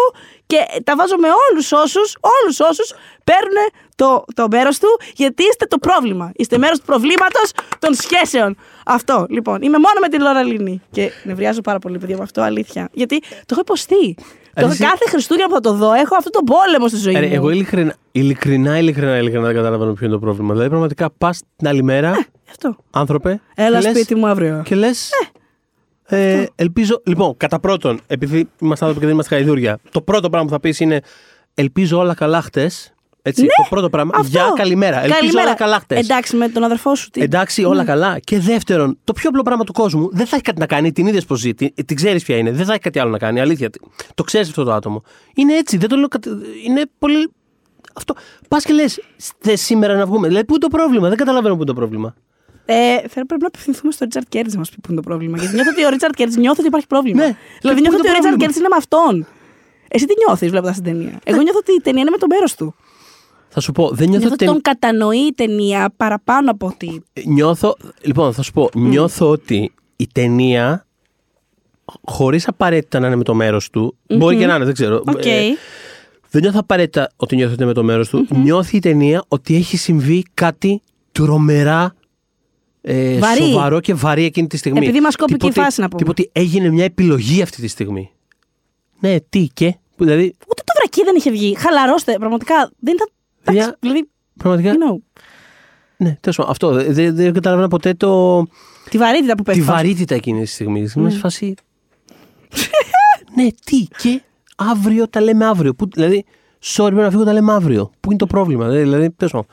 και 0.47 0.57
τα 0.83 0.95
βάζω 0.95 1.15
με 1.17 1.27
όλους 1.49 1.71
όσους, 1.71 2.15
όλους 2.19 2.59
όσους 2.59 2.93
παίρνουν 3.23 3.57
το, 3.95 4.23
το 4.35 4.47
μέρος 4.51 4.79
του 4.79 4.87
γιατί 5.15 5.43
είστε 5.43 5.65
το 5.65 5.77
πρόβλημα. 5.77 6.31
Είστε 6.35 6.57
μέρος 6.57 6.79
του 6.79 6.85
προβλήματος 6.85 7.51
των 7.79 7.93
σχέσεων. 7.93 8.57
Αυτό, 8.85 9.25
λοιπόν. 9.29 9.61
Είμαι 9.61 9.77
μόνο 9.77 9.99
με 10.01 10.07
τη 10.09 10.19
Λόρα 10.19 10.43
Λίνη. 10.43 10.81
Και 10.91 11.11
νευριάζω 11.23 11.61
πάρα 11.61 11.79
πολύ, 11.79 11.97
παιδιά, 11.97 12.17
με 12.17 12.23
αυτό, 12.23 12.41
αλήθεια. 12.41 12.89
Γιατί 12.91 13.19
το 13.19 13.45
έχω 13.51 13.59
υποστεί. 13.61 14.15
Το 14.53 14.65
εσύ- 14.67 14.83
κάθε 14.83 15.09
Χριστούγεννα 15.09 15.47
που 15.47 15.53
θα 15.53 15.59
το 15.61 15.73
δω, 15.73 15.93
έχω 15.93 16.15
αυτό 16.17 16.29
το 16.29 16.39
πόλεμο 16.43 16.87
στη 16.87 16.97
ζωή 16.97 17.15
Ε, 17.15 17.19
ρε, 17.19 17.27
μου. 17.27 17.33
εγώ 17.33 17.49
ειλικρινά, 17.49 17.93
ειλικρινά, 18.11 18.77
ειλικρινά, 18.77 19.17
ειλικρινά 19.17 19.45
δεν 19.45 19.55
καταλαβαίνω 19.55 19.93
ποιο 19.93 20.05
είναι 20.05 20.15
το 20.15 20.19
πρόβλημα. 20.21 20.51
Δηλαδή, 20.51 20.69
πραγματικά 20.69 21.09
πας 21.17 21.41
την 21.55 21.67
άλλη 21.67 21.83
μέρα, 21.83 22.27
Αυτό. 22.49 22.75
άνθρωπε. 22.91 23.41
Έλα 23.55 23.77
και 23.79 23.87
λες- 23.87 23.95
σπίτι 23.97 24.15
μου 24.15 24.27
αύριο. 24.27 24.61
Και 24.65 24.75
λες. 24.75 25.09
Ε, 25.11 25.39
ελπίζω. 26.55 27.01
Λοιπόν, 27.05 27.37
κατά 27.37 27.59
πρώτον, 27.59 27.99
επειδή 28.07 28.37
είμαστε 28.61 28.85
άνθρωποι 28.85 28.99
και 28.99 29.05
δεν 29.05 29.13
είμαστε 29.13 29.35
χαϊδούρια, 29.35 29.79
το 29.91 30.01
πρώτο 30.01 30.29
πράγμα 30.29 30.47
που 30.47 30.53
θα 30.53 30.59
πεις 30.59 30.79
είναι 30.79 31.01
Ελπίζω 31.53 31.97
όλα 31.97 32.13
καλά 32.13 32.41
χτες. 32.41 32.93
Έτσι, 33.21 33.41
το 33.41 33.65
πρώτο 33.69 33.89
πράγμα. 33.89 34.11
Ναι, 34.15 34.19
Αυτό. 34.19 34.31
Για 34.39 34.51
καλημέρα. 34.55 34.95
Ελπίζω 34.97 35.19
Καλημέρα. 35.19 35.45
όλα 35.47 35.55
καλά 35.55 35.79
χτες. 35.79 35.99
Εντάξει, 35.99 36.35
με 36.35 36.49
τον 36.49 36.63
αδερφό 36.63 36.95
σου. 36.95 37.09
Τι... 37.09 37.21
Εντάξει, 37.21 37.63
όλα 37.63 37.83
καλά. 37.85 38.19
Και 38.19 38.39
δεύτερον, 38.39 38.97
το 39.03 39.13
πιο 39.13 39.29
απλό 39.29 39.41
πράγμα 39.41 39.63
του 39.63 39.73
κόσμου 39.73 40.09
δεν 40.11 40.25
θα 40.25 40.35
έχει 40.35 40.43
κάτι 40.43 40.59
να 40.59 40.65
κάνει. 40.65 40.91
Την 40.91 41.07
είδε 41.07 41.21
πώς 41.27 41.35
ζει. 41.35 41.53
Την, 41.53 41.73
την 41.85 41.95
ξέρεις 41.95 42.23
ποια 42.23 42.37
είναι. 42.37 42.51
Δεν 42.51 42.65
θα 42.65 42.71
έχει 42.71 42.81
κάτι 42.81 42.99
άλλο 42.99 43.09
να 43.11 43.17
κάνει. 43.17 43.39
Αλήθεια. 43.39 43.69
Το 44.13 44.23
ξέρεις 44.23 44.47
αυτό 44.49 44.63
το 44.63 44.73
άτομο. 44.73 45.03
Είναι 45.35 45.53
έτσι. 45.53 45.77
Δεν 45.77 45.89
το 45.89 45.95
λέω. 45.95 46.07
κατα- 46.07 46.37
Είναι 46.65 46.81
πολύ. 46.99 47.31
Αυτό. 47.93 48.13
Πας 48.47 48.63
και 48.63 48.73
λες, 48.73 49.01
θες 49.39 49.55
σήμερα 49.55 49.95
να 49.95 50.05
βγούμε. 50.05 50.27
Δηλαδή, 50.27 50.45
πού 50.45 50.53
είναι 50.53 50.61
το 50.67 50.77
πρόβλημα; 50.77 51.07
Δεν 51.07 51.17
καταλαβαίνω 51.17 51.53
πού 51.53 51.61
είναι 51.61 51.69
το 51.71 51.77
πρόβλημα. 51.77 52.15
Ε, 52.73 53.07
θα 53.07 53.25
πρέπει 53.25 53.41
να 53.41 53.47
απευθυνθούμε 53.47 53.91
στο 53.91 54.03
Richard 54.03 54.25
Curtis 54.29 54.51
να 54.51 54.57
μας 54.57 54.69
πει 54.69 54.75
πού 54.75 54.91
είναι 54.91 55.01
το 55.01 55.07
πρόβλημα. 55.09 55.37
Γιατί 55.37 55.53
νιώθω 55.55 55.71
ότι 55.71 55.85
ο 55.85 55.89
Richard 55.89 56.13
Curtis 56.13 56.35
νιώθει 56.35 56.59
ότι 56.59 56.67
υπάρχει 56.67 56.87
πρόβλημα. 56.87 57.23
Ναι. 57.25 57.35
Δηλαδή 57.61 57.81
Και 57.81 57.87
πού 57.87 57.93
νιώθω 57.93 57.97
είναι 57.97 57.97
ότι 57.97 58.07
το 58.07 58.11
ο 58.11 58.13
Richard 58.13 58.37
πρόβλημα; 58.37 58.43
Curtis 58.43 58.55
είναι 58.55 58.67
με 58.67 58.77
αυτόν. 58.77 59.27
Εσύ 59.87 60.05
τι 60.05 60.13
νιώθεις 60.25 60.49
βλέποντας 60.49 60.75
την 60.75 60.83
ταινία; 60.83 61.19
Εγώ 61.23 61.41
νιώθω 61.41 61.59
ότι 61.59 61.71
η 61.71 61.81
ταινία 61.81 62.01
είναι 62.01 62.11
με 62.11 62.17
το 62.17 62.27
μέρο 62.27 62.45
του. 62.57 62.75
Θα 63.53 63.59
σου 63.59 63.71
πω, 63.71 63.89
δεν 63.89 64.09
νιώθω 64.09 64.09
Νιώθω 64.09 64.33
ότι 64.33 64.43
ότι. 64.43 64.53
τον 64.53 64.61
κατανοεί 64.61 65.17
η 65.17 65.33
ταινία 65.33 65.93
παραπάνω 65.97 66.51
από 66.51 66.67
ότι. 66.67 67.03
Νιώθω. 67.25 67.75
Λοιπόν, 68.01 68.33
θα 68.33 68.41
σου 68.41 68.51
πω. 68.51 68.69
Νιώθω 68.73 69.29
ότι 69.29 69.73
η 69.95 70.07
ταινία. 70.11 70.85
Χωρίς 72.03 72.47
απαραίτητα 72.47 72.99
να 72.99 73.07
είναι 73.07 73.15
με 73.15 73.23
το 73.23 73.33
μέρος 73.33 73.69
του. 73.69 73.97
Μπορεί 74.17 74.37
και 74.37 74.45
να 74.45 74.55
είναι, 74.55 74.65
δεν 74.65 74.73
ξέρω. 74.73 75.03
Οκ. 75.05 75.25
Ε, 75.25 75.41
δεν 76.29 76.41
νιώθω 76.41 76.59
απαραίτητα 76.59 77.11
ότι 77.15 77.35
νιώθει 77.35 77.53
ότι 77.53 77.61
είναι 77.61 77.71
με 77.71 77.77
το 77.77 77.83
μέρος 77.83 78.09
του. 78.09 78.27
Νιώθει 78.29 78.75
η 78.77 78.79
ταινία 78.79 79.23
ότι 79.27 79.55
έχει 79.55 79.77
συμβεί 79.77 80.25
κάτι 80.33 80.81
τρομερά 81.11 81.95
ε, 82.81 83.17
Βαρύ. 83.19 83.41
σοβαρό 83.43 83.79
και 83.79 83.93
βαρύ 83.93 84.23
εκείνη 84.23 84.47
τη 84.47 84.57
στιγμή. 84.57 84.79
Επειδή 84.79 84.99
μας 84.99 85.15
κόπηκε 85.15 85.35
η 85.35 85.37
Τίποτε- 85.37 85.63
φάση, 85.63 85.81
να 85.81 85.87
πούμε. 85.87 86.01
τίποτε 86.01 86.29
έγινε 86.31 86.69
μια 86.69 86.83
επιλογή 86.83 87.41
αυτή 87.41 87.61
τη 87.61 87.67
στιγμή. 87.67 88.11
Ναι, 88.99 89.15
τι 89.29 89.47
και. 89.53 89.75
Που, 89.95 90.03
Δηλαδή, 90.03 90.23
Ούτε 90.23 90.61
το 90.65 90.73
βρακί 90.77 91.03
δεν 91.03 91.15
είχε 91.15 91.31
βγει. 91.31 91.55
Χαλαρώστε. 91.57 92.13
Πραγματικά 92.17 92.71
δεν 92.79 92.93
ήταν. 92.93 93.07
Παιδιά, 93.43 93.61
εντάξει, 93.61 93.77
Δηλαδή, 93.79 94.09
πραγματικά. 94.37 94.71
you 94.73 94.75
know, 94.91 94.97
Ναι, 95.97 96.17
τέλος 96.19 96.35
πάντων. 96.37 96.51
Αυτό. 96.51 96.71
Δεν 96.71 96.93
δεν- 96.93 97.15
δεν 97.15 97.33
καταλαβαίνω 97.33 97.67
ποτέ 97.67 97.93
το. 97.93 98.43
τη 98.89 98.97
βαρύτητα 98.97 99.31
που 99.35 99.43
τη 99.43 99.49
πέφτει. 99.51 99.61
βαρύτητα 99.61 100.15
εκείνης 100.15 100.41
της 100.43 100.53
στιγμής. 100.53 100.93
Είμαι 100.93 101.09
σε 101.09 101.17
φάση. 101.17 101.53
ναι, 103.35 103.47
τι 103.65 103.87
και 103.97 104.21
αύριο 104.55 105.07
τα 105.09 105.21
λέμε 105.21 105.45
αύριο. 105.45 105.73
Που, 105.73 105.87
δηλαδή, 105.93 106.25
sorry, 106.63 106.85
πρέπει 106.85 106.95
να 107.01 107.09
φύγω 107.09 107.23
τα 107.23 107.33
λέμε 107.33 107.53
αύριο. 107.53 107.91
Πού 107.99 108.09
είναι 108.09 108.17
το 108.19 108.25
πρόβλημα. 108.27 108.65
Δηλαδή, 108.65 108.81
δηλαδή, 108.83 109.09
τέλος 109.11 109.31
πάντων. 109.31 109.47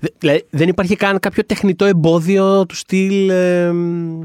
Δε- 0.00 0.08
δηλαδή, 0.18 0.46
δεν 0.50 0.68
υπάρχει 0.68 0.96
καν 0.96 1.18
κάποιο 1.18 1.44
τεχνητό 1.44 1.84
εμπόδιο 1.84 2.66
του 2.66 2.74
στυλ. 2.76 3.28
ε, 3.30 3.72
μ, 3.72 4.20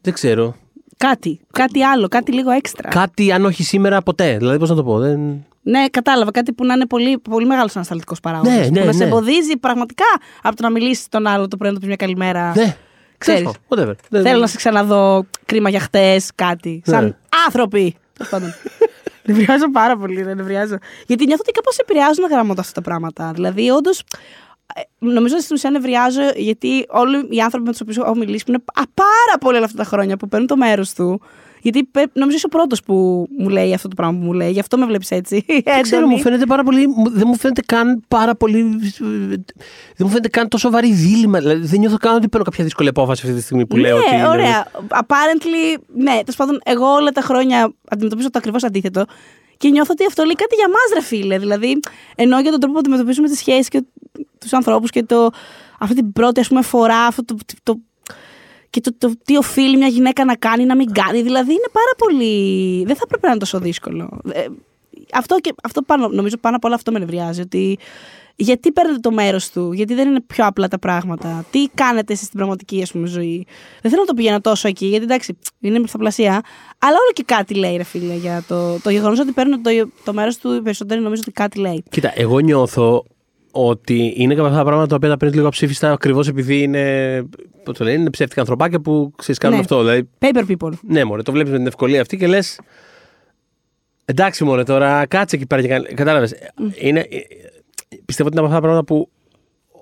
δεν 0.00 0.12
ξέρω. 0.12 0.54
Κάτι. 0.96 1.40
Κάτι 1.52 1.82
άλλο. 1.82 2.08
Κάτι 2.08 2.32
λίγο 2.32 2.50
έξτρα. 2.50 2.88
Κάτι 2.88 3.32
αν 3.32 3.44
όχι 3.44 3.62
σήμερα 3.62 4.02
ποτέ. 4.02 4.36
Δηλαδή, 4.36 4.58
πώς 4.58 4.68
να 4.68 4.74
το 4.74 4.84
πω. 4.84 4.98
Δεν... 4.98 5.44
Ναι, 5.62 5.84
κατάλαβα. 5.90 6.30
Κάτι 6.30 6.52
που 6.52 6.64
να 6.64 6.74
είναι 6.74 6.86
πολύ, 6.86 7.18
πολύ 7.18 7.46
μεγάλος 7.46 7.76
ανασταλτικός 7.76 8.20
παράγοντας. 8.20 8.54
Ναι, 8.54 8.66
ναι, 8.68 8.80
που 8.80 8.86
να 8.86 8.92
σε 8.92 8.98
ναι. 8.98 9.04
εμποδίζει 9.04 9.56
πραγματικά 9.56 10.04
από 10.42 10.56
το 10.56 10.62
να 10.62 10.70
μιλήσεις 10.70 11.08
τον 11.08 11.26
άλλο 11.26 11.48
το 11.48 11.56
πρωί 11.56 11.68
να 11.68 11.74
του 11.74 11.80
πεις 11.80 11.88
μια 11.88 11.96
καλημέρα. 11.96 12.52
Ναι, 12.56 12.76
Ξέρεις. 13.18 13.40
τέλος 13.40 13.54
πάντων, 13.68 13.84
whatever. 13.88 13.96
Δεν- 14.10 14.22
Θέλω 14.22 14.40
να 14.40 14.46
σε 14.46 14.56
ξαναδώ 14.56 15.24
κρίμα 15.46 15.70
για 15.70 15.80
χτες, 15.80 16.30
κάτι. 16.34 16.82
Σαν 16.86 17.04
Ναι. 17.04 17.12
άνθρωποι. 17.46 17.94
Τέλος 19.22 19.26
πάντων. 19.26 19.36
Νευριάζω 19.36 19.70
πάρα 19.70 19.96
πολύ, 19.96 20.22
δεν 20.22 20.36
νευριάζω. 20.36 20.76
Γιατί 21.06 21.24
νιώθω 21.26 21.42
ότι 21.46 21.52
κάπως 21.52 21.78
επηρεάζουν 21.78 22.24
γραμμότα 22.30 22.60
αυτά 22.60 22.72
τα 22.72 22.80
πράγματα. 22.80 23.30
Δηλαδή, 23.34 23.70
όντως. 23.70 24.02
Νομίζω 24.98 25.34
ότι 25.34 25.42
στην 25.44 25.56
ουσία 25.56 25.70
νευριάζω 25.70 26.20
γιατί 26.36 26.86
όλοι 26.88 27.26
οι 27.30 27.40
άνθρωποι 27.40 27.64
με 27.64 27.70
τους 27.70 27.80
οποίους 27.80 27.96
έχω 27.96 28.16
μιλήσει 28.16 28.44
που 28.44 28.50
είναι 28.50 28.62
πα- 28.74 28.86
πάρα 28.94 29.38
πολύ 29.40 29.56
όλα 29.56 29.64
αυτά 29.64 29.76
τα 29.76 29.84
χρόνια 29.84 30.16
που 30.16 30.28
παίρνουν 30.28 30.48
το 30.48 30.56
μέρος 30.56 30.92
του. 30.92 31.20
Γιατί 31.62 31.84
πε- 31.84 32.10
νομίζω 32.12 32.36
είσαι 32.36 32.46
ο 32.46 32.48
πρώτος 32.48 32.82
που 32.82 33.26
μου 33.38 33.48
λέει 33.48 33.74
αυτό 33.74 33.88
το 33.88 33.94
πράγμα 33.94 34.18
που 34.18 34.24
μου 34.24 34.32
λέει. 34.32 34.50
Γι' 34.50 34.60
αυτό 34.60 34.78
με 34.78 34.86
βλέπεις 34.86 35.10
έτσι. 35.10 35.44
Δεν 35.64 35.82
ξέρω, 35.82 36.06
μου 36.06 36.18
φαίνεται 36.18 36.46
πάρα 36.46 36.62
πολύ. 36.62 36.86
μου- 36.86 37.10
Δεν 37.10 37.22
μου 37.26 37.36
φαίνεται 37.36 37.60
καν 37.66 38.02
πάρα 38.08 38.34
πολύ. 38.34 38.62
Δεν 38.98 39.44
μου 39.98 40.08
φαίνεται 40.08 40.28
καν 40.28 40.48
τόσο 40.48 40.70
βαρύ 40.70 40.92
δίλημα. 40.92 41.38
Δηλαδή, 41.38 41.66
δεν 41.66 41.80
νιώθω 41.80 41.96
καν 41.96 42.14
ότι 42.14 42.28
παίρνω 42.28 42.44
κάποια 42.44 42.64
δύσκολη 42.64 42.88
απόφαση 42.88 43.22
αυτή 43.24 43.36
τη 43.38 43.42
στιγμή 43.42 43.66
που 43.66 43.76
λέω 43.76 43.96
ναι, 43.96 44.02
ότι. 44.06 44.14
είναι- 44.14 44.28
ωραία. 44.28 44.66
Apparently, 44.88 45.80
ναι, 45.94 46.10
τέλος 46.12 46.36
πάντων, 46.36 46.60
εγώ 46.64 46.86
όλα 46.86 47.10
τα 47.10 47.20
χρόνια 47.20 47.72
αντιμετωπίζω 47.88 48.30
το 48.30 48.38
ακριβώς 48.38 48.64
αντίθετο. 48.64 49.04
Και 49.56 49.68
νιώθω 49.68 49.90
ότι 49.92 50.06
αυτό 50.06 50.22
λέει 50.24 50.34
κάτι 50.34 50.54
για 50.54 50.68
μας, 50.68 50.90
ρε 50.94 51.02
φίλε. 51.02 51.38
Δηλαδή, 51.38 51.80
ενώ 52.16 52.40
για 52.40 52.50
τον 52.50 52.60
τρόπο 52.60 52.74
που 52.74 52.80
αντιμετωπίζουμε 52.80 53.28
τις 53.28 53.38
σχέσεις 53.38 53.68
και 53.68 53.82
τους 54.38 54.52
ανθρώπους 54.52 54.90
και 54.90 55.02
το, 55.02 55.30
αυτή 55.78 55.94
την 55.94 56.12
πρώτη 56.12 56.40
ας 56.40 56.48
πούμε, 56.48 56.62
φορά, 56.62 56.98
αυτό 57.06 57.24
το, 57.24 57.36
το, 57.62 57.78
και 58.72 58.80
το, 58.80 58.94
το, 58.98 59.12
τι 59.24 59.36
οφείλει 59.36 59.76
μια 59.76 59.86
γυναίκα 59.86 60.24
να 60.24 60.34
κάνει, 60.34 60.64
να 60.64 60.76
μην 60.76 60.92
κάνει. 60.92 61.22
Δηλαδή, 61.22 61.52
είναι 61.52 61.68
πάρα 61.72 61.92
πολύ. 61.98 62.84
Δεν 62.84 62.96
θα 62.96 63.06
πρέπει 63.06 63.22
να 63.24 63.30
είναι 63.30 63.38
τόσο 63.38 63.58
δύσκολο. 63.58 64.20
Ε, 64.32 64.46
αυτό, 65.12 65.40
και, 65.40 65.54
αυτό 65.62 65.82
πάνω, 65.82 66.08
νομίζω 66.08 66.36
πάνω 66.36 66.56
απ' 66.56 66.64
όλα 66.64 66.74
αυτό 66.74 66.92
με 66.92 66.98
νευριάζει. 66.98 67.40
Ότι 67.40 67.78
γιατί 68.36 68.72
παίρνετε 68.72 68.98
το 68.98 69.10
μέρος 69.10 69.50
του, 69.50 69.72
γιατί 69.72 69.94
δεν 69.94 70.08
είναι 70.08 70.20
πιο 70.20 70.46
απλά 70.46 70.68
τα 70.68 70.78
πράγματα. 70.78 71.44
Τι 71.50 71.68
κάνετε 71.74 72.12
εσείς 72.12 72.26
στην 72.26 72.38
πραγματική 72.38 72.82
ας 72.82 72.92
πούμε, 72.92 73.06
ζωή. 73.06 73.46
Δεν 73.80 73.90
θέλω 73.90 74.02
να 74.02 74.08
το 74.08 74.14
πηγαίνω 74.14 74.40
τόσο 74.40 74.68
εκεί, 74.68 74.86
γιατί 74.86 75.04
εντάξει, 75.04 75.38
είναι 75.60 75.78
μυθοπλασία. 75.78 76.40
Αλλά 76.78 76.96
όλο 77.02 77.10
και 77.12 77.22
κάτι 77.26 77.54
λέει, 77.54 77.76
ρε 77.76 77.82
φίλε, 77.82 78.14
για 78.14 78.44
το, 78.48 78.80
το 78.80 78.90
γεγονός 78.90 79.18
ότι 79.18 79.32
παίρνουν 79.32 79.62
το, 79.62 79.70
το 80.04 80.12
μέρος 80.12 80.36
του 80.36 80.54
οι 80.54 80.62
περισσότεροι 80.62 81.00
νομίζω 81.00 81.22
ότι 81.24 81.32
κάτι 81.32 81.58
λέει. 81.58 81.82
Κοίτα, 81.90 82.12
εγώ 82.14 82.38
νιώθω 82.38 83.04
ότι 83.54 84.12
είναι 84.16 84.34
κάποια 84.34 84.46
αυτά 84.48 84.56
τα 84.58 84.64
πράγματα 84.64 84.86
τα 84.88 84.96
οποία 84.96 85.08
τα 85.08 85.16
παίρνει 85.16 85.34
λίγο 85.34 85.46
αψήφιστα 85.46 85.92
ακριβώς 85.92 86.28
επειδή 86.28 86.62
είναι. 86.62 87.24
Πώς 87.64 87.78
το 87.78 87.84
λένε, 87.84 88.00
είναι 88.00 88.10
ψεύτικα 88.10 88.40
ανθρωπάκια 88.40 88.80
που 88.80 89.12
ξέρεις 89.16 89.38
κάνουν 89.40 89.56
Ναι. 89.56 89.62
αυτό. 89.62 89.78
Δηλαδή, 89.78 90.08
Paper 90.18 90.44
people. 90.50 90.70
ναι, 90.82 91.04
μωρέ, 91.04 91.22
το 91.22 91.32
βλέπεις 91.32 91.50
με 91.52 91.56
την 91.58 91.66
ευκολία 91.66 92.00
αυτή 92.00 92.16
και 92.16 92.26
λες. 92.26 92.60
Εντάξει, 94.04 94.44
μωρέ, 94.44 94.62
τώρα 94.62 95.06
κάτσε 95.06 95.36
εκεί 95.36 95.46
πέρα 95.46 95.62
και 95.62 95.68
κάνει. 95.68 95.84
Κατάλαβες. 95.94 96.34
Είναι, 96.74 97.00
ε, 97.00 97.18
πιστεύω 98.04 98.28
ότι 98.28 98.38
είναι 98.38 98.46
από 98.46 98.54
αυτά 98.54 98.54
τα 98.54 98.60
πράγματα 98.60 98.84
που 98.84 99.08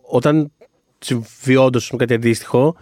όταν 0.02 0.52
συμβεί 0.98 1.56
όντως 1.56 1.92
κάτι 1.96 2.14
αντίστοιχο, 2.14 2.76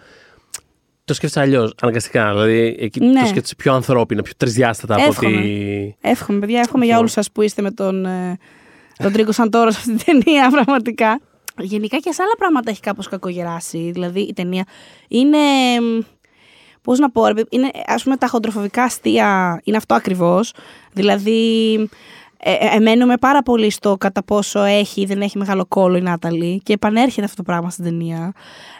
το 1.05 1.13
σκέφτεσαι 1.13 1.45
αλλιώς, 1.45 1.73
αναγκαστικά. 1.81 2.29
Δηλαδή, 2.31 2.75
εκεί 2.79 2.99
Ναι. 2.99 3.19
το 3.19 3.25
σκέφτεσαι 3.27 3.55
πιο 3.55 3.73
ανθρώπινα, 3.73 4.21
πιο 4.21 4.33
τρισδιάστατα 4.37 4.95
από 4.95 5.03
Εύχομαι. 5.03 5.37
ότι. 5.37 5.95
Εύχομαι, 6.01 6.39
παιδιά, 6.39 6.59
εύχομαι 6.59 6.85
για 6.85 6.97
όλους 6.97 7.11
σας 7.11 7.31
που 7.31 7.41
είστε 7.41 7.61
με 7.61 7.71
τον 7.71 8.05
ε, 8.99 9.03
Ροντρίγκο 9.03 9.31
Σαντόρος 9.31 9.73
σε 9.73 9.79
αυτή 9.79 10.03
την 10.03 10.23
ταινία, 10.23 10.49
πραγματικά. 10.49 11.19
Γενικά 11.57 11.97
και 11.97 12.11
σε 12.11 12.21
άλλα 12.21 12.35
πράγματα 12.37 12.69
έχει 12.69 12.79
κάπως 12.79 13.07
κακογεράσει. 13.07 13.91
Δηλαδή 13.93 14.19
η 14.19 14.33
ταινία 14.33 14.65
είναι. 15.07 15.37
Πώς 16.81 16.99
να 16.99 17.11
πω, 17.11 17.27
ρε, 17.27 17.33
παιδί, 17.33 17.47
είναι 17.49 17.71
ας 17.85 18.03
πούμε 18.03 18.17
τα 18.17 18.27
χοντροφοβικά 18.27 18.83
αστεία, 18.83 19.61
είναι 19.63 19.77
αυτό 19.77 19.95
ακριβώς. 19.95 20.53
Δηλαδή 20.93 21.73
ε, 22.37 22.51
ε, 22.51 22.75
εμένουμε 22.75 23.17
πάρα 23.17 23.43
πολύ 23.43 23.69
στο 23.69 23.97
κατά 23.97 24.23
πόσο 24.23 24.63
έχει 24.63 25.01
ή 25.01 25.05
δεν 25.05 25.21
έχει 25.21 25.37
μεγάλο 25.37 25.65
κόλλο 25.65 25.97
η 25.97 26.01
Νάταλη 26.01 26.61
και 26.63 26.73
επανέρχεται 26.73 27.23
αυτό 27.23 27.35
το 27.35 27.43
πράγμα 27.43 27.69
στην 27.69 27.83
ταινία. 27.83 28.33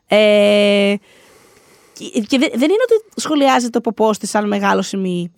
Ε, 0.07 0.95
και 1.93 2.19
και 2.27 2.37
δεν, 2.37 2.49
δεν 2.53 2.69
είναι 2.69 2.83
ότι 2.83 3.21
σχολιάζεται 3.21 3.77
ο 3.77 3.81
ποπό 3.81 4.11
της 4.11 4.29
σαν 4.29 4.47
μεγάλο 4.47 4.81
σημείο. 4.81 5.31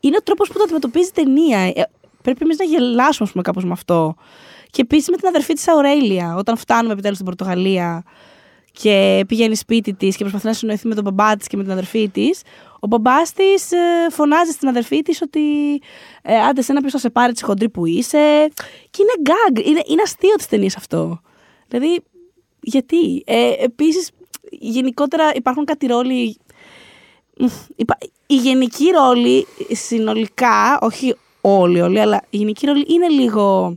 Είναι 0.00 0.16
ο 0.16 0.22
τρόπος 0.22 0.48
που 0.48 0.54
το 0.54 0.62
αντιμετωπίζει 0.62 1.08
η 1.08 1.12
ταινία. 1.12 1.88
Ε, 2.28 2.32
πρέπει 2.34 2.44
εμείς 2.44 2.58
να 2.58 2.64
γελάσουμε, 2.64 3.24
ας 3.26 3.30
πούμε, 3.30 3.42
κάπως 3.42 3.64
με 3.64 3.72
αυτό. 3.72 4.14
Και 4.70 4.82
επίσης 4.82 5.08
με 5.08 5.16
την 5.16 5.28
αδερφή 5.28 5.52
της 5.54 5.68
Αουρέλια, 5.68 6.34
όταν 6.36 6.56
φτάνουμε 6.56 6.92
επιτέλους 6.92 7.16
στην 7.18 7.28
Πορτογαλία 7.28 8.02
και 8.72 9.24
πηγαίνει 9.28 9.54
σπίτι 9.56 9.94
της 9.94 10.16
και 10.16 10.20
προσπαθεί 10.22 10.46
να 10.46 10.52
συνοηθεί 10.52 10.88
με 10.88 10.94
τον 10.94 11.04
μπαμπά 11.04 11.36
της 11.36 11.46
και 11.46 11.56
με 11.56 11.62
την 11.62 11.72
αδερφή 11.72 12.08
της. 12.08 12.42
Ο 12.80 12.86
μπαμπάς 12.86 13.32
της 13.32 13.68
φωνάζει 14.10 14.50
στην 14.50 14.68
αδερφή 14.68 15.02
της 15.02 15.22
ότι 15.22 15.40
ε, 16.22 16.36
άντε 16.40 16.62
σένα 16.62 16.80
ποιος 16.80 16.92
θα 16.92 16.98
σε 16.98 17.10
πάρει 17.10 17.32
τη 17.32 17.44
χοντρή 17.44 17.68
που 17.68 17.86
είσαι. 17.86 18.48
Και 18.90 19.02
είναι 19.02 19.12
γκάγκ. 19.20 19.66
Είναι, 19.66 19.82
είναι 19.86 20.02
αστείο 20.02 20.34
της 20.34 20.46
ταινίας 20.46 20.76
αυτό. 20.76 21.20
Δηλαδή, 21.68 22.00
γιατί; 22.60 23.22
Ε, 23.26 23.52
Επίσης, 23.58 24.10
γενικότερα 24.50 25.30
υπάρχουν 25.34 25.64
κάτι 25.64 25.86
ρόλοι. 25.86 26.36
Μμ, 27.38 27.46
υπα- 27.76 27.98
Οι 28.26 28.34
γυναικείοι 28.34 28.84
ρόλοι 28.90 29.46
συνολικά, 29.70 30.78
όχι 30.80 31.14
όλοι 31.40 31.80
όλοι, 31.80 32.00
αλλά 32.00 32.22
οι 32.30 32.36
γυναικείοι 32.36 32.66
ρόλοι 32.66 32.84
είναι 32.88 33.08
λίγο 33.08 33.76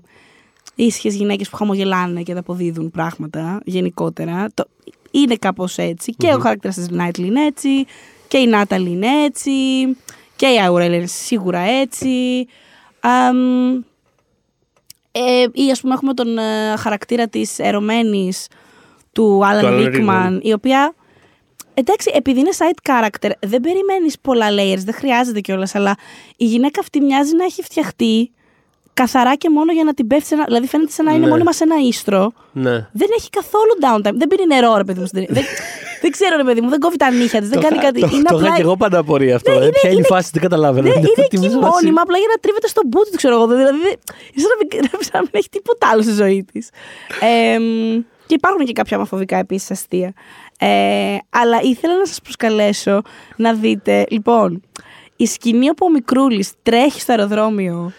ήσυχες 0.75 1.09
γυναίκες 1.09 1.49
που 1.49 1.55
χαμογελάνε 1.55 2.21
και 2.21 2.33
τα 2.33 2.39
αποδίδουν 2.39 2.91
πράγματα 2.91 3.61
γενικότερα. 3.65 4.47
Το, 4.53 4.65
είναι 5.11 5.35
κάπως 5.35 5.77
έτσι. 5.77 6.11
Και 6.11 6.33
ο 6.33 6.39
χαρακτήρας 6.39 6.75
της 6.75 6.89
Νάιτλ 6.89 7.23
είναι 7.23 7.45
έτσι. 7.45 7.85
Και 8.27 8.37
η 8.37 8.47
Νάταλ 8.47 8.85
είναι 8.85 9.23
έτσι. 9.23 9.51
Και 10.35 10.45
η 10.45 10.59
Αουρέλ 10.59 10.93
είναι 10.93 11.05
σίγουρα 11.05 11.59
έτσι. 11.59 12.47
Αμ, 12.99 13.73
ε, 15.11 15.45
ή 15.53 15.71
ας 15.71 15.81
πούμε 15.81 15.93
έχουμε 15.93 16.13
τον 16.13 16.37
ε, 16.37 16.75
χαρακτήρα 16.77 17.27
της 17.27 17.59
ερωμένης 17.59 18.47
του 19.11 19.45
Άλαν 19.45 19.65
Alan 19.65 19.85
Ρίκμαν, 19.85 20.39
η 20.43 20.53
οποία 20.53 20.95
Εντάξει, 21.73 22.11
επειδή 22.13 22.39
είναι 22.39 22.49
side 22.57 22.89
character, 22.91 23.29
δεν 23.39 23.61
περιμένεις 23.61 24.19
πολλά 24.21 24.47
layers, 24.49 24.81
δεν 24.85 24.93
χρειάζεται 24.93 25.39
κιόλας, 25.39 25.75
αλλά 25.75 25.95
η 26.37 26.45
γυναίκα 26.45 26.79
αυτή 26.79 27.01
μοιάζει 27.01 27.35
να 27.35 27.43
έχει 27.43 27.61
φτιαχτεί 27.63 28.31
καθαρά 28.93 29.35
και 29.35 29.49
μόνο 29.49 29.71
για 29.71 29.83
να 29.83 29.93
την 29.93 30.07
πέφτει. 30.07 30.25
σε 30.25 30.33
ένα- 30.33 30.43
Δηλαδή 30.43 30.67
φαίνεται 30.67 30.91
σαν 30.91 31.05
να 31.05 31.11
είναι 31.11 31.23
Ναι. 31.25 31.29
μόνιμα 31.31 31.53
σε 31.53 31.63
ένα 31.63 31.75
ίστρο. 31.87 32.31
Ναι. 32.51 32.71
Δεν 32.91 33.09
έχει 33.17 33.29
καθόλου 33.29 33.73
downtime. 33.81 34.13
Δεν 34.17 34.27
πίνει 34.27 34.45
νερό, 34.47 34.77
ρε 34.77 34.83
παιδί 34.83 34.99
μου. 34.99 35.05
στην 35.05 35.25
ταινία. 35.25 35.33
δεν, 35.41 35.49
δεν 36.01 36.11
ξέρω, 36.11 36.35
ρε 36.37 36.43
παιδί 36.43 36.61
μου, 36.61 36.69
δεν 36.69 36.79
κόβει 36.79 36.97
τα 36.97 37.11
νύχια 37.11 37.39
της, 37.39 37.49
δεν 37.49 37.59
Το 37.59 37.67
κάνει 37.67 37.75
είχα- 37.77 37.85
κάτι. 37.85 37.99
Το, 37.99 38.09
είναι 38.13 38.21
το 38.23 38.35
απλά. 38.35 38.47
είχα 38.47 38.55
και 38.55 38.61
εγώ 38.61 38.77
πάντα 38.77 38.97
απορία 38.97 39.35
αυτό. 39.35 39.51
Ναι, 39.51 39.57
ε, 39.57 39.59
είναι- 39.61 39.69
Ποια 39.71 39.89
είναι 39.89 39.99
η 39.99 40.03
είναι- 40.07 40.15
φάση, 40.15 40.29
δεν 40.33 40.41
καταλάβαινα. 40.41 40.87
Ναι, 40.87 40.93
είναι 40.99 41.07
Τι 41.15 41.21
εκεί 41.21 41.37
μου 41.37 41.41
βάζει- 41.49 41.55
μόνιμα, 41.73 42.01
απλά 42.01 42.17
για 42.17 42.27
να 42.33 42.37
τρίβεται 42.39 42.67
στον 42.67 42.83
boot 42.91 43.07
του, 43.11 43.17
ξέρω 43.17 43.33
εγώ. 43.35 43.47
Δηλαδή, 43.47 43.77
δεν- 43.79 43.99
είναι 44.33 44.41
σαν 44.45 44.51
να 44.51 44.57
μην, 44.59 44.89
σαν 45.07 45.11
να 45.13 45.19
μην 45.21 45.31
έχει 45.31 45.49
τίποτα 45.49 45.87
άλλο 45.91 46.01
στη 46.01 46.11
ζωή 46.11 46.43
της. 46.51 46.69
και 48.27 48.33
υπάρχουν 48.37 48.65
και 48.65 48.73
κάποια 48.73 48.97
ομοφοβικά 48.97 49.37
επίσης 49.37 49.71
αστεία. 49.71 50.13
Ε, 50.63 51.17
αλλά 51.29 51.61
ήθελα 51.61 51.97
να 51.97 52.05
σας 52.05 52.21
προσκαλέσω 52.21 53.01
να 53.35 53.53
δείτε. 53.53 54.05
Λοιπόν, 54.09 54.61
η 55.15 55.25
σκηνή 55.25 55.69
όπου 55.69 55.85
ο 55.85 55.91
Μικρούλης 55.91 56.51
τρέχει 56.63 57.01
στο 57.01 57.11
αεροδρόμιο. 57.11 57.91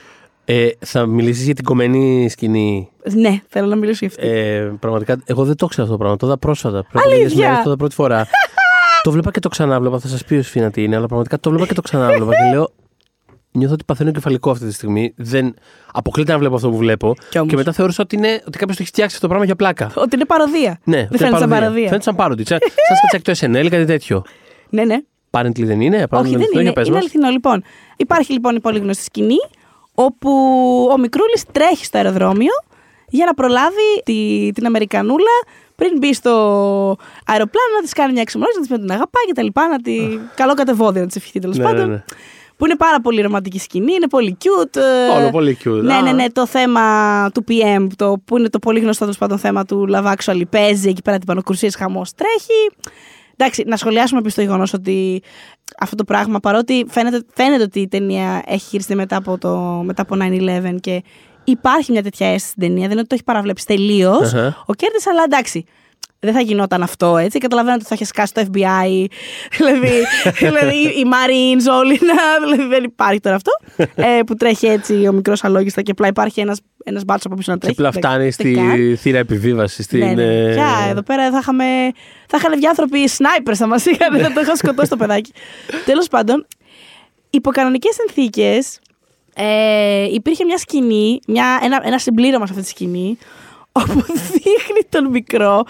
Ε, 0.44 0.68
θα 0.78 1.06
μιλήσεις 1.06 1.44
για 1.44 1.54
την 1.54 1.64
κομμένη 1.64 2.28
σκηνή; 2.28 2.88
Ναι, 3.12 3.40
θέλω 3.48 3.66
να 3.66 3.76
μιλήσω 3.76 4.06
για 4.06 4.08
αυτή. 4.16 4.28
Ε, 4.28 4.72
πραγματικά, 4.80 5.22
εγώ 5.24 5.44
δεν 5.44 5.56
το 5.56 5.66
ξέρω 5.66 5.82
αυτό 5.82 5.96
το 5.96 6.02
πράγμα. 6.02 6.16
Το 6.16 6.26
είδα 6.26 6.38
πρόσφατα. 6.38 6.84
Πριν 6.90 7.00
από 7.00 7.08
Αλήθεια; 7.08 7.28
λίγες 7.28 7.44
μέρες 7.44 7.56
το 7.56 7.68
είδα 7.68 7.76
πρώτη 7.76 7.94
φορά. 7.94 8.26
το 9.02 9.10
βλέπα 9.10 9.30
και 9.30 9.40
το 9.40 9.48
ξανάβλεπα. 9.48 9.98
Θα 9.98 10.08
σας 10.08 10.24
πει 10.24 10.34
ο 10.34 10.42
Σφίνα 10.42 10.70
τι 10.70 10.82
είναι, 10.82 10.96
αλλά 10.96 11.06
πραγματικά 11.06 11.40
το 11.40 11.50
βλέπα 11.50 11.66
και 11.66 11.74
το 11.74 11.82
ξανάβλεπα. 11.82 12.30
και 12.30 12.54
λέω, 12.54 12.70
νιώθω 13.52 13.74
ότι 13.74 13.84
παθαίνω 13.84 14.10
κεφαλικό 14.10 14.50
αυτή 14.50 14.66
τη 14.66 14.72
στιγμή. 14.72 15.12
Δεν 15.16 15.54
αποκλείται 15.92 16.32
να 16.32 16.38
βλέπω 16.38 16.54
αυτό 16.54 16.70
που 16.70 16.76
βλέπω. 16.76 17.14
Κι 17.30 17.38
όμως. 17.38 17.50
και 17.50 17.56
μετά 17.56 17.72
θεώρησα 17.72 18.02
ότι, 18.02 18.16
είναι, 18.16 18.42
ότι 18.46 18.58
κάποιος 18.58 18.76
το 18.76 18.82
έχει 18.82 18.90
φτιάξει 18.90 19.14
αυτό 19.14 19.20
το 19.20 19.26
πράγμα 19.28 19.44
για 19.44 19.56
πλάκα. 19.56 19.90
Ότι 19.94 20.14
είναι 20.14 20.24
παροδία. 20.24 20.80
Ναι, 20.84 21.06
δεν 21.10 21.18
φαίνεται 21.18 21.38
σαν 21.38 21.48
παροδία. 21.48 21.84
Φαίνεται 21.86 22.02
σαν 22.02 22.14
πάροντι. 22.14 22.44
Σαν, 22.46 22.58
σαν 22.60 22.96
σκατσάκι 22.96 23.46
το 23.46 23.58
SNL, 23.58 23.68
κάτι 23.70 23.84
τέτοιο. 23.84 24.24
Ναι, 24.68 24.84
ναι. 24.84 24.96
Apparently 25.30 25.64
δεν 25.64 25.80
είναι. 25.80 26.06
Apparently 26.10 26.20
Όχι, 26.22 26.30
δεν 26.30 26.40
αυτό, 26.40 26.52
είναι. 26.52 26.62
για 26.62 26.72
πες 26.72 26.86
Είναι 26.86 26.94
μας. 26.94 27.04
αληθινό. 27.04 27.30
Λοιπόν, 27.30 27.62
υπάρχει 27.96 28.32
λοιπόν 28.32 28.56
η 28.56 28.60
πολύ 28.60 28.78
γνωστή 28.78 29.02
σκηνή 29.02 29.36
όπου 29.94 30.30
ο 30.92 30.98
Μικρούλης 30.98 31.44
τρέχει 31.52 31.84
στο 31.84 31.98
αεροδρόμιο 31.98 32.52
για 33.08 33.26
να 33.26 33.34
προλάβει 33.34 34.02
τη, 34.04 34.50
την 34.54 34.66
Αμερικανούλα 34.66 35.36
πριν 35.76 35.98
μπει 35.98 36.14
στο 36.14 36.30
αεροπλάνο 37.26 37.74
να 37.76 37.82
της 37.82 37.92
κάνει 37.92 38.12
μια 38.12 38.22
εξομολόγηση, 38.22 38.60
να 38.60 38.66
της 38.66 38.76
πει 38.76 38.80
ότι 38.80 38.86
την 38.86 38.94
αγαπάει 38.96 39.24
και 39.26 39.32
τα 39.32 39.42
λοιπά. 39.42 39.68
Να 39.68 39.80
τη... 39.80 39.98
Καλό 40.34 40.54
κατεβόδιο 40.54 41.00
να 41.00 41.06
της 41.06 41.16
ευχηθεί 41.16 41.38
τέλος 41.38 41.56
Ναι, 41.56 41.64
πάντων. 41.64 42.04
Ναι, 42.52 42.56
ναι. 42.56 42.56
Που 42.56 42.64
είναι 42.64 42.76
πάρα 42.76 43.00
πολύ 43.00 43.20
ρομαντική 43.22 43.58
σκηνή, 43.58 43.92
είναι 43.92 44.08
πολύ 44.08 44.36
cute. 44.40 44.76
ε, 44.76 45.18
Όλο 45.18 45.30
πολύ 45.30 45.58
cute. 45.64 45.82
Ναι, 45.82 45.94
Α. 45.94 46.02
ναι, 46.02 46.12
ναι. 46.12 46.30
Το 46.30 46.46
θέμα 46.46 46.82
του 47.34 47.44
PM, 47.48 47.86
το, 47.96 48.22
που 48.24 48.38
είναι 48.38 48.48
το 48.48 48.58
πολύ 48.58 48.80
γνωστό 48.80 49.00
τέλος 49.00 49.18
πάντων 49.18 49.38
θέμα 49.38 49.64
του 49.64 49.88
Love 49.92 50.12
Actually, 50.14 50.42
παίζει 50.50 50.88
εκεί 50.88 51.02
πέρα 51.02 51.16
την 51.16 51.26
πανοκρουσία, 51.26 51.70
χαμός 51.78 52.12
τρέχει. 52.14 52.70
Εντάξει, 53.36 53.64
να 53.66 53.76
σχολιάσουμε 53.76 54.18
επίσης 54.20 54.36
το 54.36 54.42
γεγονός 54.42 54.72
ότι 54.72 55.22
αυτό 55.80 55.96
το 55.96 56.04
πράγμα, 56.04 56.40
παρότι 56.40 56.86
φαίνεται, 56.88 57.22
φαίνεται 57.34 57.62
ότι 57.62 57.80
η 57.80 57.88
ταινία 57.88 58.42
έχει 58.46 58.68
γυριστεί 58.68 58.94
μετά 58.94 59.16
από, 59.16 59.38
το, 59.38 59.58
μετά 59.84 60.02
από 60.02 60.16
9-11 60.20 60.76
και 60.80 61.02
υπάρχει 61.44 61.92
μια 61.92 62.02
τέτοια 62.02 62.26
αίσθηση 62.26 62.46
στην 62.48 62.60
ταινία, 62.62 62.82
δεν 62.82 62.90
είναι 62.90 62.98
ότι 62.98 63.08
το 63.08 63.14
έχει 63.14 63.24
παραβλέψει 63.24 63.66
τελείως. 63.66 64.32
Αχα. 64.34 64.62
Ο 64.66 64.74
Curtis, 64.74 65.08
αλλά 65.10 65.22
εντάξει. 65.24 65.64
Δεν 66.24 66.32
θα 66.34 66.40
γινόταν 66.40 66.82
αυτό 66.82 67.16
έτσι. 67.16 67.38
Καταλαβαίνω 67.38 67.74
ότι 67.74 67.84
θα 67.84 67.94
είχε 67.94 68.04
σκάσει 68.04 68.32
το 68.34 68.40
FBI. 68.52 69.04
δηλαδή, 69.56 69.90
δηλαδή 70.38 70.76
οι 70.76 71.04
Marines 71.12 71.74
όλοι 71.78 72.00
να. 72.02 72.46
Δηλαδή 72.56 72.68
δεν 72.68 72.84
υπάρχει 72.84 73.20
τώρα 73.20 73.36
αυτό. 73.36 73.50
ε, 73.94 74.20
που 74.26 74.34
τρέχει 74.34 74.66
έτσι 74.66 75.06
ο 75.08 75.12
μικρός 75.12 75.44
αλόγιστα 75.44 75.82
και 75.82 75.90
απλά 75.90 76.06
υπάρχει 76.08 76.40
ένας 76.40 76.60
ένας 76.84 77.04
μπάτσος 77.04 77.26
από 77.26 77.34
πίσω 77.34 77.50
να 77.52 77.58
Και 77.58 77.64
τρέχει. 77.66 77.80
απλά 77.80 77.90
Δεν- 77.90 78.02
φτάνει 78.02 78.22
δεν 78.22 78.32
στη 78.32 78.52
καν. 78.52 78.96
θύρα 78.96 79.18
επιβίβασης. 79.18 79.84
Στην, 79.84 79.98
Ναι, 79.98 80.12
ναι. 80.12 80.22
ε, 80.22 80.52
Πια, 80.52 80.86
εδώ 80.90 81.02
πέρα 81.02 81.30
θα 81.30 81.38
είχαμε. 81.38 81.64
Θα 82.26 82.36
είχαν 82.36 82.52
βγει 82.56 82.66
άνθρωποι 82.66 83.08
σνάιπερ, 83.08 83.56
θα 83.56 83.66
μας 83.66 83.84
είχαν. 83.86 84.18
θα 84.20 84.32
το 84.32 84.40
είχαν 84.40 84.56
σκοτώσει 84.56 84.90
το 84.90 84.96
παιδάκι. 84.96 85.32
Τέλος 85.86 86.08
πάντων, 86.08 86.46
υπό 87.30 87.50
κανονικές 87.50 87.94
συνθήκες 87.94 88.78
ε, 89.34 90.04
υπήρχε 90.12 90.44
μια 90.44 90.58
σκηνή, 90.58 91.20
μια, 91.26 91.60
ένα, 91.62 91.80
ένα 91.84 91.98
συμπλήρωμα 91.98 92.46
σε 92.46 92.52
αυτή 92.52 92.64
τη 92.64 92.70
σκηνή, 92.70 93.18
όπου 93.72 94.04
δείχνει 94.32 94.82
τον 94.88 95.10
μικρό 95.10 95.64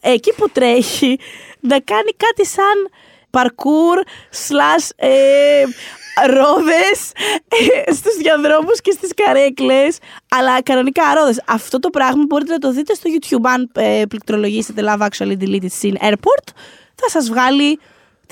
εκεί 0.00 0.32
που 0.36 0.48
τρέχει 0.48 1.18
να 1.60 1.80
κάνει 1.80 2.10
κάτι 2.16 2.46
σαν 2.46 2.90
παρκούρ 3.30 3.98
slash 4.30 4.88
ε, 4.96 5.62
ρόδες 6.26 7.12
ε, 7.48 7.92
στους 7.92 8.16
διαδρόμους 8.16 8.80
και 8.80 8.90
στις 8.90 9.10
καρέκλες. 9.14 9.98
Αλλά 10.28 10.62
κανονικά 10.62 11.14
ρόδες 11.14 11.42
αυτό 11.46 11.78
το 11.78 11.90
πράγμα 11.90 12.24
μπορείτε 12.26 12.52
να 12.52 12.58
το 12.58 12.72
δείτε 12.72 12.94
στο 12.94 13.10
YouTube. 13.14 13.48
Αν 13.48 13.70
ε, 13.74 14.02
πληκτρολογήσετε 14.08 14.82
Love 14.86 15.08
Actually 15.08 15.36
Deleted 15.40 15.80
Scene 15.80 16.10
Airport 16.10 16.46
θα 16.94 17.08
σας 17.08 17.28
βγάλει 17.28 17.78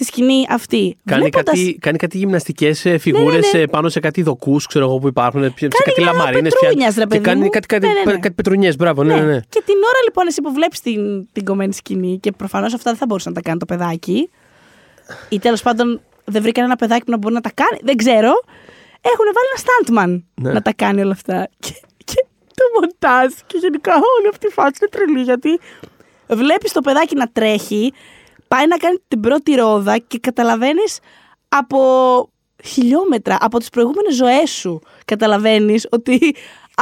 τη 0.00 0.06
σκηνή 0.06 0.46
αυτή 0.48 0.96
Κάνει 1.04 1.20
Βλέποντας- 1.22 1.58
κάτι, 1.58 1.78
κάνει 1.80 1.98
κάτι 1.98 2.18
γυμναστικές 2.18 2.86
φιγούρε 2.98 3.38
Ναι, 3.38 3.48
ναι, 3.52 3.58
ναι. 3.58 3.66
πάνω 3.68 3.88
σε 3.88 4.00
κάτι 4.00 4.22
δοκούς, 4.22 4.66
ξέρω 4.66 4.84
εγώ 4.84 4.98
που 4.98 5.08
υπάρχουν. 5.08 5.42
Σε 5.42 5.50
κάτι 5.84 6.00
λίγο 6.00 6.12
λαμαρίνες. 6.12 6.52
πετρούνιας, 6.60 6.94
ρε 6.94 7.00
Και 7.00 7.06
παιδί 7.06 7.22
κάνει 7.22 7.40
μου. 7.42 7.48
κάτι, 7.48 7.66
κάτι, 7.66 7.86
Ναι, 7.86 7.92
ναι, 7.92 8.12
ναι. 8.12 8.18
κάτι 8.18 8.34
πετρουνιές, 8.34 8.76
μπράβο. 8.76 9.02
Ναι, 9.02 9.14
ναι, 9.14 9.20
ναι. 9.20 9.40
Και 9.48 9.62
την 9.64 9.74
ώρα 9.74 9.98
λοιπόν 10.04 10.26
εσύ 10.26 10.40
που 10.40 10.52
βλέπεις 10.52 10.80
την, 10.80 11.28
την 11.32 11.44
κομμένη 11.44 11.72
σκηνή 11.74 12.18
και 12.18 12.32
προφανώς 12.32 12.74
αυτά 12.74 12.90
δεν 12.90 12.98
θα 12.98 13.06
μπορούσε 13.06 13.28
να 13.28 13.34
τα 13.34 13.40
κάνει 13.40 13.58
το 13.58 13.66
παιδάκι. 13.66 14.30
Ή 15.28 15.38
τέλος 15.38 15.62
πάντων 15.62 16.00
δεν 16.24 16.42
βρήκαν 16.42 16.64
ένα 16.64 16.76
παιδάκι 16.76 17.04
που 17.04 17.10
να 17.10 17.16
μπορεί 17.16 17.34
να 17.34 17.40
τα 17.40 17.50
κάνει. 17.54 17.80
Δεν 17.82 17.96
ξέρω. 17.96 18.32
Έχουν 19.00 19.24
βάλει 19.34 19.48
ένα 19.54 19.60
stuntman 19.62 20.22
Ναι. 20.42 20.52
να 20.52 20.62
τα 20.62 20.72
κάνει 20.76 21.00
όλα 21.00 21.12
αυτά. 21.12 21.48
Και, 21.58 21.72
και 22.04 22.24
το 22.54 22.64
μοντάζ 22.74 23.32
και 23.46 23.58
γενικά 23.60 23.92
όλη 23.94 24.28
αυτή 24.32 24.46
η 24.46 24.50
φάση 24.50 24.72
είναι 24.80 24.90
τρελή 24.90 25.22
γιατί 25.22 25.58
βλέπεις 26.28 26.72
το 26.72 26.80
παιδάκι 26.80 27.14
να 27.16 27.26
τρέχει, 27.32 27.92
πάει 28.54 28.66
να 28.66 28.76
κάνει 28.76 28.96
την 29.08 29.20
πρώτη 29.20 29.54
ρόδα 29.54 29.98
και 29.98 30.18
καταλαβαίνεις 30.18 30.98
από 31.48 31.78
χιλιόμετρα, 32.64 33.36
από 33.40 33.58
τις 33.58 33.68
προηγούμενες 33.68 34.14
ζωές 34.14 34.50
σου 34.50 34.80
καταλαβαίνεις 35.04 35.86
ότι 35.90 36.34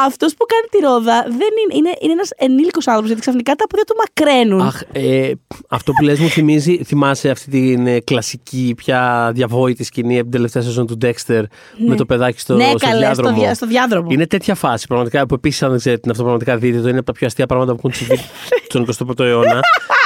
αυτός 0.06 0.34
που 0.34 0.44
κάνει 0.46 0.66
τη 0.70 0.78
ρόδα 0.78 1.22
δεν 1.22 1.52
είναι, 1.60 1.74
είναι, 1.76 1.96
είναι 2.00 2.12
ένας 2.12 2.30
ενήλικος 2.36 2.86
άνθρωπος 2.86 3.06
γιατί 3.06 3.20
ξαφνικά 3.20 3.54
τα 3.54 3.66
πόδια 3.66 3.84
του 3.84 3.94
μακραίνουν. 3.98 4.60
Αχ, 4.60 4.82
ε, 4.92 5.32
αυτό 5.68 5.92
που 5.92 6.04
λες 6.04 6.18
μου 6.18 6.28
θυμίζει, 6.28 6.84
θυμάσαι 6.84 7.30
αυτή 7.30 7.50
την 7.50 7.86
ε, 7.86 8.00
κλασική 8.00 8.74
πια 8.76 9.30
διαβόητη 9.34 9.84
σκηνή 9.84 10.14
από 10.14 10.22
την 10.22 10.30
τελευταία 10.30 10.62
σεζόν 10.62 10.86
του 10.86 10.98
Dexter 11.02 11.42
με 11.86 11.96
το 11.96 12.06
παιδάκι 12.06 12.40
στο, 12.40 12.54
ναι, 12.54 12.64
στο 12.64 12.78
καλέ, 12.78 12.92
στο, 12.92 12.98
διάδρομο. 12.98 13.38
δια, 13.38 13.54
στο 13.54 13.66
διάδρομο. 13.66 14.08
Είναι 14.10 14.26
τέτοια 14.26 14.54
φάση 14.54 14.86
πραγματικά 14.86 15.26
που 15.26 15.34
επίσης, 15.34 15.62
αν 15.62 15.70
δεν 15.70 15.78
ξέρετε 15.78 16.00
την 16.00 16.10
αυτό, 16.10 16.22
πραγματικά 16.22 16.56
δείτε 16.56 16.80
το. 16.80 16.88
Είναι 16.88 16.98
από 16.98 17.06
τα 17.06 17.12
πιο 17.12 17.26
αστεία 17.26 17.46
πράγματα 17.46 17.74
που 17.74 17.78
έχουν 17.78 17.92
συμβεί 17.92 18.24
στον 18.94 19.08
21ο 19.08 19.24
αιώνα. 19.24 19.60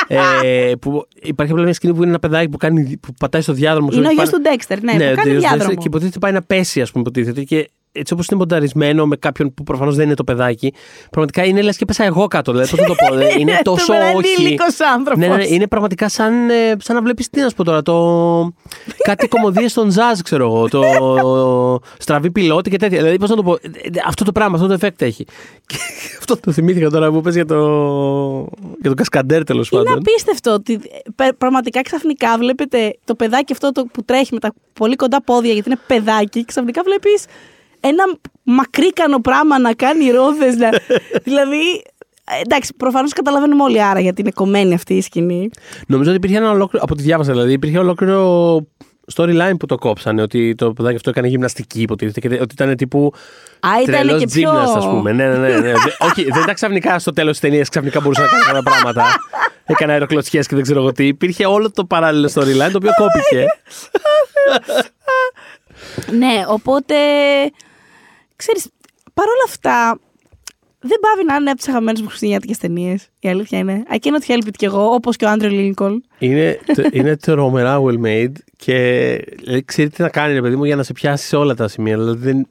Ε, 0.09 0.73
που 0.81 1.07
υπάρχει 1.23 1.53
απλά 1.53 1.65
μια 1.65 1.73
σκηνή 1.75 1.93
που 1.95 2.01
είναι 2.01 2.09
ένα 2.11 2.19
παιδάκι 2.19 2.49
που, 2.49 2.57
κάνει, 2.57 2.97
που 3.03 3.13
πατάει 3.21 3.43
στο 3.43 3.53
διάδρομο. 3.53 3.89
είναι 3.93 4.07
ο 4.07 4.11
ξέρω, 4.11 4.15
γιος 4.15 4.31
πάνε- 4.31 4.59
του 4.59 4.65
Dexter, 4.65 4.79
ναι, 4.83 4.93
ναι, 4.93 5.07
που 5.07 5.13
ο 5.13 5.17
κάνει 5.17 5.31
γιος 5.31 5.43
του 5.43 5.49
Dexter 5.49 5.57
διάδρομο. 5.57 5.75
Και 5.77 5.87
υποτίθεται 5.87 6.19
πάει 6.19 6.33
να 6.33 6.43
πέσει, 6.43 6.81
ας 6.81 6.91
πούμε, 6.93 7.05
υποτίθεται. 7.07 7.43
Και 7.43 7.69
έτσι 7.93 8.13
όπως 8.13 8.27
είναι 8.27 8.39
μονταρισμένο 8.41 9.07
με 9.07 9.17
κάποιον 9.17 9.55
που 9.55 9.63
προφανώς 9.63 9.97
δεν 9.97 10.05
είναι 10.07 10.15
το 10.15 10.25
παιδάκι, 10.25 10.73
πραγματικά 11.11 11.45
είναι 11.45 11.63
λες 11.63 11.77
και 11.77 11.85
πέσα 11.85 12.05
εγώ 12.05 12.27
κάτω. 12.27 12.53
Δηλαδή, 12.53 12.71
πώς 12.71 12.81
να 12.81 12.87
το 12.87 12.95
πω. 12.95 13.07
δηλαδή, 13.17 13.41
είναι 13.41 13.59
τόσο 13.63 13.93
όχι. 14.17 14.57
άνθρωπο. 14.95 15.21
Ναι, 15.21 15.27
ναι, 15.27 15.37
ναι, 15.37 15.47
είναι 15.47 15.67
πραγματικά 15.67 16.09
σαν, 16.09 16.51
ε, 16.51 16.77
σαν 16.79 16.97
να 16.97 17.03
βλέπεις 17.03 17.31
τι 17.31 17.41
να 17.41 17.49
σου 17.49 17.55
πω 17.55 17.65
τώρα. 17.65 17.83
Το... 17.83 18.53
κάτι 19.03 19.29
κομμωδίες 19.29 19.71
στον 19.71 19.91
jazz, 19.91 20.19
ξέρω 20.25 20.45
εγώ. 20.45 20.69
Το 20.69 20.81
στραβή 21.99 22.31
πιλότη 22.31 22.71
και 22.71 22.77
τέτοια. 22.79 22.99
Δηλαδή, 22.99 23.19
πώς 23.19 23.31
να 23.31 23.37
το 23.37 23.43
πω. 23.43 23.53
ε, 23.63 23.69
Αυτό 24.07 24.25
το 24.25 24.33
πράγμα, 24.33 24.57
αυτό 24.57 24.77
το 24.77 24.77
effect 24.81 25.03
έχει. 25.03 25.25
Και 25.67 25.77
αυτό 26.19 26.37
το 26.41 26.53
θυμήθηκα 26.53 26.91
τώρα 26.91 27.11
που 27.11 27.21
πες 27.21 27.35
για 27.35 27.47
το, 27.47 27.57
για 28.81 28.91
το 28.91 28.95
κασκαντέρ 28.95 29.45
τέλος 29.45 29.71
Είναι 29.71 29.83
πάντων. 29.83 29.99
απίστευτο 29.99 30.53
ότι 30.53 30.81
πε- 31.15 31.33
πραγματικά 31.33 31.83
ξαφνικά 31.83 32.39
βλέπετε 32.39 32.97
το 33.05 33.15
παιδάκι 33.15 33.53
αυτό 33.53 33.73
το 33.73 33.85
που 33.93 34.05
τρέχει 34.05 34.29
με 34.35 34.39
τα 34.41 34.53
πολύ 34.73 34.97
κοντά 34.97 35.23
πόδια 35.23 35.53
γιατί 35.53 35.69
είναι 35.69 35.79
παιδάκι. 35.87 36.45
Ξαφνικά 36.45 36.83
βλέπεις 36.85 37.25
ένα 37.83 38.05
μακρύκανο 38.43 39.19
πράγμα 39.21 39.59
να 39.59 39.73
κάνει 39.75 40.11
ρόδες. 40.11 40.57
Να... 40.57 40.69
δηλαδή. 41.29 41.83
ε, 42.25 42.41
Εντάξει, 42.45 42.75
προφανώς 42.77 43.13
καταλαβαίνουμε 43.13 43.63
όλοι 43.63 43.83
άρα 43.83 44.01
γιατί 44.01 44.21
είναι 44.21 44.31
κομμένη 44.35 44.75
αυτή 44.75 44.95
η 44.95 45.01
σκηνή. 45.01 45.51
Νομίζω 45.87 46.09
ότι 46.11 46.19
υπήρχε 46.19 46.37
ένα 46.37 46.51
ολόκληρο. 46.51 46.85
Από 46.85 46.95
ό,τι 46.95 47.03
διάβασα 47.03 47.33
δηλαδή, 47.33 47.53
υπήρχε 47.53 47.79
ολόκληρο 47.79 48.57
storyline 49.15 49.55
που 49.59 49.67
το 49.67 49.77
κόψανε. 49.77 50.23
Ότι 50.23 50.55
το 50.55 50.73
παιδάκι 50.73 50.97
αυτό 50.97 51.11
έκανε 51.11 51.27
γυμναστική, 51.27 51.81
υποτίθεται. 51.81 52.21
Και 52.29 52.35
ότι 52.41 52.55
ήταν 52.55 52.77
τύπου. 52.77 53.13
Α, 53.61 53.69
ήταν 53.83 53.95
Τρελός 53.95 54.21
και 54.21 54.27
πιο. 54.27 54.51
gymnast, 54.53 54.77
ας 54.77 54.87
πούμε. 54.87 55.13
Ναι, 55.13 55.27
ναι, 55.29 55.37
ναι. 55.39 55.49
ναι. 55.59 55.73
Δε- 55.73 55.73
Όχι, 56.09 56.25
δεν 56.31 56.43
ήταν 56.43 56.55
ξαφνικά 56.55 56.99
στο 56.99 57.13
τέλος 57.13 57.31
της 57.31 57.41
ταινίας, 57.41 57.69
ξαφνικά 57.69 58.01
μπορούσε 58.01 58.21
να 58.21 58.27
κάνει 58.27 58.43
κάποια 58.45 58.63
πράγματα. 58.63 59.05
Έκανε 59.65 59.93
αεροκλωτσιές 59.93 60.47
και 60.47 60.55
δεν 60.55 60.65
ξέρω 60.65 60.81
εγώ 60.81 60.93
τι. 60.93 61.07
Υπήρχε 61.07 61.47
όλο 61.47 61.71
το 61.71 61.85
παράλληλο 61.85 62.31
storyline 62.35 62.71
το 62.73 62.77
οποίο 62.77 62.91
κόπηκε. 62.97 63.45
Ναι, 66.19 66.43
οπότε. 66.49 66.95
Ξέρεις, 68.43 68.69
παρόλα 69.15 69.45
αυτά, 69.47 69.99
δεν 70.79 70.99
πάβει 71.01 71.25
να 71.25 71.35
είναι 71.35 71.51
από 71.51 71.59
τις 71.59 71.69
αγαπημένες 71.69 72.01
μου 72.01 72.07
χριστουγεννιάτικες 72.07 72.59
ταινίες. 72.59 73.09
Η 73.19 73.29
αλήθεια 73.29 73.59
είναι. 73.59 73.83
I 73.91 73.95
cannot 73.95 74.31
help 74.31 74.47
it 74.47 74.51
κι 74.57 74.65
εγώ, 74.65 74.85
όπως 74.85 75.17
και 75.17 75.25
ο 75.25 75.29
Άντριο 75.29 75.51
Λίνκολν. 75.51 76.05
είναι, 76.19 76.59
τε- 76.75 76.95
είναι 76.97 77.17
τρομερά 77.17 77.81
well 77.83 78.05
made 78.05 78.33
και 78.57 78.75
δηλαδή, 79.39 79.65
ξέρει 79.65 79.89
τι 79.89 80.03
να 80.03 80.09
κάνει, 80.09 80.33
ρε 80.33 80.41
παιδί 80.41 80.57
μου, 80.57 80.65
για 80.65 80.77
να 80.77 80.83
σε 80.83 80.93
πιάσει 80.93 81.27
σε 81.27 81.37
όλα 81.37 81.55
τα 81.55 81.69
σημεία. 81.69 81.97
Δηλαδή 81.99 82.19
δεν, 82.19 82.47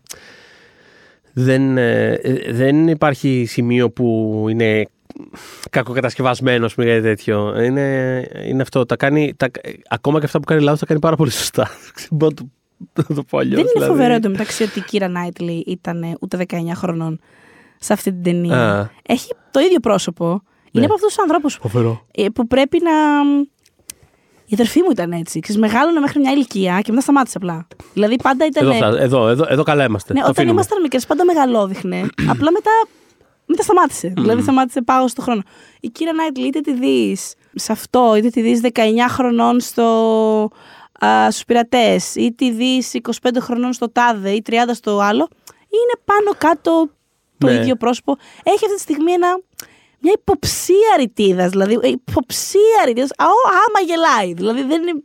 δεν, 1.34 1.78
ε, 1.78 2.12
ε, 2.14 2.54
δεν 2.54 2.88
υπάρχει 2.88 3.46
σημείο 3.48 3.90
που 3.90 4.46
είναι 4.50 4.88
κακοκατασκευασμένο, 5.70 6.66
ας 6.66 6.74
πούμε, 6.74 6.88
για 6.88 7.02
τέτοιο. 7.02 7.62
Είναι, 7.64 8.28
είναι 8.48 8.62
αυτό. 8.62 8.86
Τα 8.86 8.96
κάνει, 8.96 9.34
τα, 9.38 9.48
ακόμα 9.90 10.20
και 10.20 10.26
αυτά 10.26 10.40
που 10.40 10.46
κάνει 10.46 10.62
λάθος 10.62 10.80
τα 10.80 10.86
κάνει 10.86 11.00
πάρα 11.00 11.16
πολύ 11.16 11.32
σωστά. 11.32 11.70
Δεν 12.94 13.06
μπορώ 13.06 13.06
να 13.06 13.06
το, 13.06 13.06
να 13.08 13.16
το 13.16 13.24
πω 13.24 13.38
αλλιώς, 13.38 13.56
δεν 13.56 13.62
είναι 13.64 13.72
δηλαδή. 13.74 13.92
φοβερό 13.92 14.14
εντωμεταξύ 14.14 14.64
ότι 14.64 14.80
η 14.80 14.82
Κύρα 14.82 15.08
Νάιτλι 15.08 15.64
ήταν 15.68 16.18
ούτε 16.22 16.46
19 16.50 16.56
χρονών 16.76 17.20
σε 17.80 17.94
αυτή 17.94 18.12
την 18.12 18.24
ταινία. 18.24 18.80
Α. 18.80 18.90
Έχει 19.06 19.34
το 19.52 19.60
ίδιο 19.60 19.80
πρόσωπο. 19.80 20.26
Είναι 20.26 20.40
Ναι. 20.72 20.86
από 20.86 20.94
αυτούς 20.94 21.14
τους 21.14 21.20
ανθρώπους 21.24 21.58
Φοβερό. 21.62 22.06
που 22.34 22.48
πρέπει 22.48 22.82
να. 22.84 22.92
Η 24.46 24.54
αδερφή 24.54 24.80
μου 24.82 24.92
ήταν 24.92 25.12
έτσι. 25.12 25.40
Ξέρεις, 25.40 25.62
μεγάλωνε 25.62 26.00
μέχρι 26.00 26.20
μια 26.20 26.32
ηλικία 26.32 26.80
και 26.82 26.90
μετά 26.92 27.02
σταμάτησε 27.02 27.38
απλά. 27.38 27.68
Δηλαδή 27.94 28.16
πάντα 28.24 28.46
ήταν. 28.46 28.66
Εδώ, 28.68 28.76
φτά- 28.76 29.00
εδώ, 29.00 29.28
εδώ, 29.28 29.46
εδώ 29.50 29.64
καλά 29.64 29.84
είμαστε. 29.86 30.14
Ναι, 30.14 30.20
το 30.20 30.26
όταν 30.26 30.36
αφήνουμε. 30.38 30.54
ήμασταν 30.54 30.82
μικρές, 30.82 31.06
πάντα 31.06 31.26
μεγαλώδειχνε. 31.26 32.00
απλά 32.34 32.52
μετά, 32.52 32.72
μετά 33.46 33.64
σταμάτησε. 33.64 34.14
δηλαδή, 34.18 34.42
σταμάτησε 34.42 34.82
πάω 34.82 35.08
στο 35.08 35.22
χρόνο. 35.22 35.42
Η 35.80 35.88
κύρα 35.88 36.14
Νάιτλι, 36.14 36.48
είτε 36.48 36.60
τη 36.60 36.74
δεις 36.74 37.34
σε 37.56 37.72
αυτό, 37.72 38.16
είτε 38.16 38.30
τη 38.30 38.42
δεις 38.42 38.62
19 38.64 38.70
χρονών 39.10 39.60
στο, 39.60 39.84
α, 40.44 40.81
στους 41.30 41.46
πειρατές, 41.46 42.16
ή 42.16 42.34
τη 42.34 42.52
δει 42.52 42.84
25 42.92 43.10
χρονών 43.40 43.74
στο 43.74 43.90
τάδε 43.92 44.30
ή 44.30 44.42
30 44.50 44.54
στο 44.74 45.00
άλλο, 45.00 45.28
είναι 45.70 46.02
πάνω 46.06 46.32
κάτω 46.38 46.90
το 47.38 47.48
Ναι. 47.48 47.54
ίδιο 47.54 47.76
πρόσωπο. 47.76 48.16
Έχει 48.44 48.66
αυτή 48.66 48.76
τη 48.76 48.82
στιγμή 48.82 49.12
ένα, 49.12 49.40
μια 50.00 50.14
υποψία 50.20 50.96
ρητίδας. 50.98 51.50
Δηλαδή, 51.50 51.80
ε, 51.82 51.88
υποψία 51.88 52.82
ρητίδας. 52.86 53.10
Άμα 53.18 53.80
γελάει. 53.86 54.34
Δηλαδή, 54.34 54.60
δεν 54.64 54.82
είναι. 54.82 55.02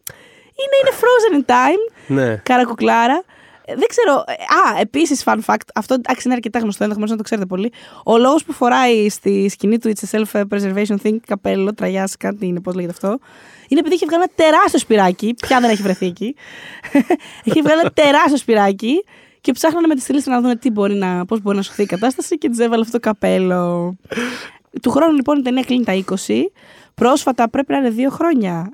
Είναι, 0.59 0.77
είναι 0.81 0.97
frozen 1.01 1.43
in 1.45 1.53
time. 1.53 1.93
Ναι. 2.07 2.37
Καρακουκλάρα. 2.37 3.23
Ε, 3.65 3.75
Δεν 3.75 3.89
ξέρω. 3.89 4.25
ε, 4.27 4.33
Α, 4.33 4.81
επίσης, 4.81 5.23
fun 5.27 5.39
fact. 5.47 5.67
Αυτό 5.75 5.95
εντάξει 5.95 6.23
είναι 6.25 6.35
αρκετά 6.35 6.59
γνωστό, 6.59 6.83
ενδεχομένω 6.83 7.13
να 7.13 7.19
το 7.19 7.25
ξέρετε 7.25 7.47
πολύ. 7.47 7.73
Ο 8.05 8.19
λόγος 8.19 8.45
που 8.45 8.53
φοράει 8.53 9.09
στη 9.09 9.49
σκηνή 9.49 9.79
του 9.79 9.93
It's 9.95 10.09
a 10.11 10.21
Self-Preservation 10.21 10.97
Thing 11.03 11.17
καπέλο, 11.27 11.75
τραγιά, 11.75 12.09
κάτι 12.19 12.47
είναι, 12.47 12.61
πώς 12.61 12.75
λέγεται 12.75 12.93
αυτό. 12.93 13.19
Είναι 13.69 13.81
επειδή 13.81 13.95
έχει 13.95 14.05
βγάλει 14.05 14.23
ένα 14.23 14.33
τεράστιο 14.35 14.79
σπυράκι. 14.79 15.35
Πια 15.35 15.61
δεν 15.61 15.71
έχει 15.71 15.83
βρεθεί 15.83 16.07
εκεί. 16.07 16.35
έχει 17.49 17.63
βγάλει 17.63 17.81
ένα 17.81 17.91
τεράστιο 17.91 18.37
σπυράκι 18.37 19.05
και 19.41 19.53
ψάχνανε 19.53 19.87
με 19.87 19.95
τη 19.95 20.01
στήλη 20.01 20.23
να 20.25 20.41
δουν 20.41 20.59
τι 20.59 20.71
μπορεί 20.71 20.95
να, 20.95 21.25
πώς 21.25 21.41
μπορεί 21.41 21.57
να 21.57 21.63
σωθεί 21.63 21.83
η 21.83 21.87
κατάσταση 21.87 22.39
και 22.39 22.49
της 22.49 22.59
έβαλε 22.59 22.81
αυτό 22.81 22.93
το 22.93 23.01
καπέλο. 23.01 23.97
Του 24.83 24.91
χρόνου 24.91 25.15
λοιπόν 25.15 25.39
η 25.39 25.43
ταινία 25.43 25.63
κλείνει 25.63 25.85
τα 25.85 26.05
20. 26.27 26.35
Πρόσφατα 26.95 27.51
πρέπει 27.51 27.73
να 27.73 27.79
είναι 27.79 27.91
δύο 27.91 28.11
χρόνια. 28.11 28.73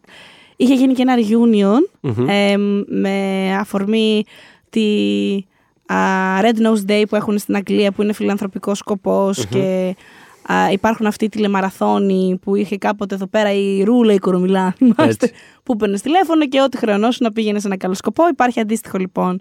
Είχε 0.56 0.74
γίνει 0.74 0.94
και 0.94 1.02
ένα 1.02 1.14
reunion 1.16 2.10
ε, 2.28 2.56
με 2.86 3.48
αφορμή 3.60 4.24
τη 4.70 4.86
α, 5.86 5.96
Red 6.40 6.66
Nose 6.66 6.90
Day 6.90 7.02
που 7.08 7.16
έχουν 7.16 7.38
στην 7.38 7.56
Αγγλία 7.56 7.92
που 7.92 8.02
είναι 8.02 8.12
φιλανθρωπικός 8.12 8.78
σκοπός 8.78 9.46
και 9.46 9.94
α, 9.96 10.02
υπάρχουν 10.72 11.06
αυτοί 11.06 11.24
οι 11.24 11.28
τηλεμαραθώνοι 11.28 12.38
που 12.42 12.56
είχε 12.56 12.78
κάποτε 12.78 13.14
εδώ 13.14 13.26
πέρα 13.26 13.52
η 13.52 13.82
Ρούλα 13.82 14.12
η 14.12 14.18
Κορομιλά 14.18 14.74
θυμάστε, 14.76 15.02
Έτσι. 15.04 15.32
που 15.62 15.76
παίρνει 15.76 16.00
τηλέφωνο 16.00 16.48
και 16.48 16.60
ό,τι 16.60 16.76
χρεωνόσου 16.76 17.22
να 17.22 17.32
πήγαινε 17.32 17.60
σε 17.60 17.66
ένα 17.66 17.76
καλό 17.76 17.94
σκοπό. 17.94 18.28
Υπάρχει 18.28 18.60
αντίστοιχο 18.60 18.98
λοιπόν 18.98 19.40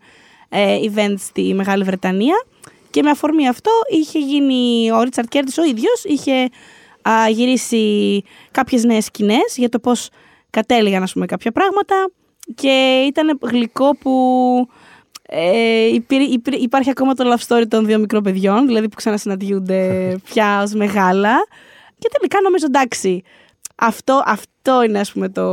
ε, 0.49 0.77
event 0.93 1.13
στη 1.17 1.53
Μεγάλη 1.53 1.83
Βρετανία 1.83 2.45
και 2.89 3.03
με 3.03 3.09
αφορμή 3.09 3.47
αυτό 3.47 3.71
είχε 3.89 4.19
γίνει 4.19 4.91
ο 4.91 5.01
Ρίτσαρτ 5.01 5.27
Κέρτης 5.27 5.57
ο 5.57 5.63
ίδιος 5.63 6.03
είχε 6.03 6.49
α, 7.01 7.29
γυρίσει 7.29 8.23
κάποιες 8.51 8.83
νέες 8.83 9.05
σκηνές 9.05 9.55
για 9.55 9.69
το 9.69 9.79
πώς 9.79 10.09
κατέληγαν 10.49 11.03
ας 11.03 11.13
πούμε 11.13 11.25
κάποια 11.25 11.51
πράγματα 11.51 12.11
και 12.55 13.03
ήταν 13.07 13.39
γλυκό 13.41 13.97
που 13.97 14.11
ε, 15.33 15.85
υπήρ- 15.87 16.31
υπήρ- 16.31 16.61
υπάρχει 16.61 16.89
ακόμα 16.89 17.13
το 17.13 17.23
love 17.33 17.47
story 17.47 17.63
των 17.67 17.85
δύο 17.85 17.99
μικρών 17.99 18.23
παιδιών, 18.23 18.67
δηλαδή 18.67 18.89
που 18.89 18.95
ξανασυναντιούνται 18.95 19.81
πια 20.29 20.61
ως 20.61 20.73
μεγάλα. 20.73 21.47
Και 21.99 22.09
τελικά 22.11 22.41
νομίζω 22.41 22.65
εντάξει, 22.65 23.23
αυτό, 23.75 24.23
αυτό 24.25 24.83
είναι 24.83 24.99
ας 24.99 25.11
πούμε 25.11 25.29
το... 25.29 25.47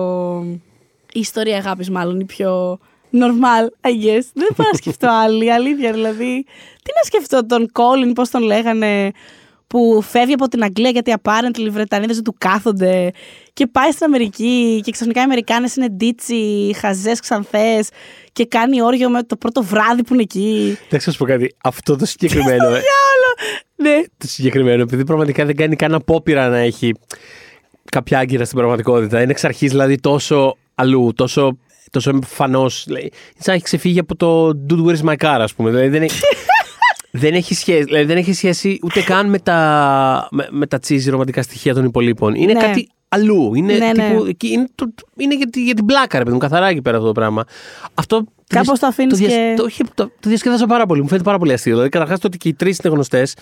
η 1.13 1.21
ιστορία 1.21 1.57
αγάπης 1.57 1.91
μάλλον 1.91 2.21
η 2.21 2.25
πιο 2.25 2.79
normal, 3.13 3.87
I 3.89 3.91
guess. 3.91 4.25
Δεν 4.35 4.49
μπορώ 4.57 4.69
να 4.73 4.77
σκεφτώ 4.77 5.09
άλλη, 5.11 5.53
αλήθεια 5.53 5.93
δηλαδή. 5.93 6.45
Τι 6.83 6.91
να 6.97 7.03
σκεφτώ 7.05 7.47
τον 7.47 7.71
Colin, 7.73 8.11
πώς 8.15 8.31
τον 8.31 8.43
λέγανε, 8.43 9.13
που 9.69 10.03
φεύγει 10.09 10.33
από 10.33 10.49
την 10.49 10.63
Αγγλία 10.63 10.91
γιατί 10.91 11.15
apparently 11.23 11.59
οι 11.59 11.71
Βρετανίδες 11.71 12.15
δεν 12.15 12.25
του 12.25 12.35
κάθονται 12.39 13.11
και 13.53 13.67
πάει 13.67 13.91
στην 13.91 14.07
Αμερική 14.07 14.81
και 14.85 14.91
ξαφνικά 14.91 15.21
οι 15.21 15.23
Αμερικάνες 15.23 15.77
είναι 15.77 15.89
ντίτσι, 15.89 16.75
χαζές, 16.79 17.21
ξανθές 17.21 17.89
και 18.33 18.47
κάνει 18.47 18.83
όριο 18.83 19.11
με 19.11 19.23
το 19.23 19.37
πρώτο 19.37 19.63
βράδυ 19.63 20.03
που 20.03 20.13
είναι 20.13 20.23
εκεί. 20.23 20.79
Δεν 20.89 20.99
ξέρω 20.99 21.13
σου 21.13 21.19
πω 21.19 21.31
κάτι. 21.31 21.55
Αυτό 21.63 21.97
το 21.97 22.07
συγκεκριμένο. 22.07 22.69
ε, 22.77 22.81
Ναι. 23.77 24.03
το 24.19 24.27
συγκεκριμένο, 24.29 24.83
επειδή 24.83 25.05
πραγματικά 25.05 25.45
δεν 25.45 25.57
κάνει 25.57 25.77
καν 25.77 25.95
απόπειρα 25.95 26.49
να 26.49 26.59
έχει 26.59 26.95
κάποια 27.91 28.19
άγκυρα 28.19 28.45
στην 28.45 28.57
πραγματικότητα. 28.59 29.23
Είναι 29.23 29.31
εξ 29.31 29.45
αρχής 29.45 29.71
δηλαδή 29.71 29.97
τόσο 30.01 30.57
αλλού, 30.75 31.13
τόσο, 31.15 31.59
τόσο 31.91 32.11
εμφανώς. 32.11 32.87
Σαν 32.89 33.01
να 33.47 33.53
έχει 33.53 33.63
ξεφύγει 33.63 33.99
από 33.99 34.17
το 34.17 34.49
Dude 34.71 34.87
Where's 34.87 35.05
My 35.09 35.17
Car, 35.17 35.39
ας 35.41 35.55
πούμε. 35.55 35.71
Δηλαδή 35.71 35.89
δεν 35.89 36.03
έχει, 36.03 36.21
δεν 37.11 37.35
έχει 37.35 37.55
σχέση, 37.55 37.83
δηλαδή 37.85 38.05
δεν 38.05 38.17
έχει 38.17 38.33
σχέση 38.33 38.79
ούτε 38.83 39.03
καν 39.03 39.29
με 39.29 39.39
τα, 39.39 40.29
με, 40.31 40.49
με 40.51 40.67
τα 40.67 40.79
cheesy 40.89 41.05
ρομαντικά 41.11 41.43
στοιχεία 41.43 41.75
των 41.75 41.85
υπολείπων. 41.85 42.35
Είναι 42.35 42.53
Ναι. 42.53 42.61
κάτι 42.61 42.89
αλλού. 43.09 43.55
Είναι, 43.55 43.73
Ναι, 43.77 43.93
ναι. 43.97 44.09
τύπου, 44.09 44.25
εκεί 44.29 44.49
είναι, 44.49 44.67
το, 44.75 44.93
είναι 45.17 45.37
για, 45.37 45.47
τη, 45.51 45.65
για 45.65 45.75
την 45.75 45.85
πλάκα, 45.85 46.19
ρε 46.19 46.25
παιδί 46.25 46.35
μου, 46.35 46.41
καθαρά 46.43 46.67
εκεί 46.69 46.83
πέρα 46.83 46.97
αυτό 46.97 47.09
το 47.09 47.15
πράγμα. 47.15 47.45
Αυτό 47.95 48.25
Κάπως 48.47 48.79
το 48.79 48.87
αφήνεις 48.87 49.19
διασ- 49.19 49.35
και- 49.35 49.55
Το, 49.57 49.63
όχι, 49.63 49.83
το, 49.95 50.05
το 50.21 50.29
διασκεδάζω 50.29 50.67
πάρα 50.67 50.87
πολύ. 50.87 51.01
Μου 51.01 51.07
φαίνεται 51.07 51.25
πάρα 51.25 51.39
πολύ 51.39 51.53
αστείο. 51.53 51.73
Δηλαδή, 51.73 51.89
καταρχάς 51.89 52.21
το 52.21 52.27
ότι 52.27 52.37
και 52.37 52.49
οι 52.49 52.55
τρεις 52.55 52.79
είναι 52.79 52.93
γνωστές. 52.93 53.35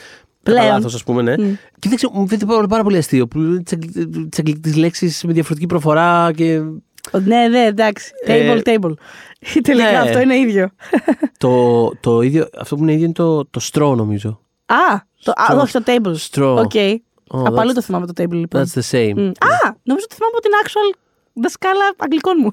Πλέον. 0.42 0.60
Κατά 0.60 0.72
λάθος, 0.72 0.94
ας 0.94 1.04
πούμε, 1.04 1.22
ναι. 1.22 1.34
Και 1.78 1.88
δεν 1.88 1.96
ξέρω, 1.96 2.12
μου 2.14 2.26
φαίνεται 2.28 2.46
πάρα, 2.46 2.66
πάρα 2.66 2.82
πολύ 2.82 2.96
αστείο. 2.96 3.26
Που 3.26 3.62
τις 4.60 4.76
λέξεις 4.76 5.24
με 5.24 5.32
διαφορετική 5.32 5.66
προφορά 5.66 6.30
και. 6.36 6.60
Ναι, 7.12 7.48
ναι, 7.48 7.64
εντάξει. 7.64 8.10
Ε, 8.24 8.54
Table, 8.54 8.62
table. 8.68 8.92
Τελικά 9.62 9.90
ναι. 9.90 9.98
αυτό 9.98 10.20
είναι 10.20 10.36
ίδιο. 10.36 10.68
το, 11.38 11.88
το 12.00 12.20
ίδιο, 12.20 12.48
αυτό 12.58 12.76
που 12.76 12.82
είναι 12.82 12.92
ίδιο 12.92 13.04
είναι 13.04 13.12
το, 13.14 13.44
το 13.46 13.60
straw, 13.72 13.94
νομίζω. 13.96 14.40
Α, 14.66 14.76
το, 15.24 15.32
α, 15.36 15.46
Straw. 15.50 15.58
όχι 15.62 15.72
το 15.72 15.82
table. 15.86 16.14
Straw. 16.30 16.56
OK. 16.64 16.70
Oh, 16.74 17.42
Απλώς 17.46 17.70
that's- 17.70 17.74
το 17.74 17.82
θυμάμαι 17.82 18.06
το 18.06 18.12
table 18.22 18.30
λοιπόν. 18.32 18.62
That's 18.64 18.78
the 18.80 18.90
same. 18.90 19.12
Μμ. 19.16 19.26
Α, 19.28 19.74
νομίζω 19.82 20.06
το 20.06 20.14
θυμάμαι 20.14 20.32
από 20.34 20.40
την 20.40 20.50
actual 20.64 20.98
δασκάλα 21.38 21.94
αγγλικών 21.96 22.34
μου. 22.40 22.52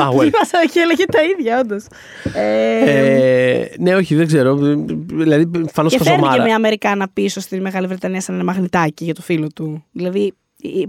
Ah, 0.00 0.08
well. 0.08 0.20
Θυμάσαι 0.30 0.56
και 0.72 0.80
έλεγε 0.80 1.04
τα 1.04 1.22
ίδια, 1.22 1.58
όντως. 1.60 1.84
Ε, 2.34 3.60
Ε, 3.60 3.70
ναι, 3.78 3.94
όχι, 3.94 4.14
δεν 4.14 4.26
ξέρω. 4.26 4.54
Δηλαδή, 5.12 5.50
φανώς 5.72 5.92
και 5.92 5.98
φέρνει 5.98 6.18
και 6.18 6.24
χαζομάρα. 6.24 6.42
μια 6.42 6.54
Αμερικάνα 6.56 7.08
πίσω 7.12 7.40
στη 7.40 7.60
Μεγάλη 7.60 7.86
Βρετανία 7.86 8.20
σαν 8.20 8.34
ένα 8.34 8.44
μαγνητάκι 8.44 9.04
για 9.04 9.14
το 9.14 9.22
φίλο 9.22 9.46
του. 9.54 9.84
Δηλαδή, 9.92 10.20
η- 10.20 10.34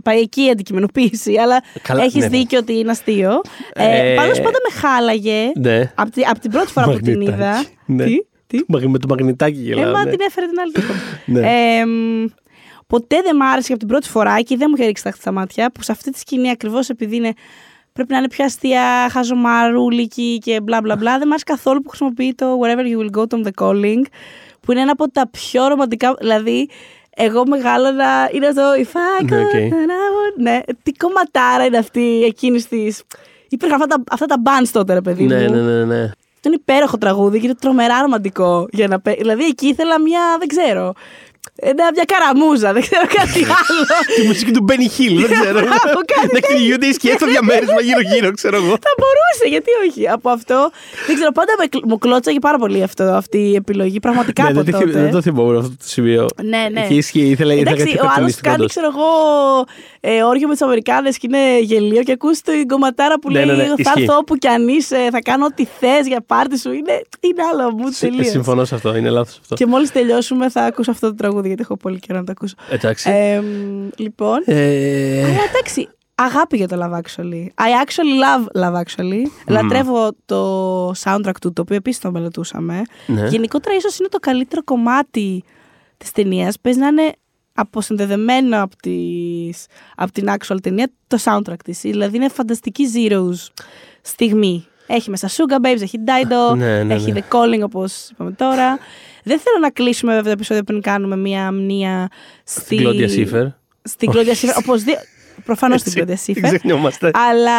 πάει 0.03 0.19
εκεί 0.19 0.41
η 0.45 0.49
αντικειμενοποίηση, 0.49 1.37
αλλά 1.37 1.63
Καλά, 1.81 2.03
έχεις 2.03 2.21
ναι. 2.23 2.27
δίκιο 2.29 2.59
ότι 2.59 2.77
είναι 2.77 2.91
αστείο. 2.91 3.41
Ε, 3.73 4.11
Ε, 4.11 4.15
Πάντω 4.15 4.31
πάντα 4.31 4.57
με 4.69 4.79
χάλαγε; 4.79 5.51
Ναι. 5.55 5.91
Από, 5.95 6.11
τη- 6.11 6.21
από 6.21 6.39
την 6.39 6.51
πρώτη 6.51 6.71
φορά 6.71 6.85
που 6.85 6.97
την 6.99 7.07
Μαγνητάκι. 7.17 7.37
είδα. 7.37 7.63
Ναι. 7.85 8.03
Τι; 8.05 8.15
Τι; 8.47 8.59
Με 8.67 8.97
το 8.97 9.07
μαγνητάκι 9.09 9.57
Ε, 9.59 9.61
γελάω. 9.61 9.91
μα 9.93 10.03
ναι. 10.03 10.09
την 10.11 10.19
έφερε 10.27 10.45
την 10.47 10.59
άλλη. 10.59 10.71
τέλος 10.71 10.87
πάντων. 10.87 11.03
Ναι. 11.41 11.77
Ε, 11.79 11.85
μ, 11.85 12.25
ποτέ 12.87 13.21
δεν 13.23 13.35
μ' 13.35 13.41
άρεσε 13.41 13.67
και 13.67 13.71
από 13.73 13.79
την 13.81 13.87
πρώτη 13.89 14.07
φορά 14.09 14.41
και 14.41 14.57
δεν 14.57 14.67
μου 14.69 14.75
είχε 14.77 14.85
ρίξει 14.85 15.03
τα 15.03 15.11
στα 15.11 15.31
μάτια 15.31 15.71
που 15.71 15.81
σε 15.83 15.91
αυτή 15.91 16.11
τη 16.11 16.19
σκηνή 16.19 16.49
ακριβώς 16.49 16.89
επειδή 16.89 17.15
είναι. 17.15 17.33
Πρέπει 17.93 18.11
να 18.11 18.17
είναι 18.17 18.27
πιο 18.27 18.45
αστεία, 18.45 19.09
χαζομαρούλικη 19.11 20.37
και 20.43 20.61
μπλα 20.61 20.81
μπλα 20.81 20.95
μπλα. 20.95 21.17
Δεν 21.17 21.27
μ' 21.27 21.29
άρεσε 21.29 21.43
καθόλου 21.47 21.81
που 21.81 21.89
χρησιμοποιεί 21.89 22.33
το 22.35 22.59
Wherever 22.61 22.79
you 22.83 23.01
will 23.01 23.19
go, 23.19 23.23
των 23.27 23.45
The 23.47 23.51
Calling, 23.63 24.01
που 24.59 24.71
είναι 24.71 24.81
ένα 24.81 24.91
από 24.91 25.11
τα 25.11 25.27
πιο 25.29 25.67
ρομαντικά. 25.67 26.15
Δηλαδή, 26.19 26.69
εγώ 27.21 27.47
μεγάλωνα. 27.47 28.29
Είναι 28.31 28.47
αυτό. 28.47 28.71
If 28.77 28.95
I 29.21 29.23
could, 29.23 29.29
Ναι, 29.31 29.39
OK. 29.41 29.51
then 29.51 29.89
I 29.89 30.09
would. 30.15 30.35
Ναι, 30.37 30.59
τι 30.83 30.91
κομματάρα 30.91 31.65
είναι 31.65 31.77
αυτή 31.77 32.23
εκείνης 32.23 32.67
της. 32.67 33.03
Υπήρχαν 33.49 33.81
αυτά 33.81 33.95
τα, 33.95 34.03
αυτά 34.11 34.25
τα 34.25 34.35
bands 34.45 34.67
τότε, 34.71 34.93
ρε 34.93 35.01
παιδί 35.01 35.23
ναι, 35.23 35.47
μου. 35.47 35.55
ναι, 35.55 35.61
ναι, 35.61 35.85
ναι. 35.85 36.01
Αυτό 36.35 36.49
είναι 36.49 36.57
υπέροχο 36.61 36.97
τραγούδι 36.97 37.39
και 37.39 37.45
είναι 37.45 37.55
τρομερά 37.55 38.01
ρομαντικό. 38.01 38.67
Για 38.71 38.87
να... 38.87 38.99
παί- 38.99 39.17
Δηλαδή 39.17 39.45
εκεί 39.45 39.67
ήθελα 39.67 39.99
μια, 40.01 40.21
δεν 40.39 40.47
ξέρω, 40.47 40.93
ένα, 41.55 41.83
μια 41.95 42.05
καραμούζα, 42.13 42.73
δεν 42.73 42.81
ξέρω 42.81 43.05
κάτι 43.19 43.39
άλλο. 43.59 43.81
Τη 44.15 44.21
μουσική 44.27 44.51
του 44.51 44.65
Benny 44.69 44.89
Hill, 44.95 45.15
δεν 45.25 45.31
ξέρω. 45.39 45.59
Μπράβο, 45.65 45.99
κάτι 46.15 46.27
Να 46.33 46.39
κυνηγούνται 46.39 46.85
οι 46.85 46.93
σκιές 46.93 47.15
στο 47.15 47.25
διαμέρισμα 47.25 47.81
γύρω-γύρω, 47.81 48.31
ξέρω 48.31 48.55
εγώ. 48.55 48.67
Θα 48.87 48.91
μπορούσε, 48.99 49.45
γιατί 49.47 49.69
όχι. 49.89 50.09
Από 50.09 50.29
αυτό, 50.29 50.71
δεν 51.07 51.15
ξέρω, 51.15 51.31
πάντα 51.31 51.53
με, 51.59 51.65
κλ- 51.65 51.85
μου 51.85 51.97
κλώτσαγε 51.97 52.39
πάρα 52.39 52.57
πολύ 52.57 52.83
αυτό, 52.83 53.03
αυτή 53.03 53.37
η 53.37 53.55
επιλογή. 53.55 53.99
Πραγματικά 53.99 54.43
Ναι, 54.43 54.49
από 54.49 54.61
δεν, 54.63 54.71
το 54.73 54.79
τότε. 54.79 54.91
θυμ- 54.91 55.01
δεν 55.03 55.11
το 55.11 55.21
θυμόμουν 55.21 55.57
αυτό 55.57 55.69
το 55.69 55.75
σημείο. 55.85 56.25
Ναι, 56.43 56.67
ναι. 56.71 56.81
Εκεί 56.81 56.95
ισχύει, 56.95 57.19
ήθελα, 57.29 57.53
ήθελα 57.53 57.71
Εντάξει, 57.71 57.85
κάτι 57.85 57.97
ο 57.97 58.01
άλλος 58.01 58.11
κατονίστικο. 58.13 58.49
κάνει, 58.49 58.55
όντως. 58.61 58.71
ξέρω 58.71 58.87
εγώ, 58.93 59.07
ε, 60.01 60.23
όργιο 60.23 60.47
με 60.47 60.53
τις 60.53 60.61
Αμερικάνες 60.61 61.17
και 61.17 61.27
είναι 61.31 61.59
γελίο 61.59 62.03
και 62.03 62.11
ακούς 62.11 62.41
την 62.41 62.67
κομματάρα 62.67 63.19
που 63.19 63.31
Ναι, 63.31 63.45
λέει 63.45 63.55
ναι, 63.55 63.61
ναι, 63.63 63.67
Θα 63.67 63.73
ισχύει. 63.77 64.01
έρθω 64.01 64.17
όπου 64.17 64.35
κι 64.35 64.47
αν 64.47 64.67
είσαι, 64.67 65.07
θα 65.11 65.21
κάνω 65.21 65.45
ό,τι 65.45 65.65
θες 65.79 66.07
για 66.07 66.21
πάρτι 66.27 66.59
σου. 66.59 66.69
Είναι, 66.71 67.01
είναι 67.19 67.43
άλλο 67.53 67.71
μου 67.71 67.91
Συ- 67.91 67.99
τελείως. 68.09 68.27
Συμφωνώ 68.27 68.65
σε 68.65 68.75
αυτό, 68.75 68.95
είναι 68.95 69.09
λάθος 69.09 69.37
αυτό. 69.41 69.55
Και 69.55 69.65
μόλις 69.65 69.91
τελειώσουμε 69.91 70.49
θα 70.49 70.61
ακούσω 70.61 70.91
αυτό 70.91 71.07
το 71.07 71.15
τραγούδι, 71.15 71.28
γιατί 71.31 71.61
έχω 71.61 71.77
πολύ 71.77 71.99
καιρό 71.99 72.19
να 72.19 72.25
το 72.25 72.31
ακούσω. 72.31 72.55
Εντάξει. 72.69 73.09
Ε, 73.09 73.41
λοιπόν. 73.97 74.41
Ε, 74.45 75.23
Αλλά 75.23 75.43
εντάξει, 75.49 75.89
αγάπη 76.15 76.57
για 76.57 76.67
το 76.67 76.77
Love 76.79 76.97
Actually. 76.97 77.43
I 77.43 77.85
actually 77.85 78.15
love 78.23 78.63
Love 78.63 78.81
Actually. 78.81 79.21
Λατρεύω 79.47 80.09
το 80.25 80.89
soundtrack 80.89 81.37
του, 81.41 81.53
το 81.53 81.61
οποίο 81.61 81.75
επίσης 81.75 82.01
το 82.01 82.11
μελετούσαμε. 82.11 82.81
Ναι. 83.07 83.27
Γενικότερα, 83.27 83.75
ίσως 83.75 83.99
είναι 83.99 84.07
το 84.07 84.19
καλύτερο 84.19 84.63
κομμάτι 84.63 85.43
της 85.97 86.11
ταινίας. 86.11 86.59
Παίζει 86.59 86.79
να 86.79 86.87
είναι 86.87 87.11
αποσυνδεδεμένο 87.53 88.61
από, 88.61 88.75
τις, 88.75 89.65
από 89.95 90.11
την 90.11 90.27
actual 90.37 90.57
ταινία 90.61 90.91
το 91.07 91.17
soundtrack 91.23 91.59
της. 91.63 91.79
Δηλαδή 91.79 92.15
είναι 92.15 92.29
φανταστική 92.29 92.85
Zeros 92.93 93.63
στιγμή. 94.01 94.65
Έχει 94.87 95.09
μέσα 95.09 95.29
Sugar 95.29 95.65
Babes, 95.65 95.81
έχει 95.81 95.97
Dido, 96.05 96.57
Ναι, 96.57 96.83
ναι, 96.83 96.93
έχει 96.93 97.11
ναι. 97.11 97.21
The 97.29 97.35
Calling 97.35 97.61
όπως 97.63 98.09
είπαμε 98.09 98.31
τώρα. 98.31 98.79
Δεν 99.29 99.39
θέλω 99.39 99.57
να 99.61 99.69
κλείσουμε 99.69 100.11
βέβαια 100.11 100.23
το 100.25 100.31
επεισόδιο 100.31 100.63
πριν 100.63 100.81
κάνουμε 100.81 101.17
μία 101.17 101.47
αμνία 101.47 102.07
στη... 102.43 102.75
Στην 102.75 102.87
Claudia 102.87 103.09
Schiffer. 103.09 103.47
Στην 103.81 104.11
Claudia 104.13 104.29
Schiffer, 104.41 104.55
οπωσδήποτε. 104.57 105.05
Προφανώς 105.45 105.81
στην 105.81 105.93
Claudia 105.95 106.05
Δεν 106.05 106.17
Schiffer. 106.25 106.41
ξεχνιόμαστε. 106.43 107.11
Αλλά 107.13 107.55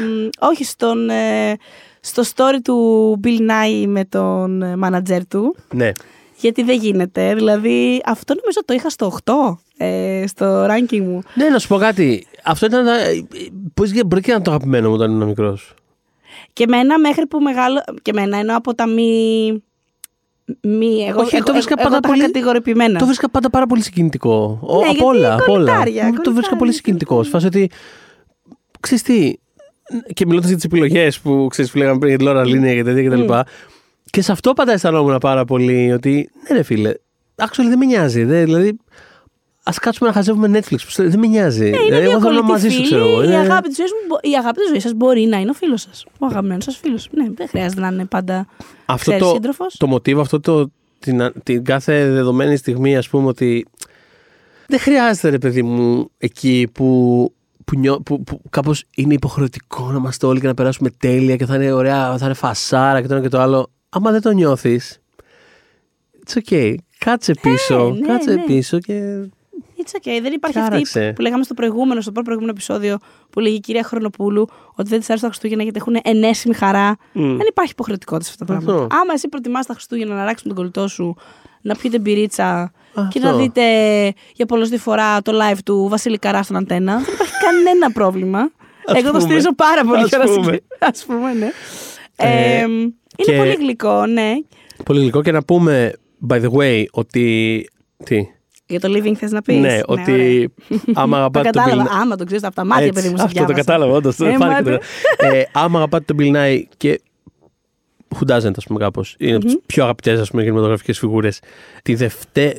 μ, 0.00 0.28
όχι 0.38 0.64
στον, 0.64 1.10
ε, 1.10 1.56
στο 2.00 2.22
story 2.34 2.58
του 2.64 3.20
Bill 3.24 3.38
Nye 3.50 3.86
με 3.86 4.04
τον 4.04 4.62
ε, 4.62 4.74
manager 4.84 5.20
του. 5.28 5.56
Ναι. 5.74 5.92
Γιατί 6.36 6.62
δεν 6.62 6.78
γίνεται. 6.78 7.34
Δηλαδή, 7.34 8.02
αυτό 8.04 8.34
νομίζω 8.34 8.64
το 8.64 8.74
είχα 8.74 8.90
στο 8.90 9.18
8 9.24 9.32
ε, 9.76 10.24
στο 10.26 10.66
ranking 10.66 10.98
μου. 11.00 11.22
Ναι, 11.34 11.48
να 11.48 11.58
σου 11.58 11.68
πω 11.68 11.76
κάτι. 11.76 12.26
Αυτό 12.44 12.66
ήταν. 12.66 12.86
Πώς 13.74 13.90
μπορεί 14.06 14.22
και 14.22 14.28
να 14.28 14.34
είναι 14.34 14.44
το 14.44 14.50
αγαπημένο 14.50 14.88
μου 14.88 14.94
όταν 14.94 15.10
ήμουν 15.10 15.26
μικρός. 15.28 15.74
Και 16.52 16.66
μένα 16.68 16.98
μέχρι 16.98 17.26
που 17.26 17.40
μεγάλο. 17.40 17.84
Και 18.02 18.12
μένα 18.12 18.38
ενώ 18.38 18.56
από 18.56 18.74
τα 18.74 18.86
μη. 18.86 19.62
Μη, 20.62 21.04
εγώ, 21.08 21.20
Όχι, 21.20 21.34
εγώ, 21.36 21.44
το 21.44 21.52
βρίσκα 21.52 21.74
εγώ, 21.78 21.82
πάντα 21.82 21.82
εγώ 21.82 21.90
τα 21.90 21.98
είχα 21.98 22.08
πολύ- 22.08 22.20
κατηγορηποιημένα. 22.20 22.98
Το 22.98 23.04
βρίσκα 23.06 23.30
πάντα 23.30 23.50
πάρα 23.50 23.66
πολύ 23.66 23.82
συγκινητικό. 23.82 24.58
Ο, 24.62 24.66
Ναι, 24.76 24.82
από 24.82 24.84
γιατί 24.84 25.02
όλα. 25.04 25.32
από 25.34 25.52
όλα. 25.52 25.72
κολλητάρια, 25.72 26.02
Το 26.02 26.08
βρίσκα 26.10 26.22
κολλητάρια. 26.30 26.56
πολύ 26.56 26.72
συγκινητικό. 26.72 27.22
Σφάσαι 27.22 27.46
ότι. 27.46 27.70
Ξέρεις 28.80 29.02
τι. 29.02 29.32
Και 30.14 30.24
μιλώντας 30.26 30.46
για 30.48 30.56
τις 30.56 30.64
επιλογές 30.64 31.20
που 31.20 31.46
ξέρεις 31.50 31.70
που 31.70 31.78
λέγαμε 31.78 31.98
πριν 31.98 32.08
για 32.08 32.18
τη 32.18 32.24
Λόρα 32.24 32.44
Λίνια 32.46 32.74
και 32.74 32.82
τέτοια 32.84 33.08
κτλ. 33.10 33.32
Και 34.10 34.22
σε 34.22 34.32
αυτό 34.32 34.52
πάντα 34.52 34.72
αισθανόμουν 34.72 35.18
πάρα 35.18 35.44
πολύ 35.44 35.92
ότι. 35.92 36.30
Ναι, 36.48 36.56
ρε 36.56 36.62
φίλε. 36.62 36.92
Actually 37.36 37.66
δεν 37.68 37.78
με 37.78 37.84
νοιάζει. 37.84 38.24
Δεν, 38.24 38.44
δηλαδή. 38.44 38.78
Α 39.66 39.72
κάτσουμε 39.80 40.08
να 40.08 40.14
χαζεύουμε 40.14 40.58
Netflix. 40.58 40.76
που 40.94 41.02
δεν 41.08 41.18
με 41.18 41.26
νοιάζει. 41.26 41.70
Ναι, 41.70 41.76
είναι 41.78 41.96
Ε, 41.96 42.00
δύο 42.00 42.10
εγώ 42.10 42.20
θέλω 42.20 42.20
να 42.20 42.40
κολλητοί 42.40 42.46
μαζί 42.50 42.68
σου, 42.68 42.74
φίλοι. 42.74 42.84
ξέρω 42.86 43.04
εγώ. 43.08 43.22
Η 43.22 43.24
Είναι- 43.26 43.36
αγάπη 43.36 43.68
της 43.68 43.76
ζωής 43.76 43.90
η 44.22 44.36
αγάπη 44.38 44.58
της 44.58 44.68
ζωής 44.68 44.82
σας 44.82 44.92
μπορεί 44.92 45.26
να 45.26 45.38
είναι 45.38 45.50
ο 45.50 45.52
φίλος 45.52 45.80
σας. 45.80 46.04
Ο 46.18 46.26
αγαπημένος 46.26 46.64
σας 46.64 46.76
φίλος. 46.76 47.08
Ναι, 47.12 47.26
δεν 47.34 47.48
χρειάζεται 47.48 47.80
να 47.80 47.86
είναι 47.88 48.04
πάντα 48.04 48.46
αυτό 48.84 49.10
ξέρεις, 49.10 49.22
το, 49.28 49.34
σύντροφος. 49.34 49.76
το 49.76 49.86
μοτίβο, 49.86 50.20
αυτό 50.20 50.40
το, 50.40 50.70
την, 50.98 51.32
την 51.42 51.64
κάθε 51.64 52.10
δεδομένη 52.10 52.56
στιγμή, 52.56 52.96
ας 52.96 53.08
πούμε, 53.08 53.26
ότι 53.28 53.66
δεν 54.68 54.78
χρειάζεται, 54.78 55.28
ρε 55.28 55.38
παιδί 55.38 55.62
μου, 55.62 56.10
εκεί 56.18 56.68
που, 56.72 57.32
που, 57.64 57.78
νιώ, 57.78 58.00
που, 58.00 58.22
που 58.24 58.40
κάπως 58.50 58.84
είναι 58.96 59.14
υποχρεωτικό 59.14 59.90
να 59.90 59.96
είμαστε 59.98 60.26
όλοι 60.26 60.40
και 60.40 60.46
να 60.46 60.54
περάσουμε 60.54 60.90
τέλεια 60.90 61.36
και 61.36 61.46
θα 61.46 61.54
είναι 61.54 61.72
ωραία, 61.72 62.18
θα 62.18 62.24
είναι 62.24 62.34
φασάρα 62.34 63.00
και 63.00 63.06
το 63.06 63.14
ένα 63.14 63.22
και 63.22 63.28
το 63.28 63.40
άλλο. 63.40 63.70
Άμα 63.88 64.10
δεν 64.10 64.20
το 64.20 64.30
νιώθεις, 64.30 64.98
it's 66.26 66.38
okay. 66.50 66.74
Κάτσε 66.98 67.32
πίσω, 67.42 67.90
ναι, 68.00 68.06
κάτσε 68.06 68.34
ναι. 68.34 68.42
πίσω 68.44 68.78
και... 68.78 69.28
It's 69.84 69.96
okay. 69.98 70.18
Δεν 70.22 70.32
υπάρχει 70.32 70.56
Και 70.56 70.62
αυτή 70.62 70.74
άραξε. 70.74 71.12
που 71.14 71.22
λέγαμε 71.22 71.44
στο 71.44 71.54
προηγούμενο, 71.54 72.00
στο 72.00 72.10
πρώτο 72.10 72.24
προηγούμενο 72.24 72.52
επεισόδιο 72.56 72.98
που 73.30 73.40
λέγει 73.40 73.54
η 73.56 73.60
κυρία 73.60 73.82
Χρονοπούλου 73.82 74.46
ότι 74.74 74.88
δεν 74.88 74.98
της 74.98 75.08
αρέσει 75.08 75.22
τα 75.24 75.28
Χριστούγεννα 75.28 75.62
γιατί 75.62 75.78
έχουν 75.80 75.96
ενέσιμη 76.04 76.54
χαρά. 76.54 76.96
Δεν 77.12 77.46
υπάρχει 77.48 77.72
υποχρεωτικότητα 77.72 78.24
σε 78.24 78.30
αυτά 78.40 78.44
τα 78.44 78.54
Αυτό. 78.58 78.72
πράγματα. 78.72 78.96
Άμα 78.96 79.12
εσύ 79.12 79.28
προτιμάς 79.28 79.66
τα 79.66 79.72
Χριστούγεννα 79.74 80.14
να 80.14 80.22
αράξει 80.22 80.44
τον 80.44 80.54
κολλητό 80.54 80.88
σου, 80.88 81.16
να 81.62 81.74
πιείτε 81.76 81.98
μπυρίτσα 81.98 82.72
και 82.94 83.00
Αυτό. 83.00 83.20
να 83.20 83.32
δείτε 83.36 83.62
για 84.34 84.46
πολλωστή 84.46 84.78
φορά 84.78 85.22
το 85.22 85.32
live 85.42 85.58
του 85.64 85.86
Βασίλη 85.90 86.18
Καρά 86.18 86.42
στον 86.42 86.56
αντένα, 86.56 86.94
δεν 86.96 87.14
υπάρχει 87.14 87.32
κανένα 87.44 87.92
πρόβλημα. 87.92 88.38
Ας 88.86 88.94
Εγώ 88.94 89.02
το 89.06 89.10
πούμε. 89.10 89.20
στηρίζω 89.20 89.54
πάρα 89.54 89.84
πολύ. 89.84 90.02
Ας 90.02 90.08
και 90.10 90.16
να 90.16 90.24
πούμε. 90.24 90.42
συγκε- 90.44 90.62
Ας 90.78 91.04
πούμε, 91.04 91.32
ναι. 91.32 91.50
Ε, 92.16 92.58
Ε, 92.58 92.62
είναι 92.62 92.92
και- 93.16 93.36
πολύ 93.36 93.54
γλυκό, 93.54 94.06
ναι. 94.06 94.32
Πολύ 94.84 95.00
γλυκό 95.00 95.22
και 95.22 95.32
να 95.32 95.42
πούμε, 95.44 95.92
by 96.28 96.42
the 96.42 96.50
way, 96.50 96.84
ότι... 96.92 97.68
Τι, 98.04 98.16
Για 98.66 98.80
το 98.80 98.88
living 98.96 99.12
θες 99.14 99.30
να 99.30 99.42
πεις; 99.42 99.58
ναι, 99.60 99.78
ότι 99.86 100.48
άμα 100.94 101.10
Το 101.16 101.16
αγαπάτε 101.16 101.50
τον 101.50 101.62
κατάλαβα. 101.62 101.90
Bill 101.90 102.00
Άμα 102.00 102.16
το 102.16 102.24
ξέρεις 102.24 102.44
από 102.44 102.54
τα 102.54 102.64
μάτια, 102.64 102.86
Έτσι, 102.86 103.00
παιδί 103.00 103.08
μου, 103.12 103.16
σε 103.18 103.22
Αυτό 103.24 103.38
το 103.38 103.44
διάβασα. 103.44 103.66
κατάλαβα, 103.66 103.96
όντως. 103.96 104.18
Ε, 104.20 104.24
φάνηκε 104.24 104.46
μάτε. 104.46 104.78
το- 105.16 105.26
ε, 105.26 105.46
άμα 105.52 105.78
αγαπάτε 105.78 106.14
τον 106.14 106.16
Bill 106.20 106.36
Nye 106.36 106.62
και. 106.76 107.00
Who 108.20 108.30
doesn't, 108.36 108.52
ας 108.56 108.64
πούμε, 108.64 108.78
κάπως. 108.78 109.14
Είναι 109.18 109.36
από 109.36 109.44
τις 109.44 109.58
πιο 109.66 109.82
αγαπητές 109.84 110.30
κινηματογραφικές 110.30 110.98
φιγούρες. 110.98 111.40
Τη 111.82 111.94
Δευτέρα. 111.94 112.52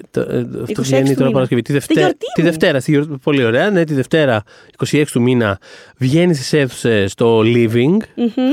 Αυτό 0.61 0.81
26 0.81 0.81
βγαίνει 0.81 1.03
του 1.03 1.13
τώρα 1.13 1.19
μήνα. 1.19 1.31
Παρασκευή. 1.31 1.61
Τη 1.61 1.67
Τη 1.67 1.73
Δευτέρα. 1.73 1.99
γιορτή 1.99 2.25
Τη 2.35 2.41
μου. 2.41 2.47
Δευτέρα. 2.47 2.79
Στη 2.79 2.91
γιορτή, 2.91 3.17
πολύ 3.23 3.43
ωραία. 3.43 3.69
Ναι, 3.69 3.83
τη 3.83 3.93
Δευτέρα, 3.93 4.43
26 4.91 5.03
του 5.11 5.21
μήνα, 5.21 5.59
βγαίνει 5.97 6.33
στις 6.33 6.53
αίθουσες 6.53 7.13
το 7.13 7.39
Living. 7.39 7.97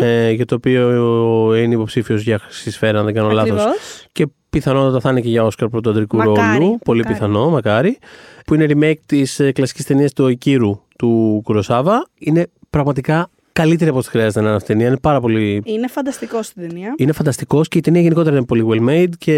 ε, 0.00 0.30
για 0.30 0.44
το 0.44 0.54
οποίο 0.54 1.54
είναι 1.56 1.74
υποψήφιος 1.74 2.22
για 2.22 2.38
χρυσή 2.38 2.70
σφαίρα, 2.70 2.98
αν 2.98 3.04
δεν 3.04 3.14
κάνω 3.14 3.30
λάθος. 3.30 3.50
Ακριβώς. 3.60 4.06
Και 4.12 4.26
πιθανότατα 4.50 5.00
θα 5.00 5.10
είναι 5.10 5.20
και 5.20 5.28
για 5.28 5.44
Όσκαρ 5.44 5.68
πρωτοαντρικού 5.68 6.16
Μακάρι, 6.16 6.58
ρόλου. 6.58 6.78
Πολύ 6.84 6.98
μακάρι. 6.98 7.14
πιθανό, 7.18 7.48
μακάρι. 7.50 7.98
Που 8.46 8.54
είναι 8.54 8.66
remake 8.68 9.00
της 9.06 9.40
κλασικής 9.52 9.84
ταινίας 9.84 10.12
του 10.12 10.28
Ικύρου 10.28 10.80
του 10.98 11.40
Κουροσάβα. 11.44 12.06
Είναι 12.18 12.46
πραγματικά 12.70 13.30
καλύτερη 13.52 13.90
από 13.90 13.98
ό,τι 13.98 14.08
χρειάζεται 14.08 14.40
να 14.40 14.46
είναι 14.46 14.56
αυτή 14.56 14.72
η 14.72 14.74
ταινία. 14.74 14.88
Είναι 14.90 14.98
πάρα 15.00 15.20
πολύ. 15.20 15.62
Είναι 15.64 15.88
φανταστικό 15.88 16.42
στην 16.42 16.68
ταινία. 16.68 16.94
Είναι 16.96 17.12
φανταστικός 17.12 17.68
και 17.68 17.78
η 17.78 17.80
ταινία 17.80 18.00
γενικότερα 18.00 18.36
είναι 18.36 18.44
πολύ 18.44 18.66
well 18.70 18.88
made. 18.88 19.12
Και 19.18 19.32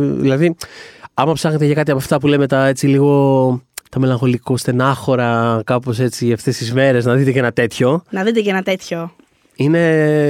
δηλαδή, 0.00 0.54
άμα 1.14 1.32
ψάχνετε 1.32 1.64
για 1.64 1.74
κάτι 1.74 1.90
από 1.90 2.00
αυτά 2.00 2.18
που 2.18 2.26
λέμε 2.26 2.46
τα 2.46 2.66
έτσι 2.66 2.86
λίγο. 2.86 3.62
Τα 3.90 3.98
μελαγχολικό 3.98 4.56
στενάχωρα, 4.56 5.60
κάπως 5.64 5.98
έτσι 5.98 6.32
αυτές 6.32 6.56
τις 6.56 6.72
μέρες, 6.72 7.04
να 7.04 7.14
δείτε 7.14 7.32
και 7.32 7.38
ένα 7.38 7.52
τέτοιο. 7.52 8.02
Να 8.10 8.22
δείτε 8.22 8.40
και 8.40 8.50
ένα 8.50 8.62
τέτοιο. 8.62 9.14
Είναι, 9.54 9.78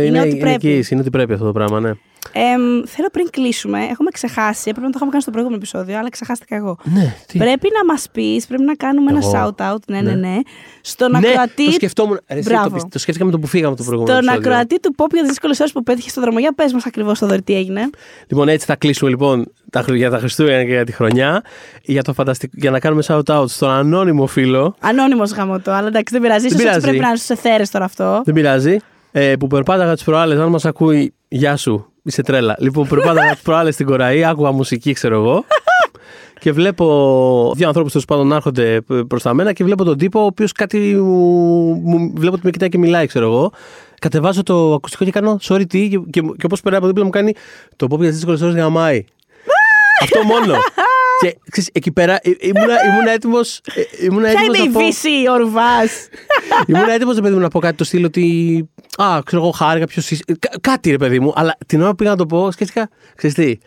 είναι, 0.06 0.20
ό,τι 0.20 0.36
πρέπει. 0.36 0.68
εκεί, 0.68 0.92
είναι 0.92 1.00
ότι 1.00 1.10
πρέπει 1.10 1.32
αυτό 1.32 1.44
το 1.44 1.52
πράγμα, 1.52 1.80
ναι. 1.80 1.90
Εμ, 2.32 2.82
θέλω 2.86 3.08
πριν 3.12 3.30
κλείσουμε, 3.30 3.78
έχουμε 3.78 4.10
ξεχάσει, 4.12 4.62
έπρεπε 4.68 4.80
να 4.80 4.86
το 4.86 4.92
είχαμε 4.96 5.10
κάνει 5.10 5.22
στο 5.22 5.30
προηγούμενο 5.30 5.60
επεισόδιο, 5.62 5.98
αλλά 5.98 6.08
ξεχάστηκα 6.10 6.56
εγώ. 6.56 6.76
Ναι, 6.84 7.14
τι; 7.26 7.38
Πρέπει 7.38 7.68
να 7.78 7.92
μας 7.92 8.06
πεις, 8.12 8.46
πρέπει 8.46 8.62
να 8.62 8.74
κάνουμε 8.74 9.10
ένα 9.10 9.20
Εγώ. 9.22 9.32
shout-out, 9.56 9.78
ναι, 9.86 10.00
ναι, 10.00 10.10
Ναι. 10.12 10.28
ναι, 10.28 10.36
στον 10.80 11.10
ναι, 11.10 11.18
ακροατή. 11.28 11.64
το 11.64 11.70
σκεφτόμουν. 11.70 12.20
Ρε, 12.28 12.38
εσύ, 12.38 12.48
Μπράβο. 12.48 12.68
το, 12.68 12.74
πι- 12.74 12.92
το 12.92 12.98
σκέφτηκα 12.98 13.24
με 13.26 13.30
το 13.30 13.38
που 13.38 13.46
φύγαμε 13.46 13.68
από 13.72 13.76
το 13.82 13.84
προηγούμενο 13.84 14.16
Στον 14.16 14.28
επεισόδιο. 14.28 14.50
ακροατή 14.52 14.80
του 14.80 14.94
Pop 14.98 15.06
για 15.10 15.20
τις 15.20 15.28
δύσκολες 15.28 15.60
ώρες 15.60 15.72
που 15.72 15.82
πέτυχε 15.82 16.08
στο 16.08 16.20
δρόμο. 16.20 16.38
Για 16.38 16.52
πες 16.54 16.72
μας 16.72 16.86
ακριβώς 16.86 17.18
το 17.18 17.26
δωρή 17.26 17.42
τι 17.42 17.54
έγινε. 17.54 17.90
Λοιπόν, 18.26 18.48
έτσι 18.48 18.66
θα 18.66 18.76
κλείσουμε 18.76 19.10
λοιπόν 19.10 19.52
τα, 19.70 19.82
χρ- 19.82 19.94
για 19.96 20.10
τα 20.10 20.18
Χριστούγεννα 20.18 20.62
και 20.64 20.70
για 20.72 20.84
τη 20.84 20.92
χρονιά. 20.92 21.42
Για, 21.82 22.02
το 22.02 22.12
φανταστικ... 22.12 22.50
για 22.54 22.70
να 22.70 22.78
κάνουμε 22.80 23.02
shout-out 23.06 23.44
στον 23.48 23.70
ανώνυμο 23.70 24.26
φίλο. 24.26 24.74
Ανώνυμος 24.80 25.30
γαμωτό, 25.32 25.70
αλλά 25.70 25.86
εντάξει, 25.88 26.12
δεν 26.12 26.22
πειράζει. 26.22 26.48
Δεν 26.48 26.58
Ίσως 26.58 26.60
έτσι 26.60 26.68
πειράζει. 26.68 26.86
πρέπει 26.86 26.98
να 27.02 27.08
είναι 27.08 27.16
στου 27.16 27.32
εθέρε 27.32 27.62
τώρα 27.72 27.84
αυτό. 27.84 28.22
Δεν 28.24 28.34
πειράζει. 28.34 28.76
Ε, 29.12 29.36
που 29.36 29.46
περπάταγα 29.46 29.94
τις 29.94 30.04
προάλλες, 30.04 30.38
αν 30.38 30.48
μας 30.48 30.64
ακούει, 30.64 31.14
γεια 31.28 31.56
σου, 31.56 31.92
είσαι 32.02 32.22
τρέλα. 32.22 32.56
Λοιπόν, 32.58 32.88
περπάταγα 32.88 33.34
τι 33.34 33.40
προάλλες 33.48 33.74
στην 33.74 33.86
Κοραή, 33.86 34.24
άκουγα 34.24 34.50
μουσική, 34.50 34.92
ξέρω 34.92 35.14
εγώ. 35.14 35.44
και 36.40 36.52
βλέπω 36.52 37.52
δύο 37.56 37.66
ανθρώπους 37.66 37.92
τέλος 37.92 38.06
πάντων 38.06 38.26
να 38.26 38.34
έρχονται 38.34 38.80
προς 39.08 39.22
τα 39.22 39.34
μένα 39.34 39.52
και 39.52 39.64
βλέπω 39.64 39.84
τον 39.84 39.98
τύπο 39.98 40.20
ο 40.20 40.24
οποίος 40.24 40.52
κάτι 40.52 40.78
μου, 40.78 42.12
βλέπω 42.14 42.34
ότι 42.34 42.44
με 42.44 42.50
κοιτάει 42.50 42.68
και 42.68 42.78
μιλάει, 42.78 43.06
ξέρω 43.06 43.24
εγώ. 43.26 43.52
Κατεβάζω 44.00 44.42
το 44.42 44.74
ακουστικό 44.74 45.04
και 45.04 45.10
κάνω 45.10 45.38
sorry 45.42 45.62
τι 45.68 45.88
και, 45.88 45.98
και, 46.10 46.20
και 46.20 46.44
όπως 46.44 46.60
περνάει 46.60 46.80
από 46.80 46.88
δίπλα 46.88 47.04
μου 47.04 47.10
κάνει 47.10 47.34
το 47.76 47.86
pop 47.90 47.98
για 47.98 48.06
τις 48.08 48.14
δύσκολες 48.16 48.40
ώρες 48.40 48.54
γαμάει. 48.54 49.04
Αυτό 50.02 50.22
μόνο. 50.22 50.54
Και 51.20 51.36
ξέρεις, 51.50 51.70
εκεί 51.72 51.92
πέρα 51.92 52.14
ε, 52.22 52.30
ήμουνα, 52.40 52.74
ήμουνα 52.92 53.10
έτοιμος. 53.10 53.60
Ποια 53.98 54.42
είναι 54.42 54.58
η 54.58 54.68
Βύση, 54.68 55.08
ο 55.32 55.36
Ρουβά. 55.36 55.68
ήμουνα 56.66 56.92
έτοιμος, 56.92 57.20
παιδί 57.20 57.34
μου, 57.34 57.40
να 57.40 57.48
πω 57.48 57.58
κάτι 57.58 57.76
το 57.76 57.84
στυλ 57.84 58.04
ότι. 58.04 58.68
Α, 58.96 59.18
ξέρω 59.24 59.42
εγώ, 59.42 59.50
χάρηκα, 59.50 59.86
ποιος 59.86 60.10
είσαι. 60.10 60.22
Κάτι, 60.60 60.90
ρε 60.90 60.96
παιδί 60.96 61.20
μου. 61.20 61.32
Αλλά 61.36 61.56
την 61.66 61.80
ώρα 61.80 61.90
που 61.90 61.96
πήγα 61.96 62.10
να 62.10 62.16
το 62.16 62.26
πω, 62.26 62.50
σκέφτηκα. 62.50 62.88
Ξέρεις 63.14 63.36
τι, 63.36 63.58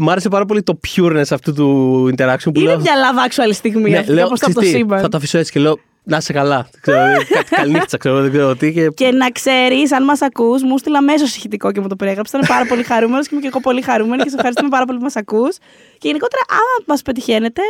Μ' 0.00 0.10
άρεσε 0.10 0.28
πάρα 0.28 0.44
πολύ 0.44 0.62
το 0.62 0.80
pureness 0.88 1.22
αυτού 1.30 1.52
του 1.52 2.04
interaction 2.16 2.44
που 2.44 2.60
Είναι 2.60 2.64
λέω. 2.68 2.80
μια 2.80 2.92
love 2.94 3.30
actual 3.30 3.54
στιγμή 3.54 3.90
Ναι, 3.90 3.98
αυτή, 3.98 4.12
λέω, 4.12 4.26
όπως 4.26 4.38
το 4.40 4.46
από 4.46 4.54
το 4.54 4.60
ξέρεις 4.60 4.76
τι, 4.78 4.82
σύμπαν. 4.82 5.00
Θα 5.00 5.08
το 5.08 5.16
αφήσω 5.16 5.38
έτσι 5.38 5.52
και 5.52 5.60
λέω 5.60 5.78
να 6.08 6.16
είσαι 6.16 6.32
καλά. 6.32 6.68
Ξέρω, 6.80 6.98
κάτι 7.36 7.54
καληνύχτα, 7.54 7.96
ξέρω, 7.96 8.20
δεν 8.22 8.30
ξέρω 8.30 8.56
τι. 8.56 8.72
Και... 8.72 8.88
Και 8.88 9.10
να 9.12 9.30
ξέρεις, 9.30 9.92
αν 9.92 10.04
μας 10.04 10.22
ακούς, 10.22 10.62
μου 10.62 10.74
έστειλε 10.74 10.96
αμέσως 10.96 11.36
ηχητικό 11.36 11.72
και 11.72 11.80
μου 11.80 11.88
το 11.88 11.96
περιέγραψες. 11.96 12.40
Ήταν 12.40 12.56
πάρα 12.56 12.68
πολύ 12.68 12.82
χαρούμενος 12.82 13.24
και 13.28 13.30
είμαι 13.32 13.42
και 13.42 13.48
εγώ 13.48 13.60
πολύ 13.60 13.82
χαρούμενη 13.82 14.22
και 14.22 14.28
σε 14.28 14.34
ευχαριστούμε 14.34 14.68
πάρα 14.68 14.84
πολύ 14.84 14.98
που 14.98 15.04
μας 15.04 15.16
ακούς. 15.16 15.56
Και 15.98 16.08
γενικότερα, 16.08 16.42
άμα 16.50 16.84
μας 16.86 17.02
πετυχαίνετε, 17.02 17.62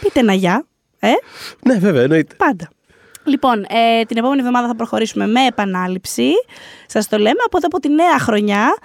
πείτε 0.00 0.20
ένα 0.20 0.32
γεια. 0.32 0.66
Ε, 0.98 1.12
Ναι, 1.64 1.78
βέβαια, 1.78 2.02
εννοείται. 2.02 2.34
πάντα. 2.34 2.70
Λοιπόν, 3.24 3.64
ε, 3.68 4.04
την 4.04 4.16
επόμενη 4.16 4.40
εβδομάδα 4.40 4.66
θα 4.66 4.74
προχωρήσουμε 4.76 5.26
με 5.26 5.46
επανάληψη. 5.46 6.30
Σας 6.86 7.08
το 7.08 7.16
λέμε. 7.18 7.40
Οπότε 7.46 7.66
από 7.66 7.80
τη 7.80 7.88
νέα 7.88 8.18
χρονιά 8.18 8.76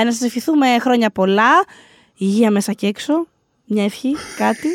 ε, 0.00 0.04
να 0.04 0.12
σας 0.12 0.22
ευχηθούμε 0.22 0.66
χρόνια 0.80 1.10
πολλά. 1.10 1.50
Υγεία 2.16 2.50
μέσα 2.50 2.72
και 2.72 2.86
έξω. 2.86 3.26
Μια 3.64 3.84
ευχή, 3.84 4.16
κάτι. 4.36 4.68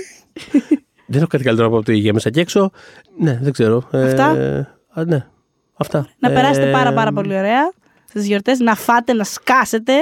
Δεν 1.06 1.20
έχω 1.20 1.28
κάτι 1.28 1.44
καλύτερο 1.44 1.68
από 1.68 1.84
το 1.84 1.92
υγεία 1.92 2.14
μέσα 2.14 2.30
και 2.30 2.40
έξω. 2.40 2.72
Ναι, 3.20 3.40
δεν 3.42 3.52
ξέρω. 3.52 3.88
Αυτά; 3.92 4.38
Ε, 4.38 4.68
α, 4.90 5.04
ναι, 5.06 5.26
αυτά. 5.74 6.08
Να 6.20 6.30
περάσετε 6.32 6.70
Ε, 6.70 6.72
πάρα 6.72 6.94
πάρα 6.94 7.12
πολύ 7.12 7.38
ωραία 7.38 7.72
στις 8.10 8.26
γιορτές. 8.26 8.60
Να 8.60 8.76
φάτε, 8.76 9.14
να 9.14 9.24
σκάσετε. 9.24 9.94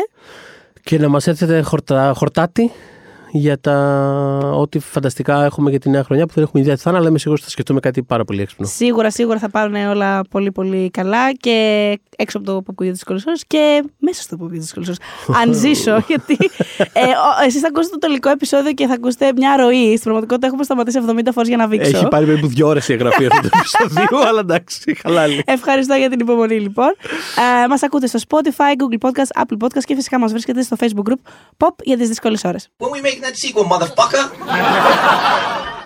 Και 0.84 1.00
να 1.00 1.08
μας 1.10 1.28
έρθετε 1.28 1.62
χορτα, 1.62 2.14
χορτάτη 2.16 2.72
για 3.34 3.60
τα 3.60 3.76
ό,τι 4.56 4.80
φανταστικά 4.80 5.44
έχουμε 5.44 5.70
για 5.70 5.80
τη 5.80 5.90
νέα 5.90 6.04
χρονιά 6.04 6.26
που 6.26 6.34
δεν 6.34 6.44
έχουμε 6.44 6.62
ιδέα 6.62 6.76
τι 6.76 6.82
θα 6.82 6.90
είναι, 6.90 7.00
αλλά 7.00 7.10
είμαι 7.10 7.18
σίγουρος 7.18 7.40
ότι 7.40 7.50
θα 7.50 7.54
σκεφτούμε 7.56 7.80
κάτι 7.80 8.04
πάρα 8.04 8.26
πολύ 8.26 8.42
έξυπνο. 8.42 8.68
Σίγουρα, 8.68 9.12
σίγουρα 9.12 9.40
θα 9.40 9.50
πάρουν 9.50 9.76
όλα 9.76 10.22
πολύ 10.30 10.52
πολύ 10.52 10.90
καλά 10.90 11.34
και 11.34 12.00
έξω 12.18 12.38
από 12.38 12.48
το 12.48 12.62
ποπκούγιο 12.62 12.94
της 12.94 13.04
Κολοσσόρ 13.04 13.34
και 13.48 13.84
μέσα 13.98 14.22
στο 14.22 14.38
ποπκούγιο 14.38 14.62
της 14.62 14.74
Κολοσσόρ. 14.74 14.96
Αν 15.42 15.54
ζήσω, 15.54 16.04
γιατί 16.08 16.38
ε, 16.78 17.02
εσείς 17.46 17.62
θα 17.62 17.68
ακούσετε 17.68 17.96
το 17.96 18.08
τελικό 18.08 18.30
επεισόδιο 18.30 18.74
και 18.74 18.88
θα 18.88 18.94
ακούσετε 18.94 19.32
μια 19.36 19.58
ροή. 19.58 19.86
Στην 19.88 20.02
πραγματικότητα 20.02 20.48
έχουμε 20.48 20.64
σταματήσει 20.64 21.00
70 21.08 21.20
φορές 21.32 21.48
για 21.48 21.58
να 21.58 21.68
βήξω. 21.68 21.98
Έχει 21.98 22.08
πάρει 22.08 22.26
περίπου 22.26 22.48
δύο 22.48 22.68
ώρες 22.68 22.90
η 22.90 22.94
εγγραφή 22.94 23.26
αυτού 23.26 23.50
του 23.50 23.58
επεισοδίου, 23.58 24.28
αλλά 24.28 24.40
εντάξει, 24.40 24.98
χαλάλη. 25.02 25.44
Ευχαριστώ 25.46 25.94
για 25.94 26.10
την 26.10 26.20
υπομονή 26.20 26.60
λοιπόν. 26.60 26.96
Ε, 27.64 27.68
μας 27.68 27.84
ακούτε 27.84 28.08
στο 28.08 28.20
Spotify, 28.28 28.72
Google 28.82 29.10
Podcast, 29.10 29.42
Apple 29.42 29.66
Podcast 29.66 29.84
και 29.84 29.96
φυσικά 29.96 30.20
μας 30.20 30.32
βρίσκεται 30.32 30.62
στο 30.62 30.76
Facebook 30.80 31.10
group 31.10 31.22
Pop 31.58 31.76
για 31.84 31.98
τις 31.98 32.08
δύσκολες 32.08 32.44
ώρες. 32.44 32.70
that 33.24 33.38
sequel, 33.38 33.64
motherfucker. 33.64 35.74